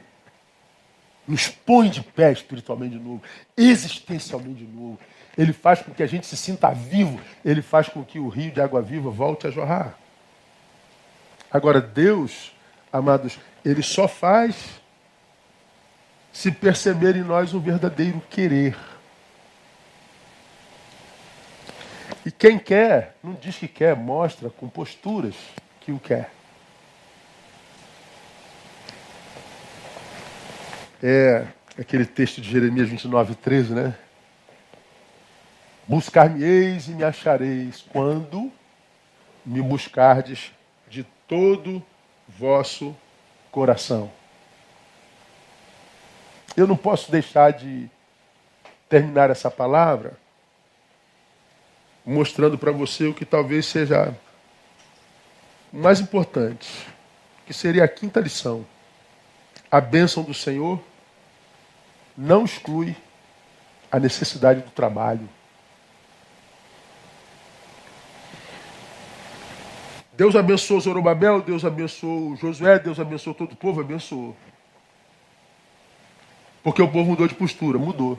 nos 1.28 1.48
põe 1.48 1.90
de 1.90 2.02
pé 2.02 2.32
espiritualmente 2.32 2.96
de 2.96 3.04
novo, 3.04 3.22
existencialmente 3.56 4.64
de 4.64 4.72
novo. 4.72 4.98
Ele 5.36 5.52
faz 5.52 5.82
com 5.82 5.92
que 5.92 6.02
a 6.02 6.06
gente 6.06 6.26
se 6.26 6.36
sinta 6.36 6.70
vivo, 6.70 7.20
ele 7.44 7.62
faz 7.62 7.88
com 7.88 8.02
que 8.02 8.18
o 8.18 8.28
rio 8.28 8.50
de 8.50 8.60
água 8.60 8.80
viva 8.80 9.10
volte 9.10 9.46
a 9.46 9.50
jorrar. 9.50 9.96
Agora, 11.50 11.80
Deus, 11.80 12.52
amados, 12.92 13.38
ele 13.64 13.82
só 13.82 14.08
faz 14.08 14.80
se 16.32 16.50
perceber 16.50 17.14
em 17.14 17.22
nós 17.22 17.52
um 17.52 17.60
verdadeiro 17.60 18.22
querer. 18.30 18.76
E 22.24 22.30
quem 22.30 22.58
quer, 22.58 23.16
não 23.22 23.34
diz 23.34 23.56
que 23.56 23.68
quer, 23.68 23.94
mostra 23.94 24.50
com 24.50 24.68
posturas 24.68 25.34
que 25.80 25.92
o 25.92 25.98
quer. 25.98 26.37
É 31.02 31.46
aquele 31.78 32.04
texto 32.04 32.40
de 32.40 32.50
Jeremias 32.50 32.88
29, 32.88 33.34
13, 33.36 33.74
né? 33.74 33.94
Buscar-me-eis 35.86 36.88
e 36.88 36.90
me 36.90 37.04
achareis 37.04 37.84
quando 37.92 38.52
me 39.46 39.62
buscardes 39.62 40.52
de 40.88 41.04
todo 41.26 41.82
vosso 42.28 42.94
coração. 43.50 44.10
Eu 46.56 46.66
não 46.66 46.76
posso 46.76 47.10
deixar 47.10 47.52
de 47.52 47.88
terminar 48.88 49.30
essa 49.30 49.50
palavra 49.50 50.18
mostrando 52.04 52.58
para 52.58 52.72
você 52.72 53.06
o 53.06 53.14
que 53.14 53.24
talvez 53.24 53.66
seja 53.66 54.16
mais 55.72 56.00
importante, 56.00 56.88
que 57.46 57.52
seria 57.52 57.84
a 57.84 57.88
quinta 57.88 58.18
lição. 58.18 58.66
A 59.70 59.80
bênção 59.80 60.22
do 60.22 60.32
Senhor 60.32 60.82
não 62.18 62.44
exclui 62.44 62.96
a 63.92 64.00
necessidade 64.00 64.60
do 64.60 64.70
trabalho. 64.72 65.28
Deus 70.12 70.34
abençoou 70.34 70.80
Zorobabel, 70.80 71.40
Deus 71.40 71.64
abençoou 71.64 72.34
Josué, 72.34 72.80
Deus 72.80 72.98
abençoou 72.98 73.36
todo 73.36 73.52
o 73.52 73.56
povo, 73.56 73.80
abençoou. 73.80 74.36
Porque 76.60 76.82
o 76.82 76.88
povo 76.88 77.10
mudou 77.10 77.28
de 77.28 77.36
postura, 77.36 77.78
mudou. 77.78 78.18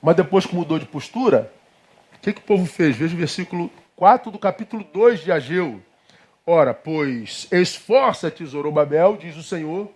Mas 0.00 0.14
depois 0.14 0.46
que 0.46 0.54
mudou 0.54 0.78
de 0.78 0.86
postura, 0.86 1.52
o 2.14 2.20
que, 2.20 2.32
que 2.32 2.40
o 2.40 2.44
povo 2.44 2.66
fez? 2.66 2.96
Veja 2.96 3.16
o 3.16 3.18
versículo 3.18 3.68
4 3.96 4.30
do 4.30 4.38
capítulo 4.38 4.84
2 4.92 5.24
de 5.24 5.32
Ageu. 5.32 5.82
Ora, 6.46 6.72
pois, 6.72 7.48
esforça-te, 7.50 8.46
Zorobabel, 8.46 9.16
diz 9.16 9.36
o 9.36 9.42
Senhor, 9.42 9.90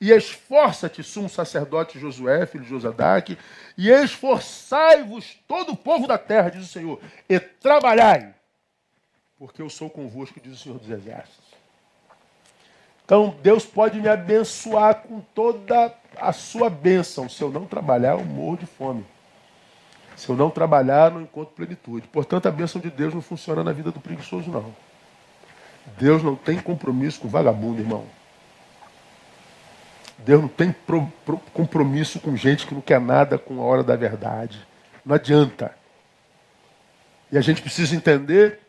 e 0.00 0.10
esforça-te, 0.10 1.02
sumo 1.02 1.28
sacerdote 1.28 1.98
Josué, 1.98 2.46
filho 2.46 2.64
de 2.64 2.70
Josadaque, 2.70 3.36
e 3.76 3.90
esforçai-vos 3.90 5.38
todo 5.46 5.72
o 5.72 5.76
povo 5.76 6.06
da 6.06 6.16
terra, 6.16 6.48
diz 6.48 6.64
o 6.64 6.72
Senhor, 6.72 7.00
e 7.28 7.38
trabalhai, 7.38 8.34
porque 9.38 9.60
eu 9.60 9.68
sou 9.68 9.90
convosco, 9.90 10.40
diz 10.40 10.54
o 10.54 10.62
Senhor 10.62 10.78
dos 10.78 10.88
Exércitos. 10.88 11.50
Então, 13.04 13.36
Deus 13.42 13.66
pode 13.66 14.00
me 14.00 14.08
abençoar 14.08 15.02
com 15.02 15.20
toda 15.34 15.92
a 16.16 16.32
sua 16.32 16.70
bênção. 16.70 17.28
Se 17.28 17.42
eu 17.42 17.50
não 17.50 17.66
trabalhar, 17.66 18.12
eu 18.12 18.24
morro 18.24 18.58
de 18.58 18.66
fome. 18.66 19.04
Se 20.16 20.28
eu 20.28 20.36
não 20.36 20.48
trabalhar, 20.48 21.10
não 21.10 21.20
encontro 21.20 21.52
plenitude. 21.54 22.06
Portanto, 22.06 22.46
a 22.46 22.52
bênção 22.52 22.80
de 22.80 22.88
Deus 22.88 23.12
não 23.12 23.20
funciona 23.20 23.64
na 23.64 23.72
vida 23.72 23.90
do 23.90 23.98
preguiçoso, 23.98 24.48
não. 24.48 24.72
Deus 25.98 26.22
não 26.22 26.36
tem 26.36 26.60
compromisso 26.60 27.20
com 27.20 27.28
vagabundo, 27.28 27.80
irmão. 27.80 28.06
Deus 30.24 30.42
não 30.42 30.48
tem 30.48 30.72
pro, 30.72 31.06
pro, 31.24 31.38
compromisso 31.52 32.20
com 32.20 32.36
gente 32.36 32.66
que 32.66 32.74
não 32.74 32.80
quer 32.80 33.00
nada 33.00 33.38
com 33.38 33.60
a 33.60 33.64
hora 33.64 33.82
da 33.82 33.96
verdade. 33.96 34.66
Não 35.04 35.14
adianta. 35.14 35.74
E 37.32 37.38
a 37.38 37.40
gente 37.40 37.62
precisa 37.62 37.94
entender 37.94 38.60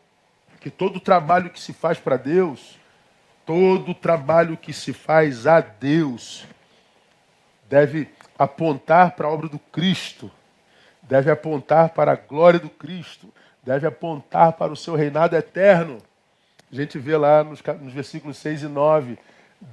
que 0.60 0.70
todo 0.70 1.00
trabalho 1.00 1.50
que 1.50 1.60
se 1.60 1.72
faz 1.72 1.98
para 1.98 2.16
Deus, 2.16 2.78
todo 3.44 3.94
trabalho 3.94 4.56
que 4.56 4.72
se 4.72 4.92
faz 4.92 5.46
a 5.46 5.60
Deus, 5.60 6.46
deve 7.68 8.08
apontar 8.38 9.12
para 9.12 9.26
a 9.26 9.30
obra 9.30 9.48
do 9.48 9.58
Cristo, 9.58 10.30
deve 11.02 11.30
apontar 11.30 11.90
para 11.90 12.12
a 12.12 12.16
glória 12.16 12.60
do 12.60 12.70
Cristo, 12.70 13.32
deve 13.62 13.86
apontar 13.86 14.52
para 14.52 14.72
o 14.72 14.76
seu 14.76 14.94
reinado 14.94 15.36
eterno. 15.36 15.98
A 16.70 16.74
gente 16.74 16.98
vê 16.98 17.16
lá 17.16 17.42
nos, 17.42 17.62
nos 17.80 17.92
versículos 17.92 18.38
6 18.38 18.62
e 18.62 18.68
9 18.68 19.18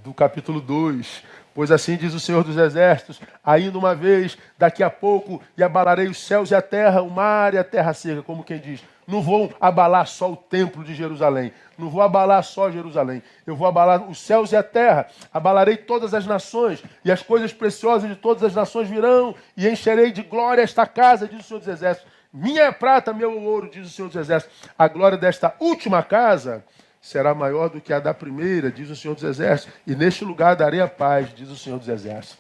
do 0.03 0.13
capítulo 0.13 0.59
2. 0.59 1.23
Pois 1.54 1.72
assim 1.72 1.97
diz 1.97 2.14
o 2.14 2.20
Senhor 2.20 2.43
dos 2.43 2.58
Exércitos: 2.58 3.20
ainda 3.43 3.78
uma 3.78 3.95
vez, 3.95 4.38
daqui 4.58 4.84
a 4.84 4.89
pouco, 4.89 5.41
e 5.58 5.64
abalarei 5.64 6.08
os 6.08 6.20
céus 6.20 6.52
e 6.52 6.56
a 6.56 6.62
terra, 6.62 7.02
o 7.02 7.10
mar 7.10 7.54
e 7.54 7.58
a 7.58 7.64
terra 7.64 7.93
seca, 7.93 8.22
como 8.22 8.43
quem 8.43 8.60
diz. 8.60 8.82
Não 9.08 9.24
vou 9.24 9.52
abalar 9.60 10.06
só 10.06 10.32
o 10.32 10.36
templo 10.36 10.84
de 10.84 10.93
Jerusalém, 10.93 11.52
não 11.76 11.89
vou 11.89 12.04
abalar 12.04 12.43
só 12.43 12.70
Jerusalém, 12.70 13.24
eu 13.45 13.56
vou 13.56 13.68
abalar 13.68 14.08
os 14.08 14.20
céus 14.20 14.52
e 14.52 14.56
a 14.56 14.62
terra, 14.62 15.08
abalarei 15.34 15.78
todas 15.78 16.14
as 16.14 16.28
nações, 16.28 16.84
e 17.04 17.12
as 17.12 17.24
coisas 17.24 17.52
preciosas 17.52 18.08
de 18.08 18.16
todas 18.16 18.43
as 18.43 18.54
nações 18.54 18.88
virão, 18.88 19.34
e 19.58 19.68
encherei 19.68 20.12
de 20.12 20.22
glória 20.22 20.62
esta 20.62 20.86
casa, 20.86 21.28
diz 21.28 21.39
o 21.39 21.43
Senhor 21.43 21.60
dos 21.60 21.68
Exércitos. 21.68 22.12
Minha 22.32 22.72
prata, 22.72 23.12
meu 23.12 23.41
ouro, 23.41 23.68
diz 23.68 23.88
o 23.88 23.89
Senhor 23.89 24.10
dos 24.10 24.16
Exércitos. 24.16 24.56
A 24.78 24.88
glória 24.88 25.18
desta 25.18 25.56
última 25.60 26.04
casa 26.04 26.64
será 27.02 27.34
maior 27.34 27.70
do 27.70 27.80
que 27.80 27.93
a 27.93 28.00
da 28.00 28.14
primeira, 28.14 28.72
diz 28.72 28.89
o 28.89 28.95
Senhor 28.95 29.14
dos 29.14 29.24
Exércitos, 29.24 29.74
e 29.88 29.95
neste 29.95 30.26
lugar 30.26 30.56
darei 30.56 30.82
a 30.82 30.88
paz, 30.88 31.34
diz 31.34 31.50
o 31.50 31.58
Senhor 31.58 31.80
dos 31.80 31.88
Exércitos. 31.88 32.38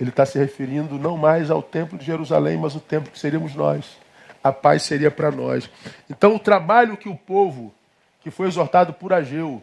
Ele 0.00 0.10
está 0.10 0.24
se 0.24 0.38
referindo 0.38 0.98
não 0.98 1.16
mais 1.16 1.50
ao 1.50 1.62
templo 1.62 1.98
de 1.98 2.04
Jerusalém, 2.04 2.56
mas 2.56 2.74
o 2.74 2.80
templo 2.80 3.10
que 3.10 3.18
seríamos 3.18 3.54
nós. 3.54 3.98
A 4.42 4.52
paz 4.52 4.82
seria 4.82 5.10
para 5.10 5.30
nós. 5.30 5.68
Então, 6.08 6.36
o 6.36 6.38
trabalho 6.38 6.96
que 6.96 7.08
o 7.08 7.16
povo, 7.16 7.74
que 8.20 8.30
foi 8.30 8.46
exortado 8.46 8.92
por 8.92 9.12
Ageu, 9.12 9.60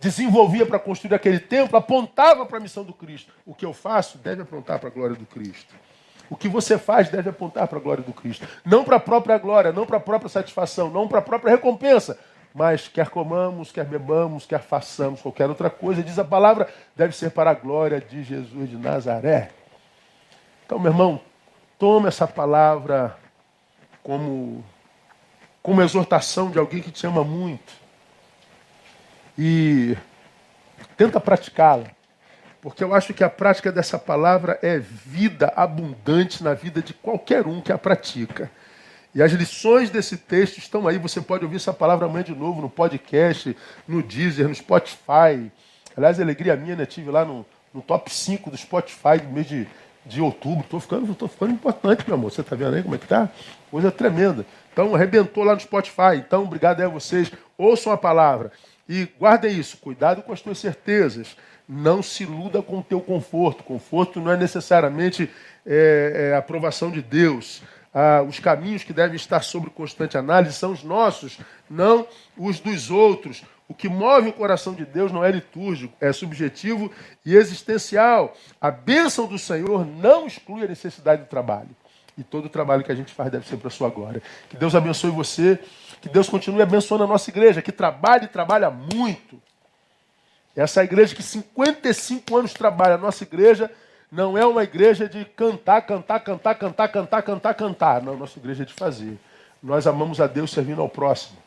desenvolvia 0.00 0.66
para 0.66 0.80
construir 0.80 1.14
aquele 1.14 1.38
templo, 1.38 1.78
apontava 1.78 2.44
para 2.44 2.58
a 2.58 2.60
missão 2.60 2.82
do 2.82 2.92
Cristo. 2.92 3.32
O 3.46 3.54
que 3.54 3.64
eu 3.64 3.72
faço 3.72 4.18
deve 4.18 4.42
apontar 4.42 4.80
para 4.80 4.88
a 4.88 4.92
glória 4.92 5.14
do 5.14 5.24
Cristo. 5.24 5.72
O 6.28 6.36
que 6.36 6.48
você 6.48 6.76
faz 6.76 7.08
deve 7.08 7.30
apontar 7.30 7.68
para 7.68 7.78
a 7.78 7.80
glória 7.80 8.02
do 8.02 8.12
Cristo. 8.12 8.48
Não 8.64 8.82
para 8.82 8.96
a 8.96 9.00
própria 9.00 9.38
glória, 9.38 9.70
não 9.70 9.86
para 9.86 9.98
a 9.98 10.00
própria 10.00 10.28
satisfação, 10.28 10.90
não 10.90 11.06
para 11.06 11.20
a 11.20 11.22
própria 11.22 11.50
recompensa, 11.50 12.18
mas 12.54 12.88
quer 12.88 13.08
comamos, 13.08 13.72
quer 13.72 13.84
bebamos, 13.84 14.44
quer 14.46 14.60
façamos 14.60 15.22
qualquer 15.22 15.48
outra 15.48 15.70
coisa, 15.70 16.02
diz 16.02 16.18
a 16.18 16.24
palavra, 16.24 16.68
deve 16.94 17.14
ser 17.14 17.30
para 17.30 17.50
a 17.50 17.54
glória 17.54 18.00
de 18.00 18.22
Jesus 18.22 18.68
de 18.68 18.76
Nazaré. 18.76 19.50
Então, 20.66 20.78
meu 20.78 20.92
irmão, 20.92 21.20
toma 21.78 22.08
essa 22.08 22.26
palavra 22.26 23.16
como, 24.02 24.64
como 25.62 25.82
exortação 25.82 26.50
de 26.50 26.58
alguém 26.58 26.82
que 26.82 26.90
te 26.90 27.06
ama 27.06 27.24
muito 27.24 27.72
e 29.38 29.96
tenta 30.96 31.18
praticá-la. 31.20 31.86
porque 32.60 32.84
eu 32.84 32.94
acho 32.94 33.12
que 33.12 33.24
a 33.24 33.30
prática 33.30 33.72
dessa 33.72 33.98
palavra 33.98 34.58
é 34.62 34.78
vida 34.78 35.52
abundante 35.56 36.44
na 36.44 36.54
vida 36.54 36.80
de 36.80 36.94
qualquer 36.94 37.46
um 37.46 37.60
que 37.60 37.72
a 37.72 37.78
pratica. 37.78 38.50
E 39.14 39.22
as 39.22 39.30
lições 39.32 39.90
desse 39.90 40.16
texto 40.16 40.58
estão 40.58 40.88
aí. 40.88 40.96
Você 40.98 41.20
pode 41.20 41.44
ouvir 41.44 41.56
essa 41.56 41.72
palavra 41.72 42.06
amanhã 42.06 42.24
de 42.24 42.34
novo 42.34 42.62
no 42.62 42.70
podcast, 42.70 43.54
no 43.86 44.02
Deezer, 44.02 44.48
no 44.48 44.54
Spotify. 44.54 45.50
Aliás, 45.94 46.18
alegria 46.18 46.56
minha, 46.56 46.74
né? 46.74 46.86
Tive 46.86 47.10
lá 47.10 47.24
no, 47.24 47.44
no 47.74 47.82
top 47.82 48.12
5 48.12 48.50
do 48.50 48.56
Spotify 48.56 49.18
do 49.22 49.28
mês 49.28 49.46
de, 49.46 49.68
de 50.06 50.22
outubro. 50.22 50.60
Estou 50.60 50.80
ficando, 50.80 51.14
tô 51.14 51.28
ficando 51.28 51.52
importante, 51.52 52.04
meu 52.06 52.14
amor. 52.14 52.30
Você 52.30 52.40
está 52.40 52.56
vendo 52.56 52.74
aí 52.74 52.82
como 52.82 52.94
é 52.94 52.98
que 52.98 53.06
tá? 53.06 53.28
Coisa 53.70 53.90
tremenda. 53.90 54.46
Então, 54.72 54.94
arrebentou 54.94 55.44
lá 55.44 55.54
no 55.54 55.60
Spotify. 55.60 56.16
Então, 56.16 56.44
obrigado 56.44 56.80
aí 56.80 56.86
a 56.86 56.88
vocês. 56.88 57.30
Ouçam 57.58 57.92
a 57.92 57.98
palavra. 57.98 58.50
E 58.88 59.06
guardem 59.18 59.58
isso. 59.58 59.76
Cuidado 59.76 60.22
com 60.22 60.32
as 60.32 60.40
tuas 60.40 60.58
certezas. 60.58 61.36
Não 61.68 62.02
se 62.02 62.22
iluda 62.22 62.62
com 62.62 62.78
o 62.78 62.82
teu 62.82 63.00
conforto. 63.00 63.62
Conforto 63.62 64.20
não 64.20 64.32
é 64.32 64.38
necessariamente 64.38 65.28
é, 65.66 66.30
é, 66.32 66.36
aprovação 66.36 66.90
de 66.90 67.02
Deus. 67.02 67.62
Ah, 67.94 68.22
os 68.26 68.38
caminhos 68.38 68.84
que 68.84 68.92
devem 68.92 69.16
estar 69.16 69.42
sob 69.42 69.68
constante 69.70 70.16
análise 70.16 70.54
são 70.54 70.72
os 70.72 70.82
nossos, 70.82 71.38
não 71.68 72.06
os 72.36 72.58
dos 72.58 72.90
outros. 72.90 73.42
O 73.68 73.74
que 73.74 73.88
move 73.88 74.30
o 74.30 74.32
coração 74.32 74.74
de 74.74 74.84
Deus 74.84 75.12
não 75.12 75.24
é 75.24 75.30
litúrgico, 75.30 75.94
é 76.00 76.12
subjetivo 76.12 76.90
e 77.24 77.34
existencial. 77.34 78.34
A 78.60 78.70
bênção 78.70 79.26
do 79.26 79.38
Senhor 79.38 79.86
não 79.86 80.26
exclui 80.26 80.64
a 80.64 80.68
necessidade 80.68 81.22
do 81.22 81.28
trabalho. 81.28 81.70
E 82.16 82.22
todo 82.22 82.46
o 82.46 82.50
trabalho 82.50 82.84
que 82.84 82.92
a 82.92 82.94
gente 82.94 83.12
faz 83.12 83.30
deve 83.30 83.46
ser 83.46 83.56
para 83.56 83.68
a 83.68 83.70
sua 83.70 83.88
glória. 83.88 84.22
Que 84.48 84.56
Deus 84.56 84.74
abençoe 84.74 85.10
você, 85.10 85.58
que 86.00 86.08
Deus 86.08 86.28
continue 86.28 86.60
abençoando 86.60 87.04
a 87.04 87.06
nossa 87.06 87.30
igreja, 87.30 87.62
que 87.62 87.72
trabalha 87.72 88.24
e 88.24 88.28
trabalha 88.28 88.70
muito. 88.70 89.40
Essa 90.54 90.84
igreja 90.84 91.14
que 91.14 91.22
55 91.22 92.36
anos 92.36 92.52
trabalha, 92.52 92.96
a 92.96 92.98
nossa 92.98 93.24
igreja 93.24 93.70
não 94.12 94.36
é 94.36 94.44
uma 94.44 94.62
igreja 94.62 95.08
de 95.08 95.24
cantar, 95.24 95.80
cantar, 95.80 96.20
cantar, 96.20 96.54
cantar, 96.54 96.88
cantar, 96.88 97.22
cantar, 97.22 97.54
cantar. 97.54 98.02
Não, 98.02 98.14
nossa 98.14 98.38
igreja 98.38 98.62
é 98.62 98.66
de 98.66 98.74
fazer. 98.74 99.18
Nós 99.62 99.86
amamos 99.86 100.20
a 100.20 100.26
Deus 100.26 100.50
servindo 100.50 100.82
ao 100.82 100.88
próximo. 100.88 101.38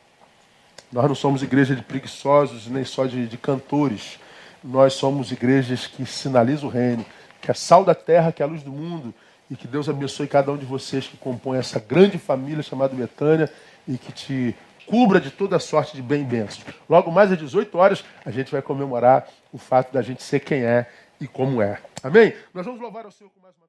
Nós 0.90 1.06
não 1.06 1.14
somos 1.14 1.44
igreja 1.44 1.76
de 1.76 1.82
preguiçosos, 1.82 2.66
nem 2.66 2.84
só 2.84 3.06
de, 3.06 3.28
de 3.28 3.38
cantores. 3.38 4.18
Nós 4.64 4.94
somos 4.94 5.30
igrejas 5.30 5.86
que 5.86 6.04
sinalizam 6.04 6.68
o 6.68 6.72
reino, 6.72 7.06
que 7.40 7.52
é 7.52 7.54
sal 7.54 7.84
da 7.84 7.94
terra, 7.94 8.32
que 8.32 8.42
é 8.42 8.44
a 8.44 8.48
luz 8.48 8.64
do 8.64 8.72
mundo. 8.72 9.14
E 9.48 9.54
que 9.54 9.68
Deus 9.68 9.88
abençoe 9.88 10.26
cada 10.26 10.50
um 10.50 10.56
de 10.56 10.66
vocês 10.66 11.06
que 11.06 11.16
compõe 11.16 11.58
essa 11.58 11.78
grande 11.78 12.18
família 12.18 12.64
chamada 12.64 12.96
Betânia 12.96 13.48
e 13.86 13.96
que 13.96 14.10
te 14.10 14.56
cubra 14.88 15.20
de 15.20 15.30
toda 15.30 15.60
sorte 15.60 15.94
de 15.94 16.02
bem 16.02 16.22
e 16.22 16.24
bênçãos. 16.24 16.64
Logo 16.88 17.12
mais 17.12 17.30
às 17.30 17.38
18 17.38 17.78
horas, 17.78 18.04
a 18.24 18.30
gente 18.32 18.50
vai 18.50 18.60
comemorar 18.60 19.28
o 19.52 19.58
fato 19.58 19.92
da 19.92 20.02
gente 20.02 20.20
ser 20.20 20.40
quem 20.40 20.64
é 20.64 20.88
e 21.20 21.26
como 21.26 21.62
é. 21.62 21.80
Amém? 22.02 22.34
Nós 22.52 22.64
vamos 22.64 22.80
louvar 22.80 23.04
ao 23.04 23.10
Senhor 23.10 23.30
com 23.30 23.40
mais 23.40 23.56
uma 23.56 23.65